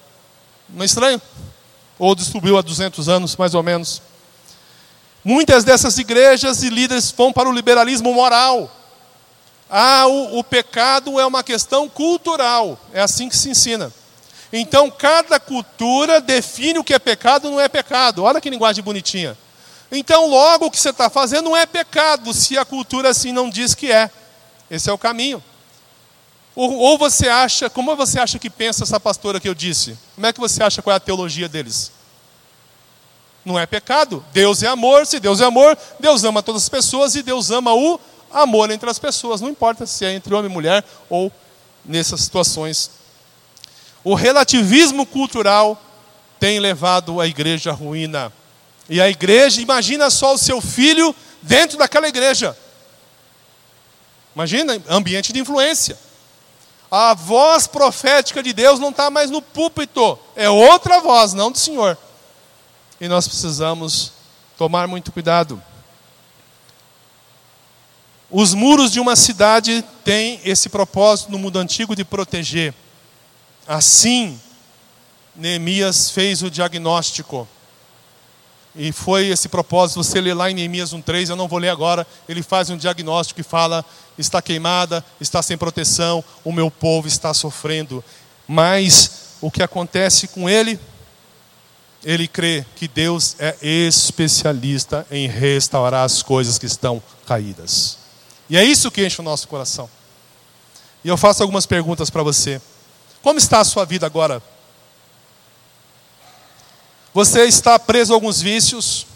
Não 0.69 0.83
é 0.83 0.87
estranho? 0.87 1.21
Ou 1.99 2.15
descobriu 2.15 2.59
há 2.59 2.63
200 2.63 3.09
anos, 3.09 3.37
mais 3.37 3.55
ou 3.55 3.63
menos. 3.63 4.03
Muitas 5.25 5.65
dessas 5.65 5.97
igrejas 5.97 6.63
e 6.63 6.69
líderes 6.69 7.11
vão 7.11 7.33
para 7.33 7.49
o 7.49 7.53
liberalismo 7.53 8.13
moral. 8.13 8.71
Ah, 9.71 10.07
o, 10.07 10.39
o 10.39 10.45
pecado 10.45 11.19
é 11.19 11.25
uma 11.25 11.43
questão 11.43 11.89
cultural. 11.89 12.79
É 12.93 13.01
assim 13.01 13.29
que 13.29 13.37
se 13.37 13.49
ensina. 13.49 13.93
Então, 14.53 14.91
cada 14.91 15.41
cultura 15.41 16.21
define 16.21 16.79
o 16.79 16.85
que 16.85 16.95
é 16.95 16.99
pecado 16.99 17.51
não 17.51 17.61
é 17.61 17.69
pecado. 17.69 18.23
Olha 18.23 18.41
que 18.41 18.51
linguagem 18.51 18.85
bonitinha. 18.85 19.37
Então, 19.91 20.29
logo 20.29 20.67
o 20.67 20.71
que 20.71 20.79
você 20.79 20.91
está 20.91 21.09
fazendo 21.09 21.47
não 21.47 21.57
é 21.57 21.67
pecado, 21.67 22.33
se 22.33 22.59
a 22.59 22.65
cultura 22.65 23.09
assim 23.11 23.33
não 23.33 23.49
diz 23.49 23.75
que 23.75 23.91
é. 23.91 24.11
Esse 24.71 24.91
é 24.91 24.93
o 24.93 24.99
caminho. 24.99 25.43
Ou, 26.55 26.73
ou, 26.73 26.99
você 26.99 27.29
acha, 27.29 27.69
como 27.69 27.95
você 27.97 28.21
acha 28.21 28.39
que 28.39 28.49
pensa 28.49 28.85
essa 28.85 29.01
pastora 29.01 29.41
que 29.41 29.49
eu 29.49 29.55
disse? 29.55 29.99
Como 30.15 30.27
é 30.27 30.33
que 30.33 30.39
você 30.39 30.63
acha 30.63 30.81
qual 30.81 30.93
é 30.93 30.97
a 30.97 31.01
teologia 31.01 31.49
deles? 31.49 31.91
Não 33.45 33.59
é 33.59 33.67
pecado. 33.67 34.25
Deus 34.33 34.63
é 34.63 34.69
amor, 34.69 35.05
se 35.07 35.19
Deus 35.19 35.41
é 35.41 35.45
amor, 35.45 35.77
Deus 35.99 36.23
ama 36.23 36.43
todas 36.43 36.63
as 36.63 36.69
pessoas 36.69 37.15
e 37.17 37.23
Deus 37.23 37.51
ama 37.51 37.75
o 37.75 37.99
amor 38.33 38.71
entre 38.71 38.89
as 38.89 38.99
pessoas. 38.99 39.41
Não 39.41 39.49
importa 39.49 39.85
se 39.85 40.05
é 40.05 40.13
entre 40.13 40.33
homem 40.35 40.51
e 40.51 40.55
mulher 40.55 40.85
ou 41.11 41.31
nessas 41.85 42.21
situações 42.21 42.91
o 44.05 44.15
relativismo 44.15 45.07
cultural 45.07 45.83
tem 46.39 46.61
levado 46.61 47.21
a 47.21 47.27
igreja 47.27 47.71
à 47.71 47.73
ruína. 47.73 48.31
E 48.87 49.01
a 49.01 49.09
igreja, 49.09 49.63
imagina 49.63 50.11
só 50.11 50.35
o 50.35 50.39
seu 50.39 50.61
filho 50.61 51.17
dentro 51.41 51.79
daquela 51.79 52.07
igreja. 52.07 52.55
Imagina, 54.35 54.79
ambiente 54.91 55.33
de 55.33 55.41
influência. 55.41 55.99
A 56.97 57.13
voz 57.13 57.67
profética 57.67 58.41
de 58.41 58.53
Deus 58.53 58.79
não 58.79 58.91
está 58.91 59.11
mais 59.11 59.29
no 59.29 59.43
púlpito, 59.43 60.17
é 60.37 60.49
outra 60.49 61.01
voz, 61.01 61.35
não 61.35 61.51
do 61.51 61.59
Senhor. 61.59 61.99
E 63.01 63.09
nós 63.09 63.27
precisamos 63.27 64.13
tomar 64.57 64.87
muito 64.87 65.11
cuidado. 65.11 65.61
Os 68.31 68.55
muros 68.55 68.93
de 68.93 69.01
uma 69.01 69.17
cidade 69.17 69.85
têm 70.05 70.41
esse 70.45 70.69
propósito 70.69 71.33
no 71.33 71.39
mundo 71.39 71.59
antigo 71.59 71.97
de 71.97 72.05
proteger. 72.05 72.73
Assim, 73.67 74.41
Neemias 75.35 76.11
fez 76.11 76.45
o 76.45 76.51
diagnóstico. 76.51 77.49
E 78.77 78.93
foi 78.93 79.27
esse 79.27 79.49
propósito, 79.49 80.03
você 80.03 80.21
lê 80.21 80.33
lá 80.33 80.49
em 80.49 80.55
Neemias 80.55 80.95
1,3, 80.95 81.31
eu 81.31 81.37
não 81.37 81.49
vou 81.49 81.59
ler 81.59 81.71
agora. 81.71 82.07
Ele 82.29 82.43
faz 82.43 82.71
um 82.71 82.77
diagnóstico 82.77 83.41
e 83.41 83.45
fala: 83.45 83.85
está 84.19 84.41
queimada, 84.41 85.05
está 85.21 85.43
sem 85.43 85.57
proteção, 85.57 86.25
o 86.45 86.53
meu 86.53 86.71
povo 86.71 87.09
está 87.09 87.33
sofrendo. 87.35 88.05
Mas 88.47 89.37
o 89.41 89.51
que 89.51 89.63
acontece 89.63 90.29
com 90.29 90.49
ele? 90.49 90.79
Ele 92.05 92.29
crê 92.29 92.65
que 92.77 92.87
Deus 92.87 93.37
é 93.39 93.57
especialista 93.63 95.07
em 95.11 95.27
restaurar 95.27 96.05
as 96.05 96.23
coisas 96.23 96.59
que 96.59 96.67
estão 96.67 97.03
caídas. 97.27 97.99
E 98.49 98.57
é 98.57 98.65
isso 98.65 98.91
que 98.91 99.05
enche 99.05 99.21
o 99.21 99.25
nosso 99.25 99.49
coração. 99.49 99.89
E 101.03 101.09
eu 101.09 101.17
faço 101.17 101.43
algumas 101.43 101.67
perguntas 101.67 102.11
para 102.11 102.23
você. 102.23 102.61
Como 103.23 103.39
está 103.39 103.61
a 103.61 103.65
sua 103.65 103.85
vida 103.85 104.07
agora? 104.07 104.43
Você 107.15 107.45
está 107.45 107.79
preso 107.79 108.13
a 108.13 108.17
alguns 108.17 108.41
vícios. 108.41 109.07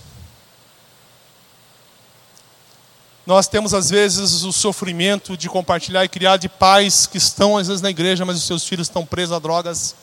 Nós 3.28 3.46
temos 3.46 3.74
às 3.74 3.90
vezes 3.90 4.42
o 4.42 4.54
sofrimento 4.54 5.36
de 5.36 5.50
compartilhar 5.50 6.02
e 6.02 6.08
criar 6.08 6.38
de 6.38 6.48
pais 6.48 7.06
que 7.06 7.18
estão 7.18 7.58
às 7.58 7.68
vezes 7.68 7.82
na 7.82 7.90
igreja, 7.90 8.24
mas 8.24 8.38
os 8.38 8.44
seus 8.44 8.64
filhos 8.64 8.86
estão 8.86 9.04
presos 9.04 9.36
a 9.36 9.38
drogas. 9.38 9.94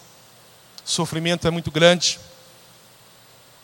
O 0.86 0.91
sofrimento 0.91 1.47
é 1.47 1.49
muito 1.49 1.71
grande. 1.71 2.19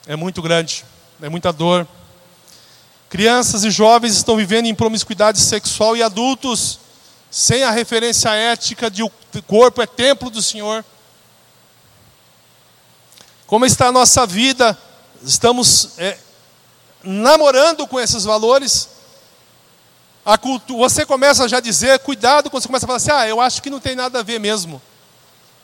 É 0.07 0.15
muito 0.15 0.41
grande. 0.41 0.83
É 1.21 1.29
muita 1.29 1.53
dor. 1.53 1.87
Crianças 3.07 3.63
e 3.63 3.69
jovens 3.69 4.15
estão 4.15 4.35
vivendo 4.35 4.65
em 4.65 4.73
promiscuidade 4.73 5.39
sexual 5.39 5.95
e 5.95 6.01
adultos 6.01 6.79
sem 7.29 7.61
a 7.61 7.69
referência 7.69 8.29
ética 8.29 8.89
de 8.89 9.03
o 9.03 9.11
corpo 9.45 9.79
é 9.79 9.85
templo 9.85 10.31
do 10.31 10.41
Senhor. 10.41 10.83
Como 13.45 13.63
está 13.63 13.89
a 13.89 13.91
nossa 13.91 14.25
vida? 14.25 14.75
Estamos 15.21 15.89
é, 15.99 16.17
namorando 17.03 17.85
com 17.85 17.99
esses 17.99 18.23
valores? 18.23 18.89
Cultu 20.39 20.77
você 20.77 21.05
começa 21.05 21.47
já 21.47 21.57
a 21.57 21.61
dizer, 21.61 21.99
cuidado 21.99 22.49
quando 22.49 22.61
você 22.61 22.67
começa 22.67 22.85
a 22.85 22.87
falar 22.87 22.97
assim, 22.97 23.11
ah, 23.11 23.27
eu 23.27 23.41
acho 23.41 23.61
que 23.61 23.69
não 23.69 23.79
tem 23.79 23.95
nada 23.95 24.19
a 24.19 24.23
ver 24.23 24.39
mesmo. 24.39 24.81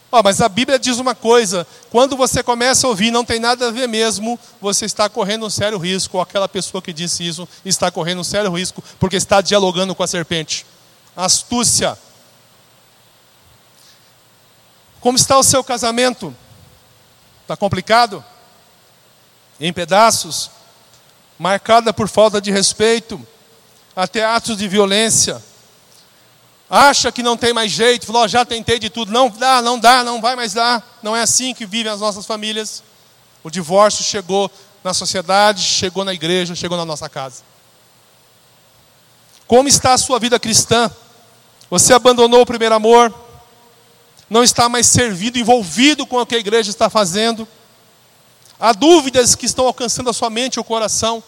Oh, 0.09 0.23
mas 0.23 0.39
a 0.39 0.47
Bíblia 0.47 0.79
diz 0.79 0.99
uma 0.99 1.13
coisa: 1.13 1.67
quando 1.89 2.15
você 2.15 2.41
começa 2.41 2.87
a 2.87 2.89
ouvir, 2.89 3.11
não 3.11 3.25
tem 3.25 3.39
nada 3.39 3.67
a 3.67 3.71
ver 3.71 3.87
mesmo, 3.87 4.39
você 4.61 4.85
está 4.85 5.09
correndo 5.09 5.45
um 5.45 5.49
sério 5.49 5.77
risco. 5.77 6.17
Ou 6.17 6.23
aquela 6.23 6.47
pessoa 6.47 6.81
que 6.81 6.93
disse 6.93 7.27
isso 7.27 7.47
está 7.65 7.91
correndo 7.91 8.21
um 8.21 8.23
sério 8.23 8.51
risco, 8.55 8.83
porque 8.99 9.17
está 9.17 9.41
dialogando 9.41 9.93
com 9.93 10.03
a 10.03 10.07
serpente. 10.07 10.65
Astúcia. 11.15 11.97
Como 15.01 15.17
está 15.17 15.37
o 15.37 15.43
seu 15.43 15.63
casamento? 15.63 16.33
Está 17.41 17.57
complicado? 17.57 18.23
Em 19.59 19.73
pedaços? 19.73 20.49
Marcada 21.37 21.93
por 21.93 22.07
falta 22.07 22.39
de 22.39 22.49
respeito? 22.49 23.25
Até 23.97 24.23
atos 24.23 24.55
de 24.55 24.67
violência? 24.67 25.43
Acha 26.69 27.11
que 27.11 27.23
não 27.23 27.35
tem 27.35 27.51
mais 27.51 27.71
jeito? 27.71 28.05
Falou, 28.05 28.23
oh, 28.23 28.27
já 28.27 28.45
tentei 28.45 28.77
de 28.77 28.89
tudo. 28.89 29.11
Não 29.11 29.29
dá, 29.29 29.61
não 29.61 29.79
dá, 29.79 30.03
não 30.03 30.21
vai 30.21 30.35
mais 30.35 30.53
dar. 30.53 30.99
Não 31.01 31.15
é 31.15 31.21
assim 31.21 31.53
que 31.53 31.65
vivem 31.65 31.91
as 31.91 31.99
nossas 31.99 32.25
famílias. 32.25 32.83
O 33.43 33.49
divórcio 33.49 34.03
chegou 34.03 34.51
na 34.83 34.93
sociedade, 34.93 35.61
chegou 35.63 36.05
na 36.05 36.13
igreja, 36.13 36.53
chegou 36.53 36.77
na 36.77 36.85
nossa 36.85 37.09
casa. 37.09 37.41
Como 39.47 39.67
está 39.67 39.93
a 39.93 39.97
sua 39.97 40.19
vida 40.19 40.39
cristã? 40.39 40.91
Você 41.69 41.93
abandonou 41.93 42.41
o 42.41 42.45
primeiro 42.45 42.75
amor? 42.75 43.13
não 44.29 44.43
está 44.43 44.67
mais 44.67 44.87
servido, 44.87 45.39
envolvido 45.39 46.05
com 46.05 46.19
o 46.19 46.25
que 46.25 46.35
a 46.35 46.39
igreja 46.39 46.69
está 46.69 46.89
fazendo. 46.89 47.47
Há 48.59 48.73
dúvidas 48.73 49.35
que 49.35 49.45
estão 49.45 49.65
alcançando 49.67 50.09
a 50.09 50.13
sua 50.13 50.29
mente 50.29 50.55
e 50.55 50.59
o 50.59 50.63
coração. 50.63 51.23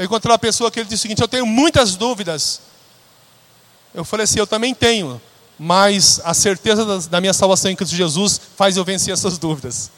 Eu 0.00 0.06
encontrei 0.06 0.32
uma 0.32 0.38
pessoa 0.38 0.70
que 0.70 0.80
ele 0.80 0.88
disse 0.88 1.00
o 1.00 1.02
seguinte: 1.02 1.20
Eu 1.20 1.28
tenho 1.28 1.44
muitas 1.44 1.94
dúvidas. 1.94 2.62
Eu 3.92 4.02
falei 4.02 4.24
assim: 4.24 4.38
Eu 4.38 4.46
também 4.46 4.74
tenho, 4.74 5.20
mas 5.58 6.22
a 6.24 6.32
certeza 6.32 7.06
da 7.10 7.20
minha 7.20 7.34
salvação 7.34 7.70
em 7.70 7.76
Cristo 7.76 7.94
Jesus 7.94 8.40
faz 8.56 8.78
eu 8.78 8.84
vencer 8.84 9.12
essas 9.12 9.36
dúvidas. 9.36 9.90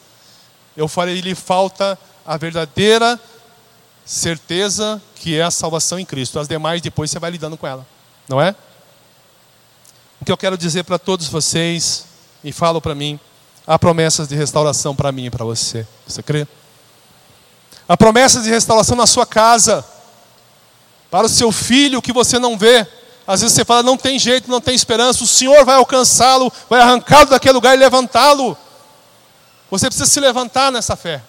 Eu 0.76 0.88
falei: 0.88 1.20
Lhe 1.20 1.36
falta 1.36 1.96
a 2.26 2.36
verdadeira 2.36 3.18
certeza 4.04 5.00
que 5.14 5.38
é 5.38 5.42
a 5.44 5.52
salvação 5.52 6.00
em 6.00 6.04
Cristo. 6.04 6.40
As 6.40 6.48
demais 6.48 6.82
depois 6.82 7.08
você 7.08 7.20
vai 7.20 7.30
lidando 7.30 7.56
com 7.56 7.68
ela, 7.68 7.86
não 8.28 8.40
é? 8.40 8.56
O 10.20 10.24
que 10.24 10.32
eu 10.32 10.36
quero 10.36 10.58
dizer 10.58 10.82
para 10.82 10.98
todos 10.98 11.28
vocês 11.28 12.06
e 12.42 12.50
falam 12.50 12.80
para 12.80 12.96
mim, 12.96 13.20
há 13.64 13.78
promessas 13.78 14.26
de 14.26 14.34
restauração 14.34 14.96
para 14.96 15.12
mim 15.12 15.26
e 15.26 15.30
para 15.30 15.44
você. 15.44 15.86
Você 16.08 16.24
crê? 16.24 16.44
Há 17.88 17.96
promessas 17.96 18.44
de 18.44 18.50
restauração 18.50 18.96
na 18.96 19.06
sua 19.06 19.26
casa, 19.26 19.84
para 21.10 21.26
o 21.26 21.28
seu 21.28 21.52
filho 21.52 22.00
que 22.00 22.12
você 22.12 22.38
não 22.38 22.56
vê. 22.56 22.86
Às 23.26 23.40
vezes 23.40 23.54
você 23.54 23.64
fala, 23.64 23.82
não 23.82 23.96
tem 23.96 24.18
jeito, 24.18 24.50
não 24.50 24.60
tem 24.60 24.74
esperança, 24.74 25.22
o 25.22 25.26
Senhor 25.26 25.64
vai 25.64 25.76
alcançá-lo, 25.76 26.52
vai 26.68 26.80
arrancá-lo 26.80 27.26
daquele 27.26 27.54
lugar 27.54 27.74
e 27.74 27.78
levantá-lo. 27.78 28.56
Você 29.70 29.86
precisa 29.86 30.08
se 30.08 30.20
levantar 30.20 30.72
nessa 30.72 30.96
fé. 30.96 31.22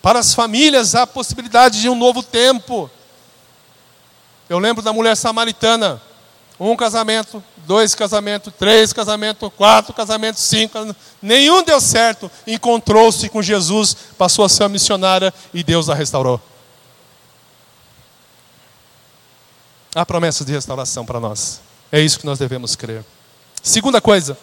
Para 0.00 0.18
as 0.18 0.32
famílias, 0.32 0.94
há 0.94 1.02
a 1.02 1.06
possibilidade 1.06 1.80
de 1.80 1.88
um 1.88 1.94
novo 1.94 2.22
tempo. 2.22 2.90
Eu 4.48 4.58
lembro 4.58 4.82
da 4.82 4.92
mulher 4.92 5.16
samaritana, 5.16 6.00
um 6.60 6.76
casamento, 6.76 7.42
dois 7.66 7.94
casamentos, 7.94 8.52
três 8.58 8.92
casamentos, 8.92 9.50
quatro 9.56 9.94
casamentos, 9.94 10.42
cinco. 10.42 10.78
Nenhum 11.22 11.62
deu 11.62 11.80
certo. 11.80 12.30
Encontrou-se 12.46 13.26
com 13.30 13.40
Jesus, 13.40 13.96
passou 14.18 14.44
a 14.44 14.48
ser 14.48 14.64
uma 14.64 14.68
missionária 14.68 15.32
e 15.54 15.64
Deus 15.64 15.88
a 15.88 15.94
restaurou. 15.94 16.38
Há 19.94 20.04
promessas 20.04 20.46
de 20.46 20.52
restauração 20.52 21.06
para 21.06 21.18
nós. 21.18 21.60
É 21.90 21.98
isso 21.98 22.18
que 22.18 22.26
nós 22.26 22.38
devemos 22.38 22.76
crer. 22.76 23.02
Segunda 23.62 24.00
coisa, 24.00 24.36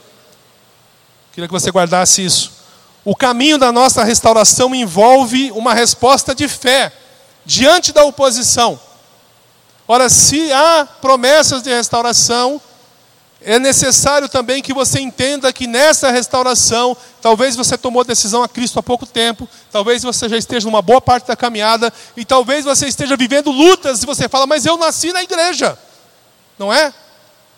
queria 1.32 1.47
que 1.47 1.53
você 1.53 1.70
guardasse 1.70 2.26
isso. 2.26 2.51
O 3.05 3.15
caminho 3.15 3.59
da 3.59 3.72
nossa 3.72 4.03
restauração 4.03 4.74
envolve 4.74 5.51
uma 5.51 5.74
resposta 5.74 6.34
de 6.34 6.47
fé 6.47 6.91
diante 7.45 7.93
da 7.93 8.03
oposição. 8.03 8.80
Ora, 9.88 10.09
se 10.09 10.51
há 10.51 10.85
promessas 10.99 11.63
de 11.63 11.69
restauração, 11.69 12.61
é 13.41 13.57
necessário 13.57 14.27
também 14.27 14.61
que 14.61 14.73
você 14.73 14.99
entenda 14.99 15.53
que 15.53 15.67
nessa 15.67 16.11
restauração, 16.11 16.97
talvez 17.21 17.55
você 17.55 17.77
tomou 17.77 18.03
decisão 18.03 18.43
a 18.43 18.49
Cristo 18.49 18.79
há 18.79 18.83
pouco 18.83 19.05
tempo, 19.05 19.47
talvez 19.71 20.03
você 20.03 20.27
já 20.27 20.38
esteja 20.38 20.65
numa 20.65 20.81
boa 20.81 20.99
parte 20.99 21.27
da 21.27 21.35
caminhada, 21.35 21.93
e 22.17 22.25
talvez 22.25 22.65
você 22.65 22.88
esteja 22.88 23.15
vivendo 23.15 23.49
lutas, 23.49 24.03
e 24.03 24.05
você 24.05 24.27
fala, 24.27 24.45
mas 24.45 24.65
eu 24.65 24.75
nasci 24.75 25.13
na 25.13 25.23
igreja, 25.23 25.77
não 26.59 26.73
é? 26.73 26.93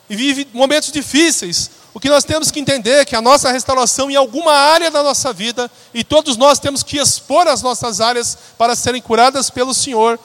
E 0.08 0.16
vive 0.16 0.48
momentos 0.54 0.92
difíceis. 0.92 1.72
O 1.94 2.00
que 2.00 2.10
nós 2.10 2.24
temos 2.24 2.52
que 2.52 2.60
entender 2.60 3.02
é 3.02 3.06
que 3.06 3.16
a 3.16 3.22
nossa 3.22 3.52
restauração 3.52 4.12
em 4.12 4.16
alguma 4.16 4.54
área 4.54 4.92
da 4.92 5.02
nossa 5.02 5.34
vida, 5.34 5.72
e 5.94 6.04
todos 6.04 6.38
nós 6.38 6.60
temos 6.60 6.84
que 6.84 6.98
expor 7.00 7.48
as 7.48 7.64
nossas 7.64 8.00
áreas 8.00 8.38
para 8.58 8.76
serem 8.76 9.02
curadas 9.02 9.50
pelo 9.50 9.74
Senhor, 9.74 10.20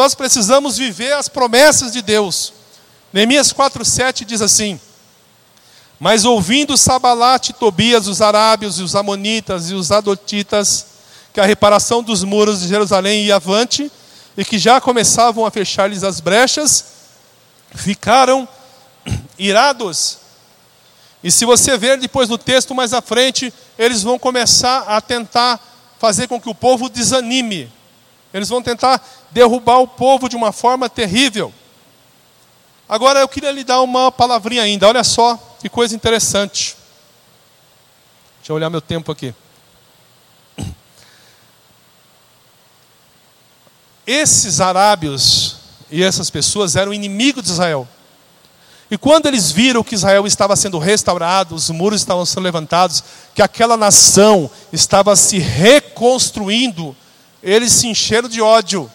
nós 0.00 0.14
precisamos 0.14 0.78
viver 0.78 1.12
as 1.12 1.28
promessas 1.28 1.92
de 1.92 2.00
Deus. 2.00 2.54
Neemias 3.12 3.52
4,7 3.52 4.24
diz 4.24 4.40
assim: 4.40 4.80
Mas 5.98 6.24
ouvindo 6.24 6.74
Sabalate 6.74 7.52
Tobias, 7.52 8.06
os 8.06 8.22
arábios 8.22 8.78
e 8.78 8.82
os 8.82 8.96
amonitas 8.96 9.70
e 9.70 9.74
os 9.74 9.92
adotitas, 9.92 10.86
que 11.34 11.40
a 11.40 11.44
reparação 11.44 12.02
dos 12.02 12.24
muros 12.24 12.60
de 12.60 12.68
Jerusalém 12.68 13.24
ia 13.24 13.36
avante, 13.36 13.92
e 14.38 14.42
que 14.42 14.58
já 14.58 14.80
começavam 14.80 15.44
a 15.44 15.50
fechar-lhes 15.50 16.02
as 16.02 16.18
brechas, 16.18 16.82
ficaram 17.74 18.48
irados. 19.38 20.16
E 21.22 21.30
se 21.30 21.44
você 21.44 21.76
ver 21.76 21.98
depois 21.98 22.26
no 22.26 22.38
texto 22.38 22.74
mais 22.74 22.94
à 22.94 23.02
frente, 23.02 23.52
eles 23.78 24.02
vão 24.02 24.18
começar 24.18 24.78
a 24.84 24.98
tentar 25.02 25.60
fazer 25.98 26.26
com 26.26 26.40
que 26.40 26.48
o 26.48 26.54
povo 26.54 26.88
desanime. 26.88 27.70
Eles 28.32 28.48
vão 28.48 28.62
tentar 28.62 29.04
derrubar 29.30 29.78
o 29.78 29.88
povo 29.88 30.28
de 30.28 30.36
uma 30.36 30.52
forma 30.52 30.88
terrível. 30.88 31.52
Agora 32.88 33.20
eu 33.20 33.28
queria 33.28 33.52
lhe 33.52 33.64
dar 33.64 33.80
uma 33.82 34.10
palavrinha 34.10 34.62
ainda, 34.62 34.88
olha 34.88 35.04
só 35.04 35.38
que 35.60 35.68
coisa 35.68 35.94
interessante. 35.94 36.76
Deixa 38.38 38.52
eu 38.52 38.56
olhar 38.56 38.70
meu 38.70 38.80
tempo 38.80 39.12
aqui. 39.12 39.34
Esses 44.06 44.60
arábios 44.60 45.56
e 45.90 46.02
essas 46.02 46.30
pessoas 46.30 46.74
eram 46.74 46.92
inimigos 46.92 47.44
de 47.44 47.50
Israel. 47.50 47.86
E 48.90 48.98
quando 48.98 49.26
eles 49.26 49.52
viram 49.52 49.84
que 49.84 49.94
Israel 49.94 50.26
estava 50.26 50.56
sendo 50.56 50.78
restaurado, 50.78 51.54
os 51.54 51.70
muros 51.70 52.00
estavam 52.00 52.26
sendo 52.26 52.42
levantados, 52.42 53.04
que 53.32 53.40
aquela 53.40 53.76
nação 53.76 54.50
estava 54.72 55.14
se 55.14 55.38
reconstruindo, 55.38 56.96
eles 57.42 57.72
se 57.72 57.86
encheram 57.86 58.28
de 58.28 58.40
ódio 58.40 58.90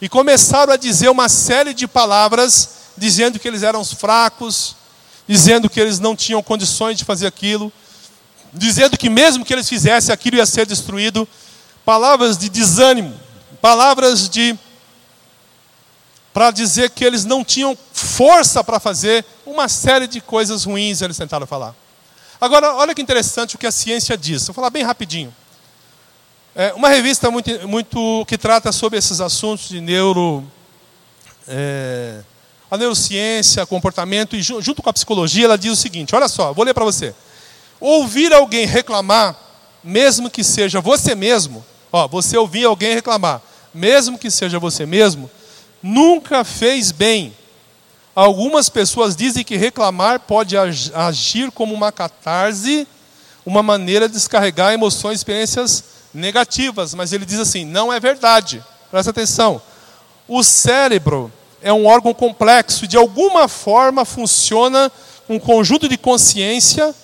e 0.00 0.08
começaram 0.08 0.72
a 0.72 0.76
dizer 0.76 1.08
uma 1.08 1.28
série 1.28 1.74
de 1.74 1.86
palavras, 1.86 2.70
dizendo 2.96 3.38
que 3.38 3.46
eles 3.46 3.62
eram 3.62 3.84
fracos, 3.84 4.76
dizendo 5.26 5.68
que 5.68 5.80
eles 5.80 5.98
não 5.98 6.16
tinham 6.16 6.42
condições 6.42 6.98
de 6.98 7.04
fazer 7.04 7.26
aquilo, 7.26 7.72
dizendo 8.52 8.96
que 8.96 9.08
mesmo 9.08 9.44
que 9.44 9.52
eles 9.52 9.68
fizessem 9.68 10.12
aquilo 10.12 10.36
ia 10.36 10.46
ser 10.46 10.66
destruído, 10.66 11.28
palavras 11.84 12.38
de 12.38 12.48
desânimo, 12.48 13.14
palavras 13.60 14.28
de 14.28 14.58
para 16.32 16.50
dizer 16.50 16.90
que 16.90 17.04
eles 17.04 17.24
não 17.24 17.44
tinham 17.44 17.76
força 17.92 18.62
para 18.62 18.78
fazer 18.78 19.24
uma 19.44 19.68
série 19.68 20.06
de 20.06 20.20
coisas 20.20 20.64
ruins, 20.64 21.02
eles 21.02 21.16
tentaram 21.16 21.46
falar. 21.46 21.74
Agora, 22.40 22.74
olha 22.74 22.94
que 22.94 23.02
interessante 23.02 23.56
o 23.56 23.58
que 23.58 23.66
a 23.66 23.72
ciência 23.72 24.16
diz. 24.16 24.46
Vou 24.46 24.54
falar 24.54 24.70
bem 24.70 24.82
rapidinho. 24.82 25.34
É 26.54 26.72
uma 26.72 26.88
revista 26.88 27.30
muito, 27.30 27.68
muito 27.68 28.24
que 28.26 28.36
trata 28.36 28.72
sobre 28.72 28.98
esses 28.98 29.20
assuntos 29.20 29.68
de 29.68 29.80
neuro, 29.80 30.44
é, 31.46 32.22
a 32.68 32.76
neurociência, 32.76 33.64
comportamento 33.64 34.34
e 34.34 34.42
junto 34.42 34.82
com 34.82 34.90
a 34.90 34.92
psicologia, 34.92 35.44
ela 35.44 35.56
diz 35.56 35.70
o 35.70 35.76
seguinte: 35.76 36.14
olha 36.14 36.26
só, 36.26 36.52
vou 36.52 36.64
ler 36.64 36.74
para 36.74 36.84
você. 36.84 37.14
Ouvir 37.78 38.32
alguém 38.32 38.66
reclamar, 38.66 39.38
mesmo 39.82 40.28
que 40.28 40.42
seja 40.42 40.80
você 40.80 41.14
mesmo, 41.14 41.64
ó, 41.92 42.08
você 42.08 42.36
ouvir 42.36 42.64
alguém 42.64 42.94
reclamar, 42.94 43.40
mesmo 43.72 44.18
que 44.18 44.28
seja 44.28 44.58
você 44.58 44.84
mesmo, 44.84 45.30
nunca 45.80 46.42
fez 46.42 46.90
bem. 46.90 47.32
Algumas 48.12 48.68
pessoas 48.68 49.14
dizem 49.14 49.44
que 49.44 49.56
reclamar 49.56 50.18
pode 50.18 50.56
agir 50.56 51.52
como 51.52 51.72
uma 51.72 51.92
catarse, 51.92 52.88
uma 53.46 53.62
maneira 53.62 54.08
de 54.08 54.14
descarregar 54.14 54.72
emoções, 54.72 55.20
experiências 55.20 55.99
negativas, 56.12 56.94
mas 56.94 57.12
ele 57.12 57.24
diz 57.24 57.38
assim: 57.38 57.64
não 57.64 57.92
é 57.92 58.00
verdade. 58.00 58.64
Presta 58.90 59.10
atenção. 59.10 59.60
O 60.26 60.42
cérebro 60.42 61.32
é 61.62 61.72
um 61.72 61.86
órgão 61.86 62.14
complexo 62.14 62.84
e 62.84 62.88
de 62.88 62.96
alguma 62.96 63.48
forma 63.48 64.04
funciona 64.04 64.90
um 65.28 65.38
conjunto 65.38 65.88
de 65.88 65.96
consciência 65.96 66.94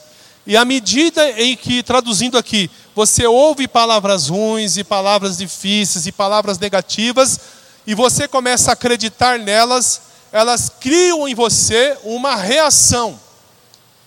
e 0.46 0.56
à 0.56 0.64
medida 0.64 1.28
em 1.32 1.56
que, 1.56 1.82
traduzindo 1.82 2.38
aqui, 2.38 2.70
você 2.94 3.26
ouve 3.26 3.66
palavras 3.66 4.28
ruins 4.28 4.76
e 4.76 4.84
palavras 4.84 5.36
difíceis 5.36 6.06
e 6.06 6.12
palavras 6.12 6.58
negativas, 6.58 7.40
e 7.84 7.94
você 7.94 8.28
começa 8.28 8.70
a 8.70 8.74
acreditar 8.74 9.40
nelas, 9.40 10.02
elas 10.30 10.70
criam 10.80 11.26
em 11.26 11.34
você 11.34 11.96
uma 12.04 12.36
reação. 12.36 13.18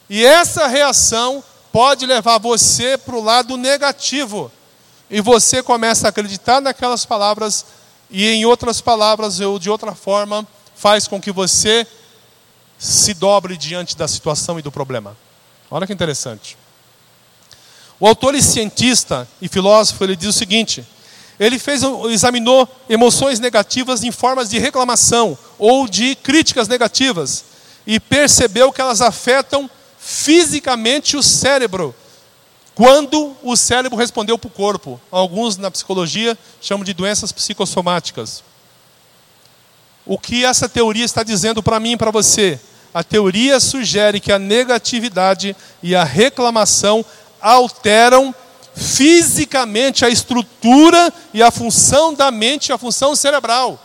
E 0.10 0.26
essa 0.26 0.66
reação 0.68 1.44
pode 1.74 2.06
levar 2.06 2.40
você 2.40 2.98
para 2.98 3.16
o 3.16 3.24
lado 3.24 3.58
negativo. 3.58 4.50
E 5.10 5.22
você 5.22 5.64
começa 5.64 6.08
a 6.08 6.10
acreditar 6.10 6.62
naquelas 6.62 7.06
palavras, 7.06 7.66
e 8.10 8.28
em 8.28 8.46
outras 8.46 8.82
palavras, 8.82 9.40
ou 9.40 9.58
de 9.58 9.70
outra 9.70 9.96
forma, 9.96 10.48
faz 10.76 11.08
com 11.08 11.20
que 11.20 11.32
você 11.32 11.86
se 12.78 13.14
dobre 13.14 13.58
diante 13.58 13.98
da 13.98 14.08
situação 14.08 14.58
e 14.60 14.62
do 14.62 14.72
problema. 14.72 15.18
Olha 15.70 15.86
que 15.86 15.94
interessante. 15.94 16.58
O 18.00 18.08
autor 18.08 18.34
e 18.34 18.42
cientista 18.42 19.28
e 19.42 19.48
filósofo, 19.50 20.04
ele 20.04 20.16
diz 20.16 20.30
o 20.30 20.38
seguinte: 20.38 20.86
ele 21.40 21.60
fez, 21.60 21.82
examinou 22.10 22.68
emoções 22.90 23.40
negativas 23.40 24.04
em 24.04 24.12
formas 24.12 24.50
de 24.50 24.58
reclamação 24.58 25.38
ou 25.58 25.88
de 25.88 26.16
críticas 26.16 26.68
negativas 26.68 27.44
e 27.86 28.00
percebeu 28.00 28.72
que 28.72 28.82
elas 28.82 29.02
afetam 29.02 29.70
fisicamente 29.98 31.18
o 31.18 31.24
cérebro. 31.24 31.94
Quando 32.80 33.36
o 33.44 33.58
cérebro 33.58 33.98
respondeu 33.98 34.38
para 34.38 34.48
o 34.48 34.52
corpo, 34.52 35.02
alguns 35.12 35.58
na 35.58 35.70
psicologia 35.70 36.38
chamam 36.62 36.86
de 36.86 36.94
doenças 36.94 37.30
psicossomáticas. 37.30 38.42
O 40.06 40.18
que 40.18 40.46
essa 40.46 40.70
teoria 40.70 41.04
está 41.04 41.22
dizendo 41.22 41.62
para 41.62 41.78
mim 41.78 41.92
e 41.92 41.98
para 41.98 42.10
você? 42.10 42.58
A 42.94 43.04
teoria 43.04 43.60
sugere 43.60 44.22
que 44.22 44.32
a 44.32 44.40
negatividade 44.40 45.58
e 45.84 45.94
a 45.94 46.06
reclamação 46.06 47.04
alteram 47.42 48.34
fisicamente 48.74 50.06
a 50.06 50.10
estrutura 50.10 51.14
e 51.34 51.44
a 51.44 51.52
função 51.52 52.14
da 52.14 52.32
mente, 52.32 52.72
a 52.72 52.78
função 52.78 53.14
cerebral. 53.14 53.78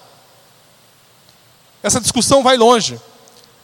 Essa 1.82 2.00
discussão 2.00 2.44
vai 2.44 2.56
longe. 2.56 3.00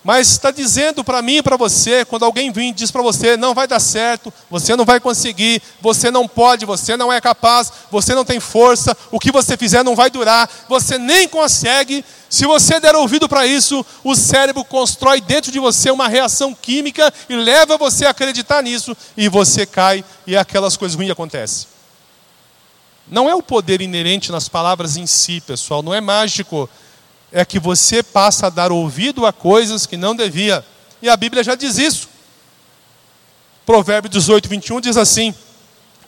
Mas 0.02 0.30
está 0.30 0.50
dizendo 0.50 1.04
para 1.04 1.20
mim 1.20 1.36
e 1.36 1.42
para 1.42 1.58
você, 1.58 2.06
quando 2.06 2.24
alguém 2.24 2.50
vem 2.50 2.70
e 2.70 2.72
diz 2.72 2.90
para 2.90 3.02
você, 3.02 3.36
não 3.36 3.52
vai 3.52 3.68
dar 3.68 3.80
certo, 3.80 4.32
você 4.50 4.74
não 4.74 4.84
vai 4.86 4.98
conseguir, 4.98 5.60
você 5.78 6.10
não 6.10 6.26
pode, 6.26 6.64
você 6.64 6.96
não 6.96 7.12
é 7.12 7.20
capaz, 7.20 7.70
você 7.90 8.14
não 8.14 8.24
tem 8.24 8.40
força, 8.40 8.96
o 9.10 9.18
que 9.18 9.30
você 9.30 9.58
fizer 9.58 9.84
não 9.84 9.94
vai 9.94 10.08
durar, 10.08 10.48
você 10.66 10.96
nem 10.96 11.28
consegue. 11.28 12.02
Se 12.30 12.46
você 12.46 12.80
der 12.80 12.96
ouvido 12.96 13.28
para 13.28 13.46
isso, 13.46 13.84
o 14.02 14.14
cérebro 14.14 14.64
constrói 14.64 15.20
dentro 15.20 15.52
de 15.52 15.58
você 15.58 15.90
uma 15.90 16.08
reação 16.08 16.54
química 16.54 17.12
e 17.28 17.36
leva 17.36 17.76
você 17.76 18.06
a 18.06 18.10
acreditar 18.10 18.62
nisso, 18.62 18.96
e 19.16 19.28
você 19.28 19.66
cai 19.66 20.02
e 20.26 20.34
aquelas 20.34 20.78
coisas 20.78 20.96
ruins 20.96 21.10
acontecem. 21.10 21.68
Não 23.06 23.28
é 23.28 23.34
o 23.34 23.42
poder 23.42 23.82
inerente 23.82 24.32
nas 24.32 24.48
palavras 24.48 24.96
em 24.96 25.06
si, 25.06 25.42
pessoal, 25.42 25.82
não 25.82 25.92
é 25.92 26.00
mágico 26.00 26.70
é 27.32 27.44
que 27.44 27.58
você 27.58 28.02
passa 28.02 28.46
a 28.46 28.50
dar 28.50 28.72
ouvido 28.72 29.24
a 29.24 29.32
coisas 29.32 29.86
que 29.86 29.96
não 29.96 30.14
devia. 30.14 30.64
E 31.00 31.08
a 31.08 31.16
Bíblia 31.16 31.44
já 31.44 31.54
diz 31.54 31.78
isso. 31.78 32.08
Provérbio 33.64 34.10
18, 34.10 34.48
21 34.48 34.80
diz 34.80 34.96
assim: 34.96 35.34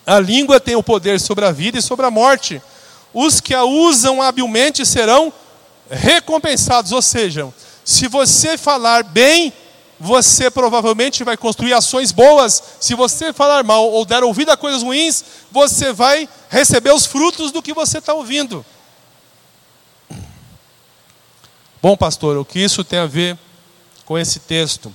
A 0.07 0.18
língua 0.18 0.59
tem 0.59 0.75
o 0.75 0.83
poder 0.83 1.20
sobre 1.20 1.45
a 1.45 1.53
vida 1.53 1.79
e 1.79 1.83
sobre 1.83 2.05
a 2.05 2.11
morte. 2.11 2.61
Os 3.14 3.41
que 3.41 3.55
a 3.55 3.64
usam 3.64 4.20
habilmente 4.20 4.85
serão 4.85 5.33
recompensados. 5.91 6.93
Ou 6.93 7.03
seja, 7.03 7.53
se 7.85 8.09
você 8.09 8.59
falar 8.59 9.05
bem, 9.05 9.53
você 10.01 10.51
provavelmente 10.51 11.23
vai 11.23 11.37
construir 11.37 11.73
ações 11.73 12.11
boas. 12.11 12.62
Se 12.81 12.95
você 12.95 13.33
falar 13.33 13.62
mal 13.62 13.89
ou 13.89 14.05
der 14.05 14.25
ouvido 14.25 14.51
a 14.51 14.57
coisas 14.57 14.83
ruins, 14.83 15.25
você 15.51 15.93
vai 15.93 16.29
receber 16.49 16.93
os 16.93 17.07
frutos 17.07 17.53
do 17.53 17.62
que 17.62 17.73
você 17.73 17.99
está 17.99 18.12
ouvindo. 18.12 18.64
Bom, 21.83 21.97
pastor, 21.97 22.37
o 22.37 22.45
que 22.45 22.61
isso 22.61 22.85
tem 22.85 23.01
a 23.01 23.07
ver 23.07 23.37
com 24.05 24.16
esse 24.16 24.39
texto? 24.39 24.95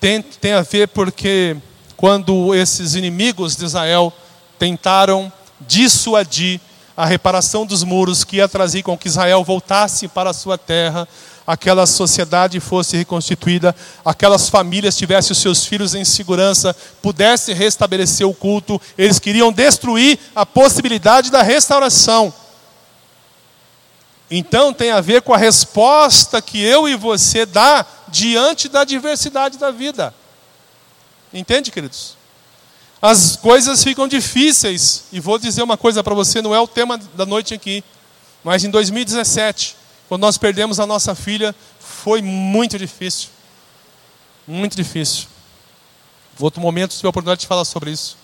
Tem, 0.00 0.22
tem 0.22 0.54
a 0.54 0.62
ver 0.62 0.88
porque 0.88 1.54
quando 1.98 2.54
esses 2.54 2.94
inimigos 2.94 3.54
de 3.54 3.66
Israel 3.66 4.10
tentaram 4.58 5.30
dissuadir 5.60 6.58
a 6.96 7.04
reparação 7.04 7.66
dos 7.66 7.84
muros 7.84 8.24
que 8.24 8.36
ia 8.36 8.48
trazer 8.48 8.82
com 8.82 8.96
que 8.96 9.06
Israel 9.06 9.44
voltasse 9.44 10.08
para 10.08 10.30
a 10.30 10.32
sua 10.32 10.56
terra, 10.56 11.06
aquela 11.46 11.84
sociedade 11.84 12.58
fosse 12.58 12.96
reconstituída, 12.96 13.76
aquelas 14.02 14.48
famílias 14.48 14.96
tivessem 14.96 15.32
os 15.32 15.42
seus 15.42 15.66
filhos 15.66 15.94
em 15.94 16.06
segurança, 16.06 16.74
pudessem 17.02 17.54
restabelecer 17.54 18.26
o 18.26 18.32
culto, 18.32 18.80
eles 18.96 19.18
queriam 19.18 19.52
destruir 19.52 20.18
a 20.34 20.46
possibilidade 20.46 21.30
da 21.30 21.42
restauração. 21.42 22.32
Então 24.30 24.72
tem 24.72 24.90
a 24.90 25.00
ver 25.00 25.22
com 25.22 25.34
a 25.34 25.38
resposta 25.38 26.40
que 26.40 26.62
eu 26.62 26.88
e 26.88 26.96
você 26.96 27.44
dá 27.44 27.84
diante 28.08 28.68
da 28.68 28.84
diversidade 28.84 29.58
da 29.58 29.70
vida. 29.70 30.14
Entende, 31.32 31.70
queridos? 31.70 32.16
As 33.02 33.36
coisas 33.36 33.84
ficam 33.84 34.08
difíceis, 34.08 35.04
e 35.12 35.20
vou 35.20 35.38
dizer 35.38 35.62
uma 35.62 35.76
coisa 35.76 36.02
para 36.02 36.14
você, 36.14 36.40
não 36.40 36.54
é 36.54 36.60
o 36.60 36.66
tema 36.66 36.96
da 36.96 37.26
noite 37.26 37.52
aqui, 37.52 37.84
mas 38.42 38.64
em 38.64 38.70
2017, 38.70 39.76
quando 40.08 40.22
nós 40.22 40.38
perdemos 40.38 40.80
a 40.80 40.86
nossa 40.86 41.14
filha, 41.14 41.54
foi 41.78 42.22
muito 42.22 42.78
difícil. 42.78 43.28
Muito 44.46 44.76
difícil. 44.76 45.26
Outro 46.38 46.60
momento 46.60 46.94
tive 46.94 47.06
a 47.06 47.10
oportunidade 47.10 47.42
de 47.42 47.46
falar 47.46 47.64
sobre 47.64 47.90
isso. 47.90 48.16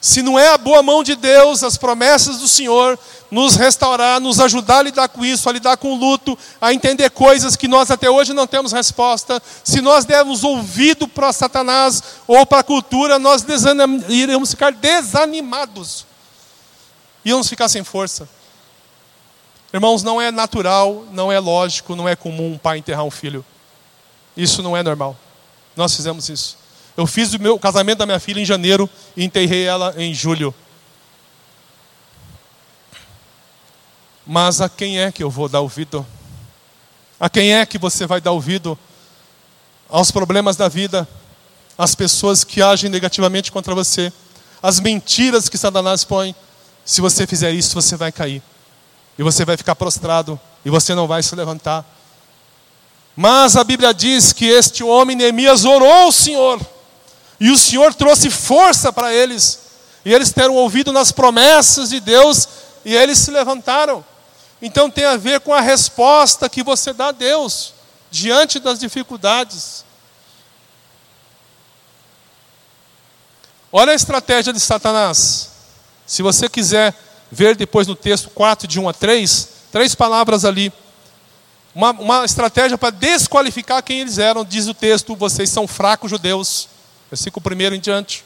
Se 0.00 0.22
não 0.22 0.38
é 0.38 0.48
a 0.48 0.58
boa 0.58 0.82
mão 0.82 1.02
de 1.02 1.16
Deus, 1.16 1.62
as 1.64 1.76
promessas 1.76 2.38
do 2.38 2.46
Senhor, 2.46 2.98
nos 3.30 3.56
restaurar, 3.56 4.20
nos 4.20 4.40
ajudar 4.40 4.78
a 4.78 4.82
lidar 4.82 5.08
com 5.08 5.24
isso, 5.24 5.48
a 5.48 5.52
lidar 5.52 5.76
com 5.76 5.92
o 5.92 5.96
luto, 5.96 6.38
a 6.60 6.72
entender 6.72 7.10
coisas 7.10 7.56
que 7.56 7.68
nós 7.68 7.90
até 7.90 8.08
hoje 8.08 8.32
não 8.32 8.46
temos 8.46 8.72
resposta, 8.72 9.42
se 9.64 9.80
nós 9.80 10.04
dermos 10.04 10.44
ouvido 10.44 11.08
para 11.08 11.32
Satanás 11.32 12.02
ou 12.26 12.46
para 12.46 12.60
a 12.60 12.64
cultura, 12.64 13.18
nós 13.18 13.44
iremos 14.08 14.50
ficar 14.50 14.72
desanimados, 14.72 16.06
íamos 17.24 17.48
ficar 17.48 17.68
sem 17.68 17.82
força. 17.82 18.28
Irmãos, 19.72 20.02
não 20.02 20.20
é 20.20 20.30
natural, 20.30 21.04
não 21.12 21.30
é 21.30 21.38
lógico, 21.38 21.94
não 21.94 22.08
é 22.08 22.16
comum 22.16 22.54
um 22.54 22.58
pai 22.58 22.78
enterrar 22.78 23.04
um 23.04 23.10
filho. 23.10 23.44
Isso 24.34 24.62
não 24.62 24.76
é 24.76 24.82
normal. 24.82 25.16
Nós 25.76 25.94
fizemos 25.94 26.28
isso. 26.28 26.57
Eu 26.98 27.06
fiz 27.06 27.32
o 27.32 27.38
meu 27.38 27.56
casamento 27.60 27.98
da 27.98 28.06
minha 28.06 28.18
filha 28.18 28.40
em 28.40 28.44
janeiro 28.44 28.90
e 29.16 29.22
enterrei 29.22 29.62
ela 29.64 29.94
em 29.96 30.12
julho. 30.12 30.52
Mas 34.26 34.60
a 34.60 34.68
quem 34.68 34.98
é 34.98 35.12
que 35.12 35.22
eu 35.22 35.30
vou 35.30 35.48
dar 35.48 35.60
ouvido? 35.60 36.04
A 37.20 37.30
quem 37.30 37.54
é 37.54 37.64
que 37.64 37.78
você 37.78 38.04
vai 38.04 38.20
dar 38.20 38.32
ouvido? 38.32 38.76
Aos 39.88 40.10
problemas 40.10 40.56
da 40.56 40.66
vida, 40.66 41.08
às 41.78 41.94
pessoas 41.94 42.42
que 42.42 42.60
agem 42.60 42.90
negativamente 42.90 43.52
contra 43.52 43.76
você, 43.76 44.12
às 44.60 44.80
mentiras 44.80 45.48
que 45.48 45.56
Satanás 45.56 46.02
põe. 46.02 46.34
Se 46.84 47.00
você 47.00 47.28
fizer 47.28 47.52
isso, 47.52 47.76
você 47.76 47.94
vai 47.94 48.10
cair. 48.10 48.42
E 49.16 49.22
você 49.22 49.44
vai 49.44 49.56
ficar 49.56 49.76
prostrado. 49.76 50.38
E 50.64 50.68
você 50.68 50.96
não 50.96 51.06
vai 51.06 51.22
se 51.22 51.36
levantar. 51.36 51.86
Mas 53.14 53.54
a 53.54 53.62
Bíblia 53.62 53.94
diz 53.94 54.32
que 54.32 54.46
este 54.46 54.82
homem, 54.82 55.14
Neemias, 55.16 55.64
orou 55.64 55.92
ao 55.92 56.10
Senhor. 56.10 56.60
E 57.40 57.50
o 57.50 57.56
Senhor 57.56 57.94
trouxe 57.94 58.30
força 58.30 58.92
para 58.92 59.12
eles. 59.12 59.60
E 60.04 60.12
eles 60.12 60.32
teram 60.32 60.54
ouvido 60.54 60.92
nas 60.92 61.12
promessas 61.12 61.90
de 61.90 62.00
Deus. 62.00 62.48
e 62.84 62.94
eles 62.94 63.18
se 63.18 63.30
levantaram. 63.30 64.04
Então 64.62 64.90
tem 64.90 65.04
a 65.04 65.16
ver 65.16 65.40
com 65.40 65.52
a 65.52 65.60
resposta 65.60 66.48
que 66.48 66.62
você 66.62 66.92
dá 66.92 67.08
a 67.08 67.12
Deus 67.12 67.74
diante 68.10 68.58
das 68.58 68.78
dificuldades. 68.78 69.84
Olha 73.70 73.92
a 73.92 73.94
estratégia 73.94 74.52
de 74.52 74.60
Satanás. 74.60 75.50
Se 76.06 76.22
você 76.22 76.48
quiser 76.48 76.94
ver 77.30 77.54
depois 77.54 77.86
no 77.86 77.94
texto 77.94 78.30
4, 78.30 78.66
de 78.66 78.80
1 78.80 78.88
a 78.88 78.92
3, 78.94 79.48
três 79.70 79.94
palavras 79.94 80.44
ali. 80.44 80.72
Uma, 81.74 81.90
uma 81.90 82.24
estratégia 82.24 82.78
para 82.78 82.90
desqualificar 82.90 83.82
quem 83.82 84.00
eles 84.00 84.18
eram, 84.18 84.44
diz 84.44 84.66
o 84.66 84.74
texto: 84.74 85.14
vocês 85.14 85.50
são 85.50 85.68
fracos 85.68 86.10
judeus. 86.10 86.68
Versículo 87.10 87.44
1 87.44 87.74
em 87.74 87.80
diante. 87.80 88.24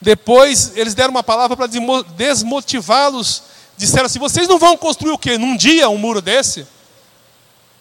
Depois 0.00 0.72
eles 0.76 0.94
deram 0.94 1.10
uma 1.10 1.22
palavra 1.22 1.56
para 1.56 1.68
desmotivá-los. 2.16 3.42
Disseram 3.76 4.06
assim: 4.06 4.18
vocês 4.18 4.48
não 4.48 4.58
vão 4.58 4.76
construir 4.76 5.12
o 5.12 5.18
quê? 5.18 5.38
Num 5.38 5.56
dia 5.56 5.88
um 5.88 5.98
muro 5.98 6.20
desse? 6.20 6.66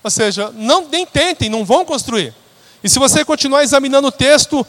Ou 0.03 0.11
seja, 0.11 0.51
não, 0.55 0.88
nem 0.88 1.05
tentem, 1.05 1.49
não 1.49 1.65
vão 1.65 1.84
construir. 1.84 2.34
E 2.84 2.89
se 2.89 2.99
você 2.99 3.26
continuar 3.26 3.63
examinando 3.63 4.07
o 4.07 4.11
texto, 4.11 4.65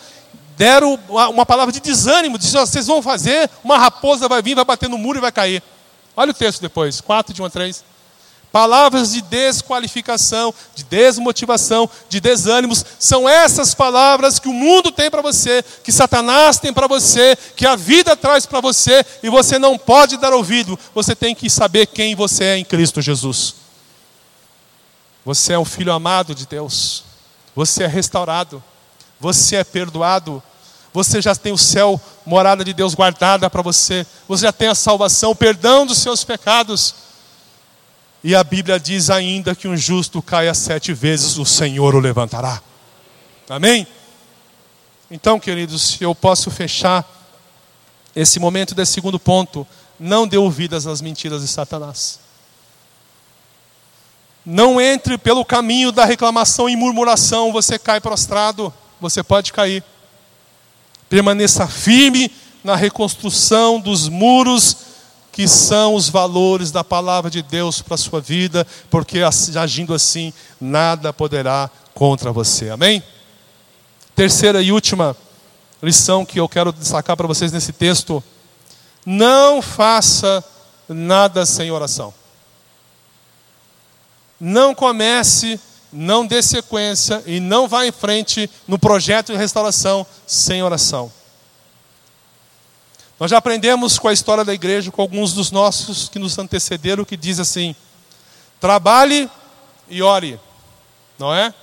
deram 0.57 0.99
uma 1.09 1.45
palavra 1.45 1.71
de 1.71 1.81
desânimo, 1.81 2.39
disseram, 2.39 2.65
vocês 2.65 2.87
vão 2.87 3.03
fazer, 3.03 3.51
uma 3.63 3.77
raposa 3.77 4.29
vai 4.29 4.41
vir, 4.41 4.55
vai 4.55 4.65
bater 4.65 4.89
no 4.89 4.97
muro 4.97 5.19
e 5.19 5.21
vai 5.21 5.31
cair. 5.31 5.63
Olha 6.17 6.31
o 6.31 6.35
texto 6.35 6.63
depois, 6.63 7.01
4 7.03 7.35
de 7.35 7.43
1 7.43 7.45
a 7.45 7.51
3. 7.51 7.85
Palavras 8.53 9.13
de 9.13 9.21
desqualificação, 9.21 10.55
de 10.75 10.83
desmotivação, 10.85 11.89
de 12.09 12.21
desânimos, 12.21 12.85
são 12.99 13.29
essas 13.29 13.75
palavras 13.75 14.39
que 14.39 14.49
o 14.49 14.53
mundo 14.53 14.91
tem 14.91 15.11
para 15.11 15.21
você, 15.21 15.63
que 15.85 15.93
Satanás 15.93 16.59
tem 16.59 16.73
para 16.73 16.87
você, 16.87 17.37
que 17.55 17.67
a 17.67 17.77
vida 17.77 18.17
traz 18.17 18.47
para 18.47 18.61
você, 18.61 19.05
e 19.23 19.29
você 19.29 19.59
não 19.59 19.77
pode 19.77 20.17
dar 20.17 20.33
ouvido, 20.33 20.79
você 20.95 21.15
tem 21.15 21.35
que 21.35 21.51
saber 21.51 21.87
quem 21.87 22.15
você 22.15 22.45
é 22.45 22.57
em 22.57 22.65
Cristo 22.65 23.03
Jesus. 23.03 23.57
Você 25.25 25.53
é 25.53 25.59
um 25.59 25.65
filho 25.65 25.93
amado 25.93 26.35
de 26.35 26.47
Deus, 26.47 27.05
você 27.55 27.83
é 27.83 27.87
restaurado, 27.87 28.63
você 29.21 29.57
é 29.57 29.65
perdoado, 29.65 30.43
você 30.95 31.21
já 31.21 31.35
tem 31.35 31.53
o 31.53 31.59
céu, 31.59 32.01
morada 32.25 32.65
de 32.65 32.73
Deus 32.73 32.95
guardada 32.95 33.51
para 33.51 33.61
você, 33.61 34.07
você 34.27 34.47
já 34.47 34.53
tem 34.53 34.69
a 34.69 34.75
salvação, 34.75 35.33
o 35.33 35.37
perdão 35.37 35.85
dos 35.85 35.99
seus 35.99 36.25
pecados. 36.25 36.95
E 38.25 38.35
a 38.35 38.43
Bíblia 38.43 38.81
diz 38.81 39.11
ainda 39.11 39.55
que 39.55 39.69
um 39.69 39.77
justo 39.77 40.21
caia 40.21 40.53
sete 40.55 40.93
vezes, 40.93 41.39
o 41.39 41.45
Senhor 41.45 41.95
o 41.95 42.01
levantará. 42.01 42.61
Amém? 43.49 43.87
Então, 45.11 45.39
queridos, 45.39 46.01
eu 46.01 46.15
posso 46.15 46.51
fechar 46.51 47.05
esse 48.15 48.41
momento 48.41 48.75
desse 48.75 48.93
segundo 48.93 49.19
ponto. 49.19 49.67
Não 50.01 50.27
dê 50.27 50.37
ouvidas 50.37 50.87
às 50.87 51.01
mentiras 51.01 51.43
de 51.43 51.49
Satanás. 51.49 52.19
Não 54.45 54.81
entre 54.81 55.19
pelo 55.19 55.45
caminho 55.45 55.93
da 55.93 56.05
reclamação 56.05 56.69
e 56.69 56.77
murmuração, 56.77 57.53
você 57.53 57.79
cai 57.79 58.01
prostrado, 58.01 58.73
você 59.01 59.23
pode 59.23 59.53
cair. 59.53 59.85
Permaneça 61.09 61.67
firme 61.67 62.31
na 62.65 62.75
reconstrução 62.75 63.79
dos 63.81 64.09
muros 64.09 64.86
que 65.37 65.47
são 65.47 65.95
os 65.95 66.09
valores 66.09 66.71
da 66.71 66.83
palavra 66.83 67.31
de 67.31 67.43
Deus 67.43 67.83
para 67.83 67.95
a 67.95 67.99
sua 67.99 68.23
vida, 68.23 68.67
porque 68.89 69.21
agindo 69.21 69.93
assim, 69.93 70.33
nada 70.59 71.13
poderá 71.13 71.71
contra 71.93 72.33
você. 72.33 72.71
Amém? 72.71 73.03
Terceira 74.15 74.63
e 74.63 74.73
última 74.73 75.15
lição 75.83 76.25
que 76.25 76.41
eu 76.41 76.49
quero 76.49 76.73
destacar 76.73 77.19
para 77.19 77.27
vocês 77.27 77.53
nesse 77.53 77.71
texto: 77.71 78.25
não 79.05 79.61
faça 79.61 80.43
nada 80.89 81.45
sem 81.45 81.71
oração. 81.71 82.15
Não 84.41 84.75
comece, 84.75 85.61
não 85.93 86.27
dê 86.27 86.41
sequência 86.41 87.23
e 87.27 87.41
não 87.41 87.69
vá 87.69 87.85
em 87.85 87.93
frente 87.93 88.49
no 88.67 88.79
projeto 88.79 89.33
de 89.33 89.39
restauração 89.39 90.07
sem 90.27 90.63
oração. 90.63 91.13
Nós 93.19 93.31
já 93.31 93.39
aprendemos 93.39 93.99
com 93.99 94.09
a 94.09 94.13
história 94.13 94.45
da 94.45 94.53
igreja, 94.53 94.91
com 94.91 95.01
alguns 95.01 95.33
dos 95.33 95.51
nossos 95.51 96.09
que 96.09 96.19
nos 96.19 96.39
antecederam, 96.39 97.05
que 97.05 97.17
diz 97.17 97.41
assim: 97.41 97.75
trabalhe 98.61 99.31
e 99.89 100.03
ore, 100.03 100.39
não 101.19 101.35
é? 101.35 101.55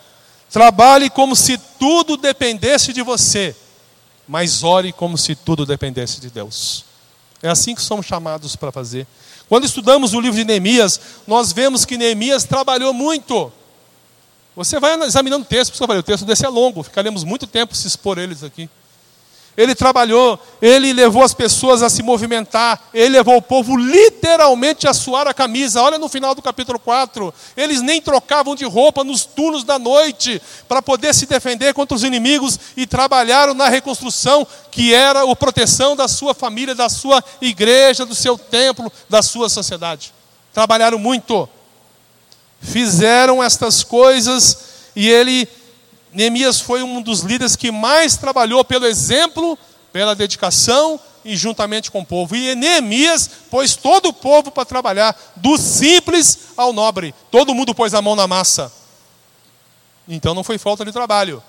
Trabalhe 0.49 1.09
como 1.09 1.35
se 1.35 1.57
tudo 1.57 2.17
dependesse 2.17 2.91
de 2.93 3.01
você, 3.01 3.55
mas 4.27 4.63
ore 4.63 4.91
como 4.91 5.17
se 5.17 5.35
tudo 5.35 5.65
dependesse 5.65 6.19
de 6.19 6.29
Deus. 6.29 6.85
É 7.41 7.49
assim 7.49 7.75
que 7.75 7.81
somos 7.81 8.05
chamados 8.05 8.55
para 8.55 8.71
fazer. 8.71 9.05
Quando 9.49 9.65
estudamos 9.65 10.13
o 10.13 10.19
livro 10.19 10.37
de 10.37 10.45
Neemias, 10.45 10.99
nós 11.27 11.51
vemos 11.51 11.85
que 11.85 11.97
Neemias 11.97 12.45
trabalhou 12.45 12.93
muito. 12.93 13.51
Você 14.55 14.79
vai 14.79 14.93
examinando 15.01 15.43
o 15.43 15.47
texto, 15.47 15.73
o 15.83 16.03
texto 16.03 16.25
desse 16.25 16.45
é 16.45 16.49
longo, 16.49 16.83
ficaremos 16.83 17.23
muito 17.23 17.45
tempo 17.45 17.75
se 17.75 17.87
expor 17.87 18.17
eles 18.17 18.43
aqui. 18.43 18.69
Ele 19.55 19.75
trabalhou, 19.75 20.39
ele 20.59 20.91
levou 20.93 21.23
as 21.23 21.33
pessoas 21.33 21.83
a 21.83 21.89
se 21.89 22.01
movimentar, 22.01 22.89
ele 22.91 23.09
levou 23.09 23.37
o 23.37 23.41
povo 23.41 23.77
literalmente 23.77 24.87
a 24.87 24.93
suar 24.93 25.27
a 25.27 25.33
camisa. 25.33 25.81
Olha 25.81 25.99
no 25.99 26.09
final 26.09 26.33
do 26.33 26.41
capítulo 26.41 26.79
4. 26.79 27.31
Eles 27.55 27.79
nem 27.79 28.01
trocavam 28.01 28.55
de 28.55 28.65
roupa 28.65 29.03
nos 29.03 29.25
turnos 29.25 29.63
da 29.63 29.77
noite 29.77 30.41
para 30.67 30.81
poder 30.81 31.13
se 31.13 31.27
defender 31.27 31.73
contra 31.73 31.95
os 31.95 32.03
inimigos 32.03 32.59
e 32.75 32.87
trabalharam 32.87 33.53
na 33.53 33.69
reconstrução, 33.69 34.47
que 34.71 34.91
era 34.91 35.29
a 35.31 35.35
proteção 35.35 35.95
da 35.95 36.07
sua 36.07 36.33
família, 36.33 36.73
da 36.73 36.89
sua 36.89 37.23
igreja, 37.39 38.07
do 38.07 38.15
seu 38.15 38.37
templo, 38.37 38.91
da 39.07 39.21
sua 39.21 39.49
sociedade. 39.49 40.11
Trabalharam 40.51 40.97
muito. 40.97 41.47
Fizeram 42.59 43.43
estas 43.43 43.83
coisas 43.83 44.57
e 44.95 45.09
ele 45.09 45.47
Neemias 46.13 46.59
foi 46.59 46.83
um 46.83 47.01
dos 47.01 47.21
líderes 47.21 47.55
que 47.55 47.71
mais 47.71 48.15
trabalhou 48.15 48.63
pelo 48.63 48.85
exemplo, 48.85 49.57
pela 49.91 50.15
dedicação 50.15 50.99
e 51.25 51.35
juntamente 51.35 51.89
com 51.89 52.01
o 52.01 52.05
povo. 52.05 52.35
E 52.35 52.55
Neemias 52.55 53.29
pôs 53.49 53.75
todo 53.75 54.09
o 54.09 54.13
povo 54.13 54.51
para 54.51 54.65
trabalhar, 54.65 55.15
do 55.35 55.57
simples 55.57 56.49
ao 56.55 56.73
nobre. 56.73 57.13
Todo 57.31 57.55
mundo 57.55 57.73
pôs 57.73 57.93
a 57.93 58.01
mão 58.01 58.15
na 58.15 58.27
massa. 58.27 58.71
Então 60.07 60.33
não 60.33 60.43
foi 60.43 60.57
falta 60.57 60.83
de 60.83 60.91
trabalho. 60.91 61.41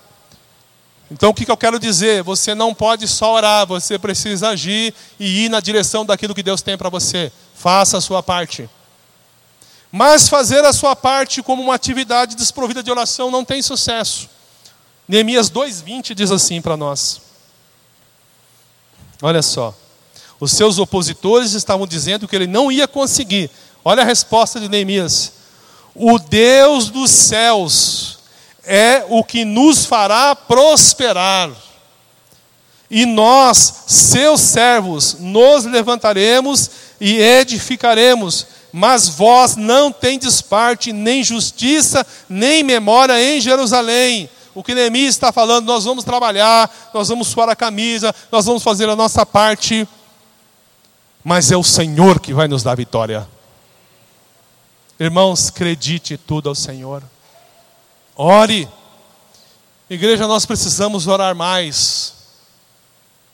Então 1.11 1.31
o 1.31 1.35
que, 1.35 1.51
eu 1.51 1.57
quero 1.57 1.79
dizer? 1.79 2.23
Você 2.23 2.55
não 2.55 2.75
pode 2.75 3.07
só 3.07 3.35
orar, 3.35 3.67
você 3.67 3.99
precisa 3.99 4.49
agir 4.49 4.95
e 5.21 5.45
ir 5.45 5.49
na 5.49 5.61
direção 5.61 6.05
daquilo 6.05 6.35
que 6.35 6.43
Deus 6.43 6.62
tem 6.62 6.79
para 6.79 6.89
você. 6.89 7.31
Faça 7.55 7.99
a 7.99 8.01
sua 8.01 8.23
parte. 8.23 8.69
Mas 9.93 10.29
fazer 10.29 10.65
a 10.65 10.73
sua 10.73 10.97
parte 10.97 11.43
como 11.43 11.62
uma 11.62 11.75
atividade 11.75 12.35
desprovida 12.35 12.83
de 12.83 12.91
oração 12.91 13.31
não 13.31 13.45
tem 13.45 13.62
sucesso. 13.62 14.29
Neemias 15.07 15.51
2,20 15.51 16.15
diz 16.15 16.31
assim 16.31 16.63
para 16.63 16.77
nós: 16.77 17.21
Olha 19.21 19.43
só, 19.43 19.75
os 20.41 20.53
seus 20.53 20.79
opositores 20.79 21.53
estavam 21.53 21.87
dizendo 21.87 22.27
que 22.27 22.35
ele 22.35 22.47
não 22.47 22.73
ia 22.73 22.89
conseguir. 22.89 23.51
Olha 23.85 24.03
a 24.03 24.07
resposta 24.07 24.59
de 24.59 24.69
Neemias: 24.69 25.33
O 25.95 26.19
Deus 26.19 26.89
dos 26.89 27.11
céus 27.11 28.19
é 28.65 29.05
o 29.11 29.23
que 29.23 29.45
nos 29.45 29.85
fará 29.85 30.35
prosperar. 30.35 31.51
E 32.91 33.05
nós, 33.05 33.85
seus 33.87 34.41
servos, 34.41 35.17
nos 35.19 35.65
levantaremos 35.65 36.71
e 37.01 37.19
edificaremos, 37.19 38.47
mas 38.73 39.09
vós 39.09 39.57
não 39.57 39.91
tendes 39.91 40.41
parte, 40.41 40.93
nem 40.93 41.23
justiça, 41.25 42.07
nem 42.29 42.63
memória 42.63 43.21
em 43.21 43.41
Jerusalém 43.41 44.31
o 44.55 44.63
que 44.63 44.75
Neemias 44.75 45.15
está 45.15 45.33
falando, 45.33 45.67
nós 45.67 45.85
vamos 45.85 46.05
trabalhar, 46.05 46.71
nós 46.95 47.09
vamos 47.09 47.29
suar 47.29 47.49
a 47.49 47.57
camisa, 47.57 48.15
nós 48.31 48.47
vamos 48.47 48.63
fazer 48.63 48.89
a 48.89 48.95
nossa 48.95 49.27
parte, 49.27 49.87
mas 51.25 51.51
é 51.51 51.57
o 51.57 51.65
Senhor 51.65 52.21
que 52.21 52.33
vai 52.33 52.47
nos 52.47 52.63
dar 52.63 52.77
vitória. 52.77 53.29
Irmãos, 54.99 55.49
acredite 55.49 56.17
tudo 56.17 56.49
ao 56.49 56.55
Senhor. 56.55 57.03
Ore. 58.15 58.69
Igreja, 59.91 60.27
nós 60.29 60.47
precisamos 60.47 61.07
orar 61.09 61.35
mais. 61.35 62.15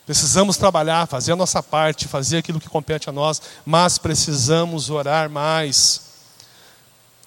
Precisamos 0.06 0.56
trabalhar, 0.56 1.06
fazer 1.06 1.32
a 1.32 1.36
nossa 1.36 1.62
parte, 1.62 2.08
fazer 2.08 2.38
aquilo 2.38 2.58
que 2.58 2.68
compete 2.68 3.10
a 3.10 3.12
nós, 3.12 3.40
mas 3.64 3.98
precisamos 3.98 4.88
orar 4.88 5.28
mais. 5.28 6.02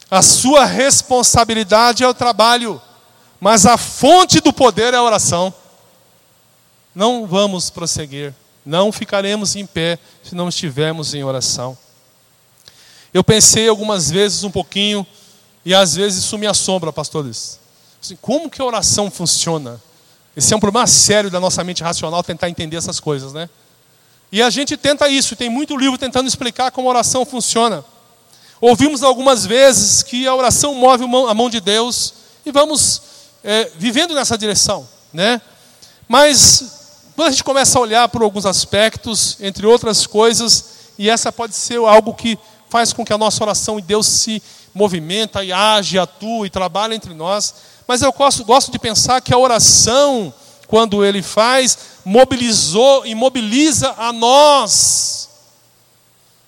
A 0.09 0.21
sua 0.21 0.65
responsabilidade 0.65 2.03
é 2.03 2.07
o 2.07 2.13
trabalho 2.13 2.81
mas 3.43 3.65
a 3.65 3.77
fonte 3.77 4.39
do 4.39 4.53
poder 4.53 4.93
é 4.93 4.95
a 4.95 5.03
oração. 5.03 5.53
Não 6.95 7.27
vamos 7.27 7.69
prosseguir, 7.69 8.33
não 8.65 8.89
ficaremos 8.89 9.57
em 9.57 9.65
pé 9.65 9.99
se 10.23 10.33
não 10.33 10.47
estivermos 10.47 11.13
em 11.13 11.25
oração. 11.25 11.77
Eu 13.13 13.21
pensei 13.21 13.67
algumas 13.67 14.09
vezes 14.09 14.45
um 14.45 14.49
pouquinho, 14.49 15.05
e 15.65 15.75
às 15.75 15.93
vezes 15.93 16.23
isso 16.23 16.37
me 16.37 16.47
assombra, 16.47 16.93
pastores. 16.93 17.59
Assim, 18.01 18.17
como 18.21 18.49
que 18.49 18.61
a 18.61 18.65
oração 18.65 19.11
funciona? 19.11 19.81
Esse 20.37 20.53
é 20.53 20.55
um 20.55 20.61
problema 20.61 20.87
sério 20.87 21.29
da 21.29 21.41
nossa 21.41 21.65
mente 21.65 21.83
racional 21.83 22.23
tentar 22.23 22.49
entender 22.49 22.77
essas 22.77 23.01
coisas, 23.01 23.33
né? 23.33 23.49
E 24.31 24.41
a 24.41 24.49
gente 24.49 24.77
tenta 24.77 25.09
isso, 25.09 25.35
tem 25.35 25.49
muito 25.49 25.75
livro 25.75 25.97
tentando 25.97 26.29
explicar 26.29 26.71
como 26.71 26.87
a 26.87 26.91
oração 26.91 27.25
funciona. 27.25 27.83
Ouvimos 28.61 29.03
algumas 29.03 29.45
vezes 29.45 30.01
que 30.01 30.25
a 30.25 30.33
oração 30.33 30.73
move 30.75 31.03
a 31.03 31.33
mão 31.33 31.49
de 31.49 31.59
Deus 31.59 32.13
e 32.45 32.49
vamos 32.49 33.11
é, 33.43 33.71
vivendo 33.75 34.13
nessa 34.13 34.37
direção, 34.37 34.87
né? 35.11 35.41
Mas 36.07 36.63
quando 37.15 37.27
a 37.27 37.31
gente 37.31 37.43
começa 37.43 37.77
a 37.77 37.81
olhar 37.81 38.09
por 38.09 38.23
alguns 38.23 38.45
aspectos, 38.45 39.37
entre 39.39 39.65
outras 39.67 40.07
coisas, 40.07 40.65
e 40.97 41.09
essa 41.09 41.31
pode 41.31 41.55
ser 41.55 41.77
algo 41.77 42.13
que 42.13 42.37
faz 42.69 42.91
com 42.91 43.05
que 43.05 43.13
a 43.13 43.17
nossa 43.17 43.43
oração 43.43 43.77
e 43.77 43.81
Deus 43.81 44.07
se 44.07 44.41
movimenta 44.73 45.43
e 45.43 45.51
age, 45.51 45.99
atua 45.99 46.47
e 46.47 46.49
trabalha 46.49 46.95
entre 46.95 47.13
nós. 47.13 47.53
Mas 47.87 48.01
eu 48.01 48.11
gosto, 48.11 48.43
gosto 48.43 48.71
de 48.71 48.79
pensar 48.79 49.21
que 49.21 49.33
a 49.33 49.37
oração, 49.37 50.33
quando 50.67 51.05
ele 51.05 51.21
faz, 51.21 51.77
mobilizou 52.03 53.05
e 53.05 53.13
mobiliza 53.13 53.93
a 53.97 54.11
nós. 54.11 55.29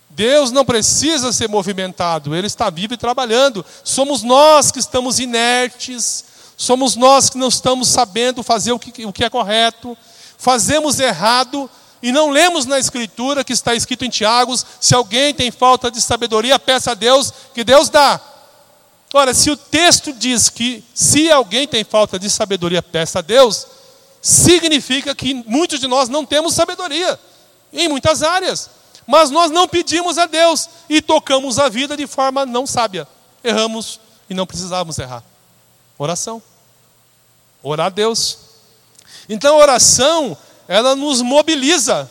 Deus 0.10 0.52
não 0.52 0.64
precisa 0.64 1.34
ser 1.34 1.50
movimentado, 1.50 2.34
Ele 2.34 2.48
está 2.48 2.70
vivo 2.70 2.94
e 2.94 2.98
trabalhando. 2.98 3.66
Somos 3.84 4.24
nós 4.24 4.72
que 4.72 4.80
estamos 4.80 5.20
inertes, 5.20 6.25
somos 6.58 6.96
nós 6.96 7.30
que 7.30 7.38
não 7.38 7.48
estamos 7.48 7.88
sabendo 7.88 8.44
fazer 8.44 8.72
o 8.72 8.80
que, 8.80 9.06
o 9.06 9.14
que 9.14 9.24
é 9.24 9.30
correto, 9.30 9.98
fazemos 10.38 11.00
errado 11.00 11.70
e 12.02 12.12
não 12.12 12.30
lemos 12.30 12.66
na 12.66 12.80
Escritura 12.80 13.44
que 13.44 13.54
está 13.54 13.74
escrito 13.74 14.06
em 14.06 14.10
Tiago: 14.10 14.56
se 14.80 14.94
alguém 14.94 15.34
tem 15.34 15.52
falta 15.52 15.90
de 15.90 16.02
sabedoria, 16.02 16.60
peça 16.60 16.92
a 16.92 16.94
Deus, 16.94 17.34
que 17.54 17.64
Deus 17.64 17.90
dá. 17.90 18.20
Ora, 19.14 19.34
se 19.34 19.50
o 19.50 19.58
texto 19.58 20.12
diz 20.12 20.50
que 20.50 20.84
se 20.94 21.32
alguém 21.32 21.68
tem 21.68 21.84
falta 21.84 22.20
de 22.20 22.30
sabedoria, 22.30 22.84
peça 22.84 23.20
a 23.20 23.22
Deus, 23.22 23.66
significa 24.22 25.16
que 25.16 25.34
muitos 25.34 25.80
de 25.80 25.88
nós 25.88 26.10
não 26.10 26.26
temos 26.26 26.54
sabedoria 26.54 27.20
em 27.72 27.88
muitas 27.88 28.24
áreas. 28.24 28.70
Mas 29.08 29.30
nós 29.30 29.52
não 29.52 29.68
pedimos 29.68 30.18
a 30.18 30.26
Deus 30.26 30.68
e 30.90 31.02
tocamos 31.02 31.60
a 31.60 31.70
vida 31.70 31.96
de 31.96 32.08
forma 32.08 32.46
não 32.46 32.66
sábia. 32.66 33.08
Erramos 33.44 34.00
e 34.30 34.34
não 34.34 34.46
precisávamos 34.46 34.98
errar. 34.98 35.24
Oração. 35.98 36.42
Orar 37.64 37.88
a 37.88 37.90
Deus. 37.90 38.38
Então 39.30 39.56
a 39.56 39.60
oração, 39.60 40.38
ela 40.68 40.96
nos 40.96 41.22
mobiliza. 41.22 42.10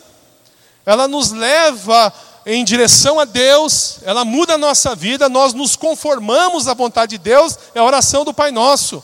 Ela 0.85 1.07
nos 1.07 1.31
leva 1.31 2.13
em 2.45 2.63
direção 2.63 3.19
a 3.19 3.25
Deus, 3.25 3.97
ela 4.03 4.23
muda 4.23 4.53
a 4.53 4.57
nossa 4.57 4.93
vida, 4.93 5.27
nós 5.27 5.53
nos 5.53 5.75
conformamos 5.75 6.67
à 6.67 6.75
vontade 6.75 7.17
de 7.17 7.23
Deus, 7.23 7.57
é 7.73 7.79
a 7.79 7.83
oração 7.83 8.23
do 8.23 8.33
Pai 8.33 8.51
Nosso. 8.51 9.03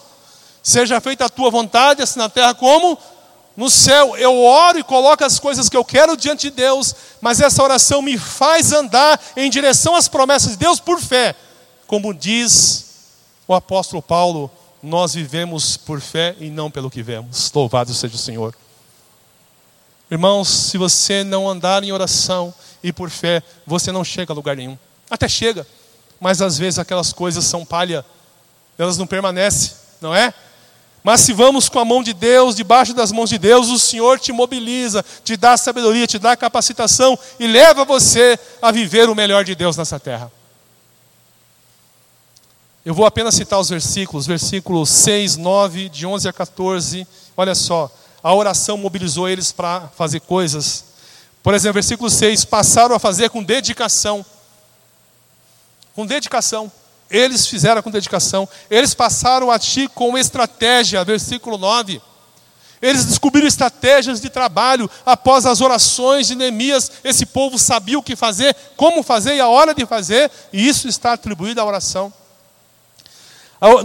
Seja 0.61 1.01
feita 1.01 1.25
a 1.25 1.29
tua 1.29 1.49
vontade, 1.49 2.03
assim 2.03 2.19
na 2.19 2.29
terra 2.29 2.53
como 2.53 2.95
no 3.57 3.67
céu. 3.67 4.15
Eu 4.15 4.39
oro 4.43 4.77
e 4.77 4.83
coloco 4.83 5.23
as 5.23 5.39
coisas 5.39 5.67
que 5.67 5.75
eu 5.75 5.83
quero 5.83 6.15
diante 6.15 6.49
de 6.49 6.55
Deus, 6.55 6.95
mas 7.19 7.41
essa 7.41 7.63
oração 7.63 7.99
me 7.99 8.15
faz 8.15 8.71
andar 8.71 9.19
em 9.35 9.49
direção 9.49 9.95
às 9.95 10.07
promessas 10.07 10.51
de 10.51 10.57
Deus 10.57 10.79
por 10.79 11.01
fé. 11.01 11.35
Como 11.87 12.13
diz 12.13 12.85
o 13.47 13.55
apóstolo 13.55 14.03
Paulo, 14.03 14.51
nós 14.81 15.13
vivemos 15.13 15.77
por 15.77 16.01
fé 16.01 16.35
e 16.39 16.49
não 16.49 16.71
pelo 16.71 16.89
que 16.89 17.03
vemos. 17.03 17.51
Louvado 17.53 17.93
seja 17.93 18.15
o 18.15 18.19
Senhor. 18.19 18.55
Irmãos, 20.09 20.49
se 20.49 20.77
você 20.77 21.23
não 21.23 21.47
andar 21.47 21.83
em 21.83 21.91
oração 21.91 22.53
e 22.83 22.91
por 22.91 23.09
fé, 23.09 23.41
você 23.65 23.91
não 23.91 24.03
chega 24.03 24.33
a 24.33 24.35
lugar 24.35 24.57
nenhum. 24.57 24.77
Até 25.09 25.27
chega, 25.29 25.65
mas 26.19 26.41
às 26.41 26.57
vezes 26.57 26.79
aquelas 26.79 27.13
coisas 27.13 27.45
são 27.45 27.65
palha, 27.65 28.05
elas 28.77 28.97
não 28.97 29.07
permanecem, 29.07 29.71
não 30.01 30.13
é? 30.13 30.33
Mas 31.03 31.21
se 31.21 31.33
vamos 31.33 31.67
com 31.67 31.79
a 31.79 31.85
mão 31.85 32.03
de 32.03 32.13
Deus, 32.13 32.55
debaixo 32.55 32.93
das 32.93 33.11
mãos 33.11 33.29
de 33.29 33.37
Deus, 33.37 33.69
o 33.69 33.79
Senhor 33.79 34.19
te 34.19 34.31
mobiliza, 34.31 35.03
te 35.23 35.35
dá 35.35 35.57
sabedoria, 35.57 36.05
te 36.05 36.19
dá 36.19 36.35
capacitação 36.35 37.17
e 37.39 37.47
leva 37.47 37.85
você 37.85 38.37
a 38.61 38.71
viver 38.71 39.09
o 39.09 39.15
melhor 39.15 39.43
de 39.43 39.55
Deus 39.55 39.77
nessa 39.77 39.99
terra. 39.99 40.31
Eu 42.83 42.95
vou 42.95 43.05
apenas 43.05 43.35
citar 43.35 43.59
os 43.59 43.69
versículos, 43.69 44.25
versículos 44.25 44.89
6, 44.89 45.37
9, 45.37 45.87
de 45.87 46.07
11 46.07 46.27
a 46.27 46.33
14. 46.33 47.07
Olha 47.37 47.53
só, 47.53 47.91
a 48.23 48.33
oração 48.33 48.75
mobilizou 48.75 49.29
eles 49.29 49.51
para 49.51 49.87
fazer 49.95 50.19
coisas. 50.21 50.85
Por 51.43 51.53
exemplo, 51.53 51.75
versículo 51.75 52.09
6: 52.09 52.43
passaram 52.45 52.95
a 52.95 52.99
fazer 52.99 53.29
com 53.29 53.43
dedicação. 53.43 54.25
Com 55.93 56.07
dedicação. 56.07 56.71
Eles 57.07 57.45
fizeram 57.45 57.83
com 57.83 57.91
dedicação. 57.91 58.49
Eles 58.67 58.95
passaram 58.95 59.51
a 59.51 59.59
ti 59.59 59.87
com 59.87 60.17
estratégia. 60.17 61.03
Versículo 61.05 61.59
9. 61.59 62.01
Eles 62.81 63.05
descobriram 63.05 63.47
estratégias 63.47 64.19
de 64.19 64.27
trabalho 64.27 64.89
após 65.05 65.45
as 65.45 65.61
orações 65.61 66.25
de 66.25 66.33
Neemias. 66.33 66.91
Esse 67.03 67.27
povo 67.27 67.59
sabia 67.59 67.99
o 67.99 68.01
que 68.01 68.15
fazer, 68.15 68.55
como 68.75 69.03
fazer 69.03 69.35
e 69.35 69.39
a 69.39 69.47
hora 69.47 69.75
de 69.75 69.85
fazer, 69.85 70.31
e 70.51 70.67
isso 70.67 70.87
está 70.87 71.13
atribuído 71.13 71.61
à 71.61 71.65
oração. 71.65 72.11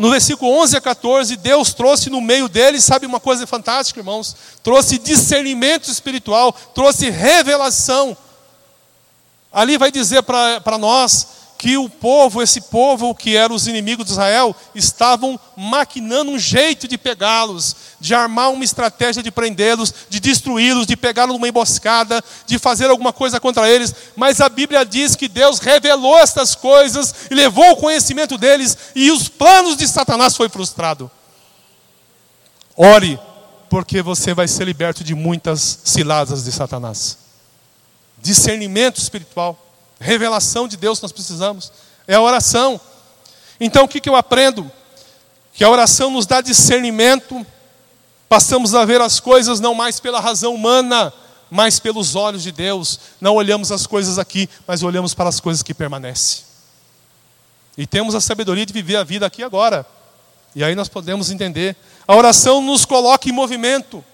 No 0.00 0.10
versículo 0.10 0.52
11 0.62 0.78
a 0.78 0.80
14, 0.80 1.36
Deus 1.36 1.74
trouxe 1.74 2.08
no 2.08 2.18
meio 2.18 2.48
deles, 2.48 2.82
sabe 2.82 3.04
uma 3.04 3.20
coisa 3.20 3.46
fantástica, 3.46 4.00
irmãos? 4.00 4.34
Trouxe 4.62 4.96
discernimento 4.96 5.90
espiritual, 5.90 6.50
trouxe 6.74 7.10
revelação. 7.10 8.16
Ali 9.52 9.76
vai 9.76 9.90
dizer 9.92 10.22
para 10.22 10.78
nós 10.78 11.26
que 11.58 11.76
o 11.76 11.88
povo, 11.88 12.42
esse 12.42 12.60
povo 12.60 13.14
que 13.14 13.36
eram 13.36 13.54
os 13.54 13.66
inimigos 13.66 14.06
de 14.06 14.12
Israel, 14.12 14.54
estavam 14.74 15.38
maquinando 15.56 16.30
um 16.30 16.38
jeito 16.38 16.86
de 16.86 16.98
pegá-los, 16.98 17.76
de 17.98 18.14
armar 18.14 18.50
uma 18.50 18.64
estratégia 18.64 19.22
de 19.22 19.30
prendê-los, 19.30 19.92
de 20.08 20.20
destruí-los, 20.20 20.86
de 20.86 20.96
pegá-los 20.96 21.34
numa 21.34 21.48
emboscada, 21.48 22.22
de 22.46 22.58
fazer 22.58 22.90
alguma 22.90 23.12
coisa 23.12 23.40
contra 23.40 23.68
eles. 23.68 23.94
Mas 24.14 24.40
a 24.40 24.48
Bíblia 24.48 24.84
diz 24.84 25.16
que 25.16 25.28
Deus 25.28 25.58
revelou 25.58 26.18
estas 26.18 26.54
coisas 26.54 27.14
e 27.30 27.34
levou 27.34 27.72
o 27.72 27.76
conhecimento 27.76 28.36
deles, 28.36 28.76
e 28.94 29.10
os 29.10 29.28
planos 29.28 29.76
de 29.76 29.88
Satanás 29.88 30.36
foi 30.36 30.48
frustrado. 30.48 31.10
Ore, 32.76 33.18
porque 33.70 34.02
você 34.02 34.34
vai 34.34 34.46
ser 34.46 34.64
liberto 34.64 35.02
de 35.02 35.14
muitas 35.14 35.80
ciladas 35.84 36.44
de 36.44 36.52
Satanás. 36.52 37.18
Discernimento 38.18 39.00
espiritual. 39.00 39.65
Revelação 40.00 40.68
de 40.68 40.76
Deus 40.76 41.00
nós 41.00 41.12
precisamos. 41.12 41.72
É 42.06 42.14
a 42.14 42.20
oração. 42.20 42.80
Então 43.58 43.84
o 43.84 43.88
que, 43.88 44.00
que 44.00 44.08
eu 44.08 44.16
aprendo? 44.16 44.70
Que 45.52 45.64
a 45.64 45.70
oração 45.70 46.10
nos 46.10 46.26
dá 46.26 46.40
discernimento, 46.40 47.44
passamos 48.28 48.74
a 48.74 48.84
ver 48.84 49.00
as 49.00 49.18
coisas 49.18 49.58
não 49.58 49.74
mais 49.74 49.98
pela 49.98 50.20
razão 50.20 50.54
humana, 50.54 51.12
mas 51.50 51.78
pelos 51.78 52.14
olhos 52.14 52.42
de 52.42 52.52
Deus. 52.52 53.00
Não 53.20 53.34
olhamos 53.34 53.72
as 53.72 53.86
coisas 53.86 54.18
aqui, 54.18 54.48
mas 54.66 54.82
olhamos 54.82 55.14
para 55.14 55.28
as 55.28 55.40
coisas 55.40 55.62
que 55.62 55.72
permanecem. 55.72 56.44
E 57.78 57.86
temos 57.86 58.14
a 58.14 58.20
sabedoria 58.20 58.66
de 58.66 58.72
viver 58.72 58.96
a 58.96 59.04
vida 59.04 59.26
aqui 59.26 59.42
agora. 59.42 59.86
E 60.54 60.64
aí 60.64 60.74
nós 60.74 60.88
podemos 60.88 61.30
entender. 61.30 61.76
A 62.06 62.14
oração 62.14 62.62
nos 62.62 62.84
coloca 62.84 63.28
em 63.28 63.32
movimento. 63.32 64.04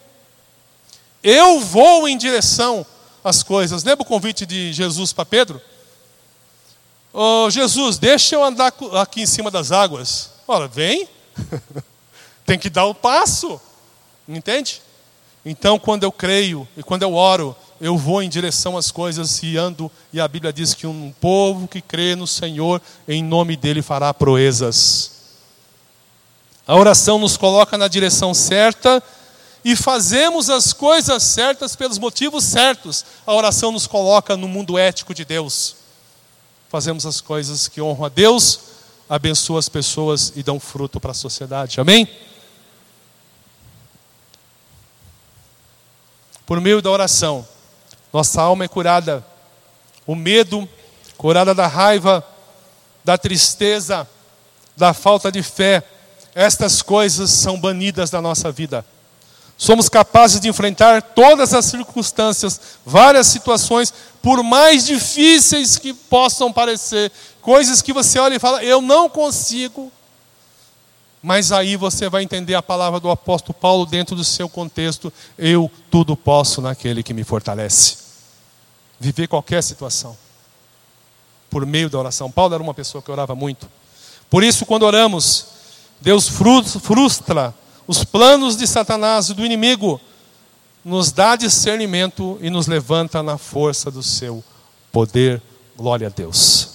Eu 1.22 1.60
vou 1.60 2.08
em 2.08 2.16
direção 2.16 2.84
às 3.22 3.42
coisas. 3.42 3.84
Lembra 3.84 4.02
o 4.02 4.06
convite 4.06 4.44
de 4.44 4.72
Jesus 4.72 5.12
para 5.12 5.24
Pedro? 5.24 5.60
Oh, 7.12 7.50
Jesus, 7.50 7.98
deixa 7.98 8.34
eu 8.34 8.44
andar 8.44 8.72
aqui 9.00 9.22
em 9.22 9.26
cima 9.26 9.50
das 9.50 9.72
águas. 9.72 10.30
Ora, 10.46 10.66
vem. 10.66 11.08
Tem 12.44 12.58
que 12.58 12.70
dar 12.70 12.86
o 12.86 12.94
passo. 12.94 13.60
Entende? 14.28 14.82
Então, 15.44 15.78
quando 15.78 16.04
eu 16.04 16.12
creio 16.12 16.66
e 16.76 16.82
quando 16.82 17.02
eu 17.02 17.14
oro, 17.14 17.56
eu 17.80 17.98
vou 17.98 18.22
em 18.22 18.28
direção 18.28 18.76
às 18.76 18.90
coisas 18.90 19.42
e 19.42 19.56
ando, 19.56 19.90
e 20.12 20.20
a 20.20 20.28
Bíblia 20.28 20.52
diz 20.52 20.72
que 20.72 20.86
um 20.86 21.12
povo 21.20 21.66
que 21.66 21.80
crê 21.80 22.14
no 22.14 22.26
Senhor, 22.26 22.80
em 23.08 23.22
nome 23.22 23.56
dele 23.56 23.82
fará 23.82 24.14
proezas. 24.14 25.10
A 26.66 26.76
oração 26.76 27.18
nos 27.18 27.36
coloca 27.36 27.76
na 27.76 27.88
direção 27.88 28.32
certa 28.32 29.02
e 29.64 29.74
fazemos 29.74 30.48
as 30.48 30.72
coisas 30.72 31.22
certas 31.24 31.74
pelos 31.74 31.98
motivos 31.98 32.44
certos. 32.44 33.04
A 33.26 33.34
oração 33.34 33.72
nos 33.72 33.86
coloca 33.86 34.36
no 34.36 34.46
mundo 34.46 34.78
ético 34.78 35.12
de 35.12 35.24
Deus 35.24 35.81
fazemos 36.72 37.04
as 37.04 37.20
coisas 37.20 37.68
que 37.68 37.82
honram 37.82 38.06
a 38.06 38.08
Deus, 38.08 38.60
abençoam 39.06 39.58
as 39.58 39.68
pessoas 39.68 40.32
e 40.34 40.42
dão 40.42 40.58
fruto 40.58 40.98
para 40.98 41.10
a 41.10 41.14
sociedade. 41.14 41.78
Amém? 41.78 42.08
Por 46.46 46.62
meio 46.62 46.80
da 46.80 46.90
oração, 46.90 47.46
nossa 48.10 48.40
alma 48.40 48.64
é 48.64 48.68
curada. 48.68 49.22
O 50.06 50.14
medo, 50.14 50.66
curada 51.18 51.54
da 51.54 51.66
raiva, 51.66 52.26
da 53.04 53.18
tristeza, 53.18 54.08
da 54.74 54.94
falta 54.94 55.30
de 55.30 55.42
fé, 55.42 55.86
estas 56.34 56.80
coisas 56.80 57.28
são 57.28 57.60
banidas 57.60 58.08
da 58.08 58.22
nossa 58.22 58.50
vida. 58.50 58.82
Somos 59.56 59.88
capazes 59.88 60.40
de 60.40 60.48
enfrentar 60.48 61.02
todas 61.02 61.54
as 61.54 61.64
circunstâncias, 61.66 62.60
várias 62.84 63.28
situações, 63.28 63.92
por 64.20 64.42
mais 64.42 64.84
difíceis 64.84 65.76
que 65.78 65.92
possam 65.92 66.52
parecer, 66.52 67.12
coisas 67.40 67.80
que 67.80 67.92
você 67.92 68.18
olha 68.18 68.34
e 68.34 68.40
fala, 68.40 68.62
eu 68.64 68.80
não 68.80 69.08
consigo. 69.08 69.90
Mas 71.22 71.52
aí 71.52 71.76
você 71.76 72.08
vai 72.08 72.24
entender 72.24 72.54
a 72.54 72.62
palavra 72.62 72.98
do 72.98 73.08
apóstolo 73.08 73.54
Paulo 73.54 73.86
dentro 73.86 74.16
do 74.16 74.24
seu 74.24 74.48
contexto: 74.48 75.12
eu 75.38 75.70
tudo 75.88 76.16
posso 76.16 76.60
naquele 76.60 77.02
que 77.02 77.14
me 77.14 77.22
fortalece. 77.22 77.98
viver 78.98 79.28
qualquer 79.28 79.62
situação 79.62 80.16
por 81.48 81.64
meio 81.66 81.90
da 81.90 81.98
oração. 81.98 82.30
Paulo 82.30 82.54
era 82.54 82.62
uma 82.62 82.74
pessoa 82.74 83.00
que 83.02 83.10
orava 83.10 83.34
muito. 83.36 83.68
Por 84.28 84.42
isso, 84.42 84.64
quando 84.64 84.84
oramos, 84.84 85.46
Deus 86.00 86.28
frustra 86.28 87.54
os 87.86 88.04
planos 88.04 88.56
de 88.56 88.66
Satanás 88.66 89.28
e 89.28 89.34
do 89.34 89.44
inimigo, 89.44 90.00
nos 90.84 91.12
dá 91.12 91.36
discernimento 91.36 92.38
e 92.40 92.50
nos 92.50 92.66
levanta 92.66 93.22
na 93.22 93.38
força 93.38 93.90
do 93.90 94.02
seu 94.02 94.42
poder. 94.90 95.40
Glória 95.76 96.08
a 96.08 96.10
Deus. 96.10 96.68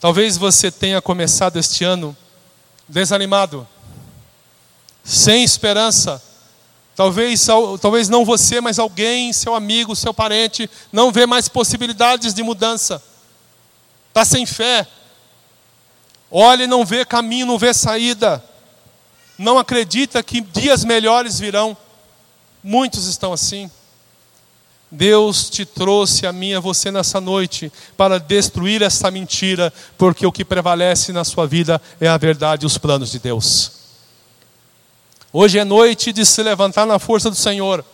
Talvez 0.00 0.36
você 0.36 0.70
tenha 0.70 1.00
começado 1.00 1.58
este 1.58 1.84
ano 1.84 2.16
desanimado, 2.88 3.66
sem 5.02 5.42
esperança. 5.42 6.22
Talvez, 6.94 7.46
talvez 7.80 8.08
não 8.08 8.24
você, 8.24 8.60
mas 8.60 8.78
alguém, 8.78 9.32
seu 9.32 9.54
amigo, 9.54 9.94
seu 9.94 10.14
parente, 10.14 10.68
não 10.90 11.12
vê 11.12 11.26
mais 11.26 11.48
possibilidades 11.48 12.32
de 12.32 12.42
mudança. 12.42 13.02
Está 14.08 14.24
sem 14.24 14.46
fé. 14.46 14.86
Olha 16.30 16.64
e 16.64 16.66
não 16.66 16.86
vê 16.86 17.04
caminho, 17.04 17.46
não 17.46 17.58
vê 17.58 17.74
saída. 17.74 18.42
Não 19.38 19.58
acredita 19.58 20.22
que 20.22 20.40
dias 20.40 20.84
melhores 20.84 21.38
virão. 21.38 21.76
Muitos 22.62 23.06
estão 23.06 23.32
assim. 23.32 23.70
Deus 24.90 25.50
te 25.50 25.64
trouxe 25.64 26.26
a 26.26 26.32
mim 26.32 26.54
a 26.54 26.60
você 26.60 26.90
nessa 26.90 27.20
noite 27.20 27.72
para 27.96 28.18
destruir 28.18 28.82
essa 28.82 29.10
mentira, 29.10 29.72
porque 29.98 30.24
o 30.24 30.32
que 30.32 30.44
prevalece 30.44 31.12
na 31.12 31.24
sua 31.24 31.46
vida 31.46 31.80
é 32.00 32.08
a 32.08 32.16
verdade 32.16 32.64
e 32.64 32.66
os 32.66 32.78
planos 32.78 33.10
de 33.10 33.18
Deus. 33.18 33.72
Hoje 35.32 35.58
é 35.58 35.64
noite 35.64 36.12
de 36.12 36.24
se 36.24 36.42
levantar 36.42 36.86
na 36.86 36.98
força 36.98 37.28
do 37.28 37.36
Senhor, 37.36 37.84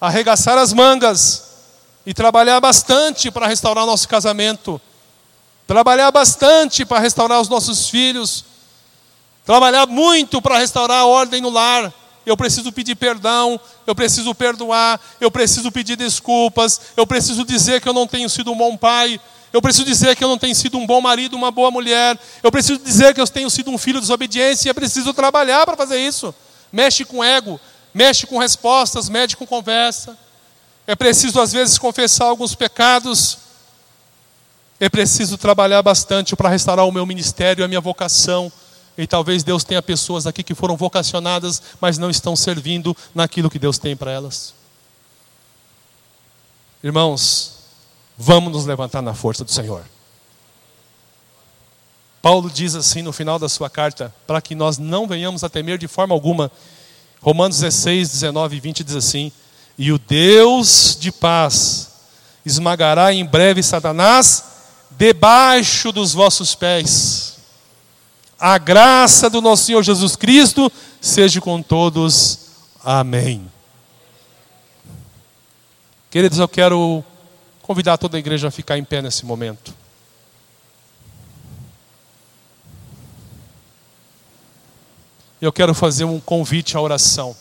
arregaçar 0.00 0.58
as 0.58 0.72
mangas 0.72 1.44
e 2.04 2.12
trabalhar 2.12 2.60
bastante 2.60 3.30
para 3.30 3.46
restaurar 3.46 3.86
nosso 3.86 4.08
casamento, 4.08 4.80
trabalhar 5.66 6.10
bastante 6.10 6.84
para 6.84 6.98
restaurar 6.98 7.40
os 7.40 7.48
nossos 7.48 7.88
filhos, 7.88 8.44
trabalhar 9.46 9.86
muito 9.86 10.42
para 10.42 10.58
restaurar 10.58 10.98
a 10.98 11.06
ordem 11.06 11.40
no 11.40 11.48
lar 11.48 11.90
eu 12.26 12.36
preciso 12.36 12.72
pedir 12.72 12.96
perdão, 12.96 13.58
eu 13.86 13.94
preciso 13.94 14.34
perdoar, 14.34 15.00
eu 15.20 15.30
preciso 15.30 15.70
pedir 15.70 15.94
desculpas, 15.94 16.80
eu 16.96 17.06
preciso 17.06 17.44
dizer 17.44 17.80
que 17.80 17.88
eu 17.88 17.92
não 17.92 18.04
tenho 18.04 18.28
sido 18.28 18.50
um 18.50 18.56
bom 18.56 18.76
pai, 18.76 19.20
eu 19.52 19.62
preciso 19.62 19.86
dizer 19.86 20.16
que 20.16 20.24
eu 20.24 20.28
não 20.28 20.36
tenho 20.36 20.54
sido 20.54 20.76
um 20.76 20.84
bom 20.84 21.00
marido, 21.00 21.36
uma 21.36 21.52
boa 21.52 21.70
mulher, 21.70 22.18
eu 22.42 22.50
preciso 22.50 22.80
dizer 22.80 23.14
que 23.14 23.20
eu 23.20 23.28
tenho 23.28 23.48
sido 23.48 23.70
um 23.70 23.78
filho 23.78 24.00
desobediente 24.00 24.66
e 24.66 24.68
é 24.68 24.74
preciso 24.74 25.14
trabalhar 25.14 25.64
para 25.64 25.76
fazer 25.76 26.00
isso. 26.00 26.34
Mexe 26.72 27.04
com 27.04 27.22
ego, 27.22 27.60
mexe 27.94 28.26
com 28.26 28.38
respostas, 28.38 29.08
mexe 29.08 29.36
com 29.36 29.46
conversa. 29.46 30.18
É 30.84 30.96
preciso, 30.96 31.40
às 31.40 31.52
vezes, 31.52 31.78
confessar 31.78 32.26
alguns 32.26 32.56
pecados. 32.56 33.38
É 34.80 34.88
preciso 34.88 35.38
trabalhar 35.38 35.80
bastante 35.80 36.34
para 36.34 36.48
restaurar 36.48 36.86
o 36.86 36.92
meu 36.92 37.06
ministério, 37.06 37.64
a 37.64 37.68
minha 37.68 37.80
vocação 37.80 38.52
e 38.96 39.06
talvez 39.06 39.42
Deus 39.42 39.64
tenha 39.64 39.82
pessoas 39.82 40.26
aqui 40.26 40.42
que 40.42 40.54
foram 40.54 40.76
vocacionadas, 40.76 41.62
mas 41.80 41.98
não 41.98 42.08
estão 42.08 42.34
servindo 42.34 42.96
naquilo 43.14 43.50
que 43.50 43.58
Deus 43.58 43.78
tem 43.78 43.96
para 43.96 44.10
elas. 44.10 44.54
Irmãos, 46.82 47.58
vamos 48.16 48.52
nos 48.52 48.66
levantar 48.66 49.02
na 49.02 49.12
força 49.12 49.44
do 49.44 49.50
Senhor. 49.50 49.84
Paulo 52.22 52.50
diz 52.50 52.74
assim 52.74 53.02
no 53.02 53.12
final 53.12 53.38
da 53.38 53.48
sua 53.48 53.70
carta, 53.70 54.14
para 54.26 54.40
que 54.40 54.54
nós 54.54 54.78
não 54.78 55.06
venhamos 55.06 55.44
a 55.44 55.48
temer 55.48 55.78
de 55.78 55.86
forma 55.86 56.14
alguma. 56.14 56.50
Romanos 57.20 57.60
16, 57.60 58.10
19 58.10 58.56
e 58.56 58.60
20 58.60 58.84
diz 58.84 58.96
assim: 58.96 59.30
E 59.78 59.92
o 59.92 59.98
Deus 59.98 60.96
de 60.98 61.12
paz 61.12 61.90
esmagará 62.44 63.12
em 63.12 63.24
breve 63.24 63.62
Satanás 63.62 64.44
debaixo 64.90 65.92
dos 65.92 66.12
vossos 66.12 66.54
pés. 66.54 67.35
A 68.38 68.58
graça 68.58 69.30
do 69.30 69.40
nosso 69.40 69.64
Senhor 69.64 69.82
Jesus 69.82 70.14
Cristo 70.14 70.70
seja 71.00 71.40
com 71.40 71.62
todos. 71.62 72.38
Amém. 72.84 73.50
Queridos, 76.10 76.38
eu 76.38 76.48
quero 76.48 77.02
convidar 77.62 77.96
toda 77.96 78.16
a 78.16 78.20
igreja 78.20 78.48
a 78.48 78.50
ficar 78.50 78.76
em 78.76 78.84
pé 78.84 79.00
nesse 79.00 79.24
momento. 79.24 79.74
Eu 85.40 85.52
quero 85.52 85.74
fazer 85.74 86.04
um 86.04 86.20
convite 86.20 86.76
à 86.76 86.80
oração. 86.80 87.36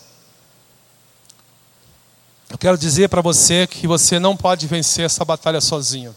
Eu 2.50 2.58
quero 2.58 2.78
dizer 2.78 3.10
para 3.10 3.22
você 3.22 3.68
que 3.68 3.88
você 3.88 4.18
não 4.20 4.36
pode 4.38 4.68
vencer 4.68 5.06
essa 5.06 5.26
batalha 5.26 5.60
sozinho. 5.60 6.16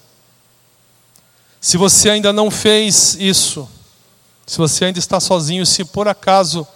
Se 1.61 1.77
você 1.77 2.11
ainda 2.11 2.33
não 2.33 2.51
fez 2.51 3.17
isso, 3.19 3.69
se 4.49 4.57
você 4.57 4.87
ainda 4.87 4.99
está 4.99 5.21
sozinho, 5.21 5.67
se 5.67 5.85
por 5.85 6.09
acaso 6.09 6.67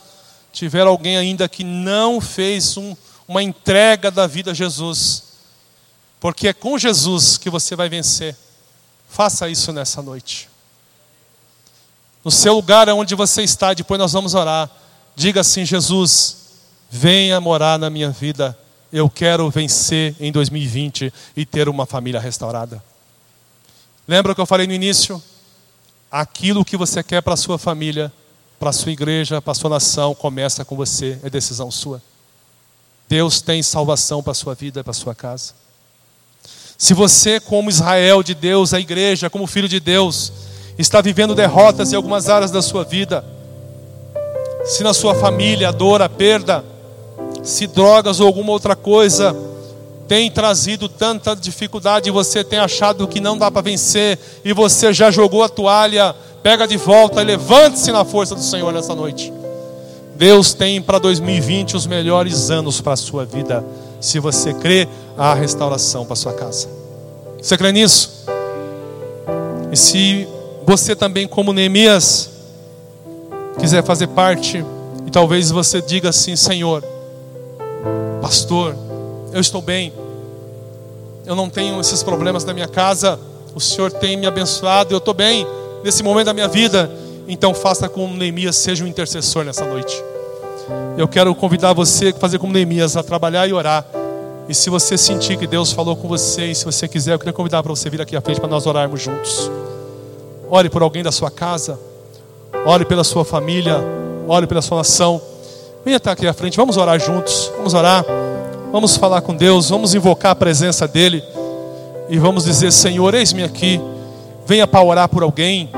tiver 0.52 0.86
alguém 0.86 1.16
ainda 1.16 1.48
que 1.48 1.64
não 1.64 2.20
fez 2.20 2.76
um, 2.76 2.94
uma 3.26 3.42
entrega 3.42 4.10
da 4.10 4.26
vida 4.26 4.50
a 4.50 4.54
Jesus, 4.54 5.22
porque 6.20 6.48
é 6.48 6.52
com 6.52 6.76
Jesus 6.76 7.38
que 7.38 7.48
você 7.48 7.74
vai 7.74 7.88
vencer, 7.88 8.36
faça 9.08 9.48
isso 9.48 9.72
nessa 9.72 10.02
noite. 10.02 10.50
No 12.22 12.30
seu 12.30 12.52
lugar 12.52 12.90
onde 12.90 13.14
você 13.14 13.42
está, 13.42 13.72
depois 13.72 13.98
nós 13.98 14.12
vamos 14.12 14.34
orar. 14.34 14.70
Diga 15.16 15.40
assim: 15.40 15.64
Jesus, 15.64 16.36
venha 16.90 17.40
morar 17.40 17.78
na 17.78 17.88
minha 17.88 18.10
vida. 18.10 18.56
Eu 18.92 19.08
quero 19.08 19.48
vencer 19.48 20.14
em 20.20 20.30
2020 20.30 21.10
e 21.34 21.46
ter 21.46 21.70
uma 21.70 21.86
família 21.86 22.20
restaurada. 22.20 22.84
Lembra 24.06 24.32
o 24.32 24.34
que 24.34 24.40
eu 24.42 24.46
falei 24.46 24.66
no 24.66 24.74
início? 24.74 25.20
Aquilo 26.12 26.62
que 26.62 26.76
você 26.76 27.02
quer 27.02 27.22
para 27.22 27.32
a 27.32 27.38
sua 27.38 27.56
família, 27.56 28.12
para 28.60 28.68
a 28.68 28.72
sua 28.72 28.92
igreja, 28.92 29.40
para 29.40 29.52
a 29.52 29.54
sua 29.54 29.70
nação, 29.70 30.14
começa 30.14 30.62
com 30.62 30.76
você, 30.76 31.18
é 31.22 31.30
decisão 31.30 31.70
sua. 31.70 32.02
Deus 33.08 33.40
tem 33.40 33.62
salvação 33.62 34.22
para 34.22 34.32
a 34.32 34.34
sua 34.34 34.54
vida, 34.54 34.84
para 34.84 34.90
a 34.90 34.94
sua 34.94 35.14
casa. 35.14 35.54
Se 36.76 36.92
você, 36.92 37.40
como 37.40 37.70
Israel 37.70 38.22
de 38.22 38.34
Deus, 38.34 38.74
a 38.74 38.80
igreja, 38.80 39.30
como 39.30 39.46
filho 39.46 39.68
de 39.68 39.80
Deus, 39.80 40.30
está 40.78 41.00
vivendo 41.00 41.34
derrotas 41.34 41.92
em 41.92 41.96
algumas 41.96 42.28
áreas 42.28 42.50
da 42.50 42.60
sua 42.60 42.84
vida, 42.84 43.24
se 44.66 44.82
na 44.82 44.92
sua 44.92 45.14
família 45.14 45.70
a 45.70 45.72
dor, 45.72 46.02
a 46.02 46.08
perda, 46.08 46.64
se 47.42 47.66
drogas 47.66 48.20
ou 48.20 48.26
alguma 48.26 48.52
outra 48.52 48.76
coisa 48.76 49.34
tem 50.08 50.30
trazido 50.30 50.88
tanta 50.88 51.34
dificuldade 51.34 52.08
e 52.08 52.12
você 52.12 52.44
tem 52.44 52.58
achado 52.58 53.06
que 53.06 53.20
não 53.20 53.38
dá 53.38 53.50
para 53.50 53.62
vencer 53.62 54.18
e 54.44 54.52
você 54.52 54.92
já 54.92 55.10
jogou 55.10 55.42
a 55.42 55.48
toalha, 55.48 56.14
pega 56.42 56.66
de 56.66 56.76
volta 56.76 57.22
levante-se 57.22 57.90
na 57.92 58.04
força 58.04 58.34
do 58.34 58.42
Senhor 58.42 58.72
nessa 58.72 58.94
noite. 58.94 59.32
Deus 60.16 60.52
tem 60.54 60.80
para 60.80 60.98
2020 60.98 61.76
os 61.76 61.86
melhores 61.86 62.50
anos 62.50 62.80
para 62.80 62.92
a 62.92 62.96
sua 62.96 63.24
vida, 63.24 63.64
se 64.00 64.18
você 64.18 64.52
crê 64.52 64.86
a 65.16 65.34
restauração 65.34 66.04
para 66.04 66.12
a 66.12 66.16
sua 66.16 66.32
casa. 66.32 66.68
Você 67.40 67.56
crê 67.56 67.72
nisso? 67.72 68.24
E 69.72 69.76
se 69.76 70.28
você 70.66 70.94
também, 70.94 71.26
como 71.26 71.52
Neemias, 71.52 72.30
quiser 73.58 73.82
fazer 73.82 74.08
parte, 74.08 74.64
e 75.06 75.10
talvez 75.10 75.50
você 75.50 75.80
diga 75.80 76.10
assim: 76.10 76.36
Senhor, 76.36 76.84
pastor, 78.20 78.76
eu 79.32 79.40
estou 79.40 79.62
bem, 79.62 79.92
eu 81.24 81.34
não 81.34 81.48
tenho 81.48 81.80
esses 81.80 82.02
problemas 82.02 82.44
na 82.44 82.52
minha 82.52 82.68
casa, 82.68 83.18
o 83.54 83.60
Senhor 83.60 83.90
tem 83.90 84.16
me 84.16 84.26
abençoado, 84.26 84.94
eu 84.94 84.98
estou 84.98 85.14
bem 85.14 85.46
nesse 85.84 86.02
momento 86.02 86.26
da 86.26 86.34
minha 86.34 86.48
vida. 86.48 86.90
Então 87.28 87.54
faça 87.54 87.88
como 87.88 88.16
Neemias, 88.16 88.56
seja 88.56 88.84
um 88.84 88.86
intercessor 88.86 89.44
nessa 89.44 89.64
noite. 89.64 90.02
Eu 90.96 91.06
quero 91.06 91.34
convidar 91.34 91.72
você 91.72 92.08
a 92.08 92.14
fazer 92.14 92.38
como 92.38 92.52
Neemias, 92.52 92.96
a 92.96 93.02
trabalhar 93.02 93.46
e 93.46 93.52
orar. 93.52 93.86
E 94.48 94.54
se 94.54 94.68
você 94.68 94.98
sentir 94.98 95.36
que 95.36 95.46
Deus 95.46 95.72
falou 95.72 95.96
com 95.96 96.08
você, 96.08 96.46
e 96.46 96.54
se 96.54 96.64
você 96.64 96.88
quiser, 96.88 97.14
eu 97.14 97.18
queria 97.18 97.32
convidar 97.32 97.62
para 97.62 97.70
você 97.70 97.88
vir 97.88 98.02
aqui 98.02 98.16
à 98.16 98.20
frente 98.20 98.40
para 98.40 98.50
nós 98.50 98.66
orarmos 98.66 99.00
juntos. 99.00 99.50
Ore 100.50 100.68
por 100.68 100.82
alguém 100.82 101.02
da 101.02 101.12
sua 101.12 101.30
casa, 101.30 101.78
ore 102.66 102.84
pela 102.84 103.04
sua 103.04 103.24
família, 103.24 103.80
ore 104.26 104.46
pela 104.46 104.60
sua 104.60 104.78
nação. 104.78 105.20
Venha 105.84 105.96
até 105.96 106.10
aqui 106.10 106.26
à 106.26 106.32
frente, 106.32 106.56
vamos 106.56 106.76
orar 106.76 106.98
juntos, 107.00 107.50
vamos 107.56 107.72
orar. 107.72 108.04
Vamos 108.72 108.96
falar 108.96 109.20
com 109.20 109.36
Deus, 109.36 109.68
vamos 109.68 109.94
invocar 109.94 110.32
a 110.32 110.34
presença 110.34 110.88
dEle 110.88 111.22
e 112.08 112.18
vamos 112.18 112.44
dizer: 112.44 112.72
Senhor, 112.72 113.12
eis-me 113.12 113.42
aqui, 113.42 113.78
venha 114.46 114.66
para 114.66 114.82
orar 114.82 115.10
por 115.10 115.22
alguém. 115.22 115.68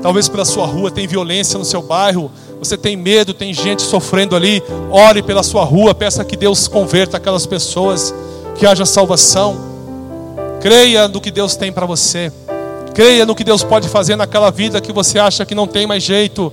Talvez 0.00 0.28
pela 0.28 0.44
sua 0.44 0.64
rua 0.64 0.88
tem 0.88 1.04
violência 1.08 1.58
no 1.58 1.64
seu 1.64 1.82
bairro, 1.82 2.30
você 2.60 2.76
tem 2.76 2.96
medo, 2.96 3.34
tem 3.34 3.52
gente 3.52 3.82
sofrendo 3.82 4.36
ali. 4.36 4.62
Ore 4.88 5.20
pela 5.20 5.42
sua 5.42 5.64
rua, 5.64 5.92
peça 5.92 6.24
que 6.24 6.36
Deus 6.36 6.68
converta 6.68 7.16
aquelas 7.16 7.44
pessoas, 7.44 8.14
que 8.54 8.64
haja 8.64 8.86
salvação. 8.86 9.56
Creia 10.60 11.08
no 11.08 11.20
que 11.20 11.32
Deus 11.32 11.56
tem 11.56 11.72
para 11.72 11.86
você. 11.86 12.32
Creia 12.94 13.26
no 13.26 13.34
que 13.34 13.42
Deus 13.42 13.64
pode 13.64 13.88
fazer 13.88 14.14
naquela 14.14 14.52
vida 14.52 14.80
que 14.80 14.92
você 14.92 15.18
acha 15.18 15.44
que 15.44 15.56
não 15.56 15.66
tem 15.66 15.88
mais 15.88 16.04
jeito. 16.04 16.52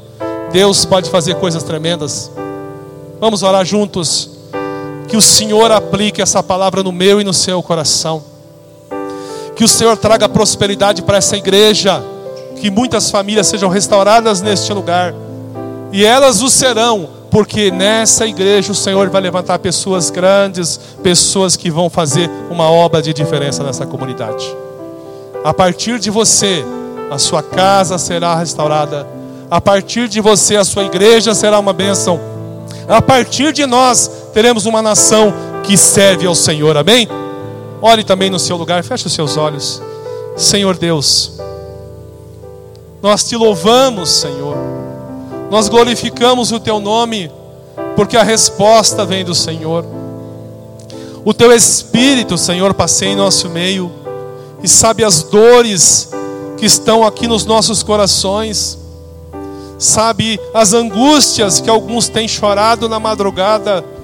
Deus 0.51 0.83
pode 0.83 1.11
fazer 1.11 1.35
coisas 1.35 1.61
tremendas. 1.61 2.31
Vamos 3.19 3.43
orar 3.43 3.63
juntos. 3.63 4.34
Que 5.07 5.17
o 5.17 5.21
Senhor 5.21 5.71
aplique 5.71 6.21
essa 6.21 6.41
palavra 6.41 6.81
no 6.83 6.91
meu 6.91 7.21
e 7.21 7.23
no 7.23 7.33
seu 7.33 7.61
coração. 7.61 8.23
Que 9.55 9.63
o 9.63 9.67
Senhor 9.67 9.95
traga 9.97 10.27
prosperidade 10.27 11.01
para 11.01 11.17
essa 11.17 11.37
igreja. 11.37 12.03
Que 12.59 12.69
muitas 12.69 13.09
famílias 13.09 13.47
sejam 13.47 13.69
restauradas 13.69 14.41
neste 14.41 14.71
lugar. 14.73 15.13
E 15.91 16.03
elas 16.03 16.41
o 16.41 16.49
serão, 16.49 17.07
porque 17.31 17.71
nessa 17.71 18.25
igreja 18.25 18.71
o 18.71 18.75
Senhor 18.75 19.09
vai 19.09 19.21
levantar 19.21 19.59
pessoas 19.59 20.09
grandes, 20.09 20.79
pessoas 21.01 21.55
que 21.55 21.69
vão 21.69 21.89
fazer 21.89 22.29
uma 22.49 22.69
obra 22.69 23.01
de 23.01 23.13
diferença 23.13 23.63
nessa 23.63 23.85
comunidade. 23.85 24.45
A 25.43 25.53
partir 25.53 25.99
de 25.99 26.09
você, 26.09 26.65
a 27.11 27.17
sua 27.17 27.43
casa 27.43 27.97
será 27.97 28.35
restaurada. 28.35 29.07
A 29.49 29.61
partir 29.61 30.07
de 30.07 30.19
você, 30.19 30.55
a 30.55 30.65
sua 30.65 30.83
igreja 30.83 31.35
será 31.35 31.59
uma 31.59 31.71
bênção. 31.71 32.19
A 32.87 33.01
partir 33.01 33.53
de 33.53 33.65
nós, 33.65 34.09
teremos 34.35 34.65
uma 34.65 34.81
nação 34.81 35.33
que 35.63 35.77
serve 35.77 36.27
ao 36.27 36.35
Senhor. 36.35 36.75
Amém? 36.75 37.07
Olhe 37.81 38.03
também 38.03 38.29
no 38.29 38.37
seu 38.37 38.57
lugar, 38.57 38.83
feche 38.83 39.07
os 39.07 39.13
seus 39.13 39.37
olhos. 39.37 39.81
Senhor 40.35 40.75
Deus, 40.75 41.39
nós 43.01 43.23
te 43.23 43.37
louvamos, 43.37 44.09
Senhor. 44.09 44.57
Nós 45.49 45.69
glorificamos 45.69 46.51
o 46.51 46.59
teu 46.59 46.81
nome, 46.81 47.31
porque 47.95 48.17
a 48.17 48.23
resposta 48.23 49.05
vem 49.05 49.23
do 49.23 49.33
Senhor. 49.33 49.85
O 51.23 51.33
teu 51.33 51.53
Espírito, 51.53 52.37
Senhor, 52.37 52.73
passeia 52.73 53.11
em 53.11 53.15
nosso 53.15 53.49
meio 53.49 53.89
e 54.61 54.67
sabe 54.67 55.05
as 55.05 55.23
dores 55.23 56.09
que 56.57 56.65
estão 56.65 57.05
aqui 57.05 57.25
nos 57.25 57.45
nossos 57.45 57.81
corações, 57.81 58.77
sabe 59.79 60.37
as 60.53 60.73
angústias 60.73 61.61
que 61.61 61.69
alguns 61.69 62.09
têm 62.09 62.27
chorado 62.27 62.89
na 62.89 62.99
madrugada, 62.99 63.94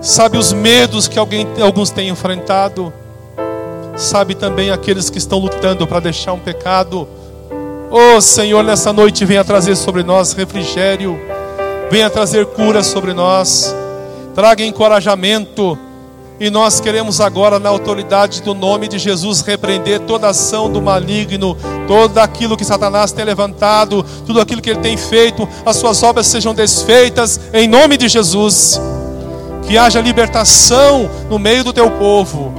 sabe 0.00 0.38
os 0.38 0.52
medos 0.52 1.08
que 1.08 1.18
alguém, 1.18 1.46
alguns 1.60 1.90
têm 1.90 2.08
enfrentado, 2.08 2.92
sabe 3.96 4.34
também 4.34 4.70
aqueles 4.70 5.10
que 5.10 5.18
estão 5.18 5.38
lutando 5.38 5.86
para 5.86 6.00
deixar 6.00 6.32
um 6.32 6.38
pecado. 6.38 7.08
Oh 7.90 8.20
Senhor, 8.20 8.62
nessa 8.62 8.92
noite 8.92 9.24
venha 9.24 9.44
trazer 9.44 9.76
sobre 9.76 10.02
nós 10.02 10.32
refrigério, 10.32 11.18
venha 11.90 12.08
trazer 12.08 12.46
cura 12.46 12.82
sobre 12.82 13.12
nós, 13.12 13.74
traga 14.34 14.64
encorajamento 14.64 15.78
e 16.40 16.50
nós 16.50 16.78
queremos 16.78 17.20
agora, 17.20 17.58
na 17.58 17.68
autoridade 17.68 18.42
do 18.42 18.54
nome 18.54 18.86
de 18.86 18.96
Jesus, 18.96 19.40
repreender 19.40 19.98
toda 20.00 20.28
ação 20.28 20.70
do 20.70 20.80
maligno, 20.80 21.56
todo 21.88 22.18
aquilo 22.18 22.56
que 22.56 22.64
Satanás 22.64 23.10
tem 23.10 23.24
levantado, 23.24 24.04
tudo 24.24 24.40
aquilo 24.40 24.62
que 24.62 24.70
ele 24.70 24.78
tem 24.78 24.96
feito, 24.96 25.48
as 25.66 25.74
suas 25.74 26.00
obras 26.04 26.28
sejam 26.28 26.54
desfeitas, 26.54 27.40
em 27.52 27.66
nome 27.66 27.96
de 27.96 28.08
Jesus. 28.08 28.80
Que 29.68 29.76
haja 29.76 30.00
libertação 30.00 31.10
no 31.28 31.38
meio 31.38 31.62
do 31.62 31.74
teu 31.74 31.90
povo, 31.90 32.54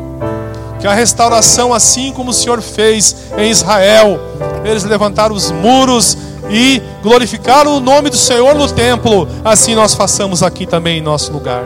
que 0.80 0.86
a 0.86 0.94
restauração, 0.94 1.74
assim 1.74 2.12
como 2.14 2.30
o 2.30 2.34
Senhor 2.34 2.62
fez 2.62 3.16
em 3.36 3.50
Israel, 3.50 4.20
eles 4.64 4.84
levantaram 4.84 5.36
os 5.36 5.50
muros 5.50 6.16
e 6.52 6.80
glorificaram 7.02 7.76
o 7.76 7.80
nome 7.80 8.12
do 8.12 8.16
Senhor 8.16 8.54
no 8.54 8.72
templo, 8.72 9.28
assim 9.44 9.74
nós 9.74 9.96
façamos 9.96 10.44
aqui 10.44 10.68
também 10.68 11.00
em 11.00 11.02
nosso 11.02 11.34
lugar. 11.34 11.64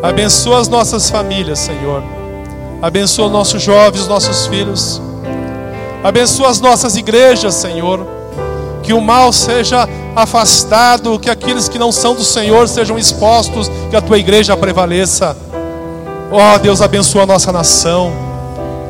Abençoa 0.00 0.60
as 0.60 0.68
nossas 0.68 1.10
famílias, 1.10 1.58
Senhor. 1.58 2.04
Abençoa 2.80 3.28
nossos 3.28 3.60
jovens, 3.60 4.06
nossos 4.06 4.46
filhos. 4.46 5.02
Abençoa 6.04 6.48
as 6.48 6.60
nossas 6.60 6.96
igrejas, 6.96 7.54
Senhor. 7.54 8.06
Que 8.84 8.92
o 8.92 9.00
mal 9.00 9.32
seja 9.32 9.88
afastado, 10.22 11.18
que 11.18 11.30
aqueles 11.30 11.68
que 11.68 11.78
não 11.78 11.92
são 11.92 12.14
do 12.14 12.24
Senhor 12.24 12.68
sejam 12.68 12.98
expostos, 12.98 13.70
que 13.90 13.96
a 13.96 14.00
tua 14.00 14.18
igreja 14.18 14.56
prevaleça. 14.56 15.36
Ó 16.30 16.54
oh, 16.54 16.58
Deus, 16.58 16.82
abençoa 16.82 17.22
a 17.22 17.26
nossa 17.26 17.50
nação, 17.52 18.12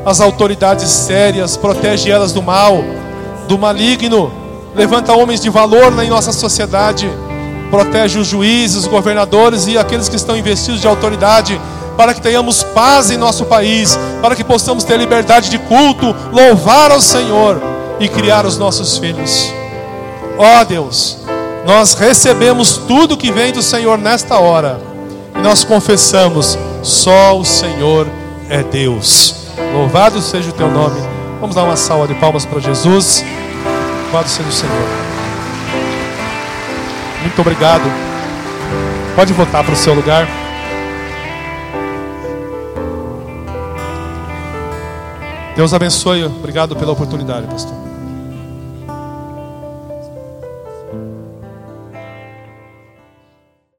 as 0.05 0.20
autoridades 0.20 0.91
sérias, 0.91 1.57
protege 1.57 2.11
elas 2.11 2.33
do 2.33 2.43
mal, 2.43 2.83
do 3.47 3.59
maligno. 3.59 4.33
Levanta 4.74 5.12
homens 5.12 5.41
de 5.41 5.51
valor 5.51 5.91
na 5.91 6.05
nossa 6.05 6.33
sociedade 6.33 7.11
protege 7.70 8.18
os 8.18 8.26
juízes, 8.26 8.76
os 8.76 8.87
governadores 8.87 9.66
e 9.66 9.79
aqueles 9.79 10.09
que 10.09 10.16
estão 10.16 10.37
investidos 10.37 10.81
de 10.81 10.87
autoridade, 10.87 11.61
para 11.97 12.14
que 12.14 12.20
tenhamos 12.20 12.62
paz 12.62 13.11
em 13.11 13.16
nosso 13.16 13.45
país, 13.45 13.99
para 14.22 14.37
que 14.37 14.45
possamos 14.45 14.85
ter 14.85 14.97
liberdade 14.97 15.51
de 15.51 15.59
culto, 15.59 16.14
louvar 16.33 16.91
ao 16.91 17.01
Senhor 17.01 17.61
e 17.99 18.09
criar 18.09 18.47
os 18.47 18.57
nossos 18.57 18.99
filhos. 18.99 19.57
Ó 20.39 20.62
Deus, 20.62 21.18
nós 21.66 21.95
recebemos 21.95 22.78
tudo 22.78 23.16
que 23.16 23.32
vem 23.32 23.53
do 23.53 23.61
Senhor 23.61 23.99
nesta 23.99 24.39
hora 24.39 24.80
e 25.34 25.43
nós 25.43 25.64
confessamos: 25.64 26.57
só 26.82 27.36
o 27.36 27.45
Senhor 27.45 28.07
é 28.49 28.62
Deus. 28.62 29.49
Louvado 29.74 30.22
seja 30.22 30.51
o 30.51 30.53
teu 30.53 30.70
nome. 30.70 31.01
Vamos 31.41 31.57
dar 31.57 31.64
uma 31.64 31.76
salva 31.76 32.07
de 32.07 32.14
palmas 32.14 32.47
para 32.47 32.61
Jesus. 32.61 33.24
Louvado 34.05 34.28
seja 34.28 34.49
o 34.49 34.53
Senhor. 34.53 34.89
Muito 37.20 37.41
obrigado. 37.41 37.82
Pode 39.16 39.32
voltar 39.32 39.64
para 39.64 39.72
o 39.72 39.76
seu 39.76 39.93
lugar. 39.95 40.28
Deus 45.57 45.74
abençoe. 45.74 46.24
Obrigado 46.24 46.76
pela 46.76 46.93
oportunidade, 46.93 47.49
pastor. 47.49 47.88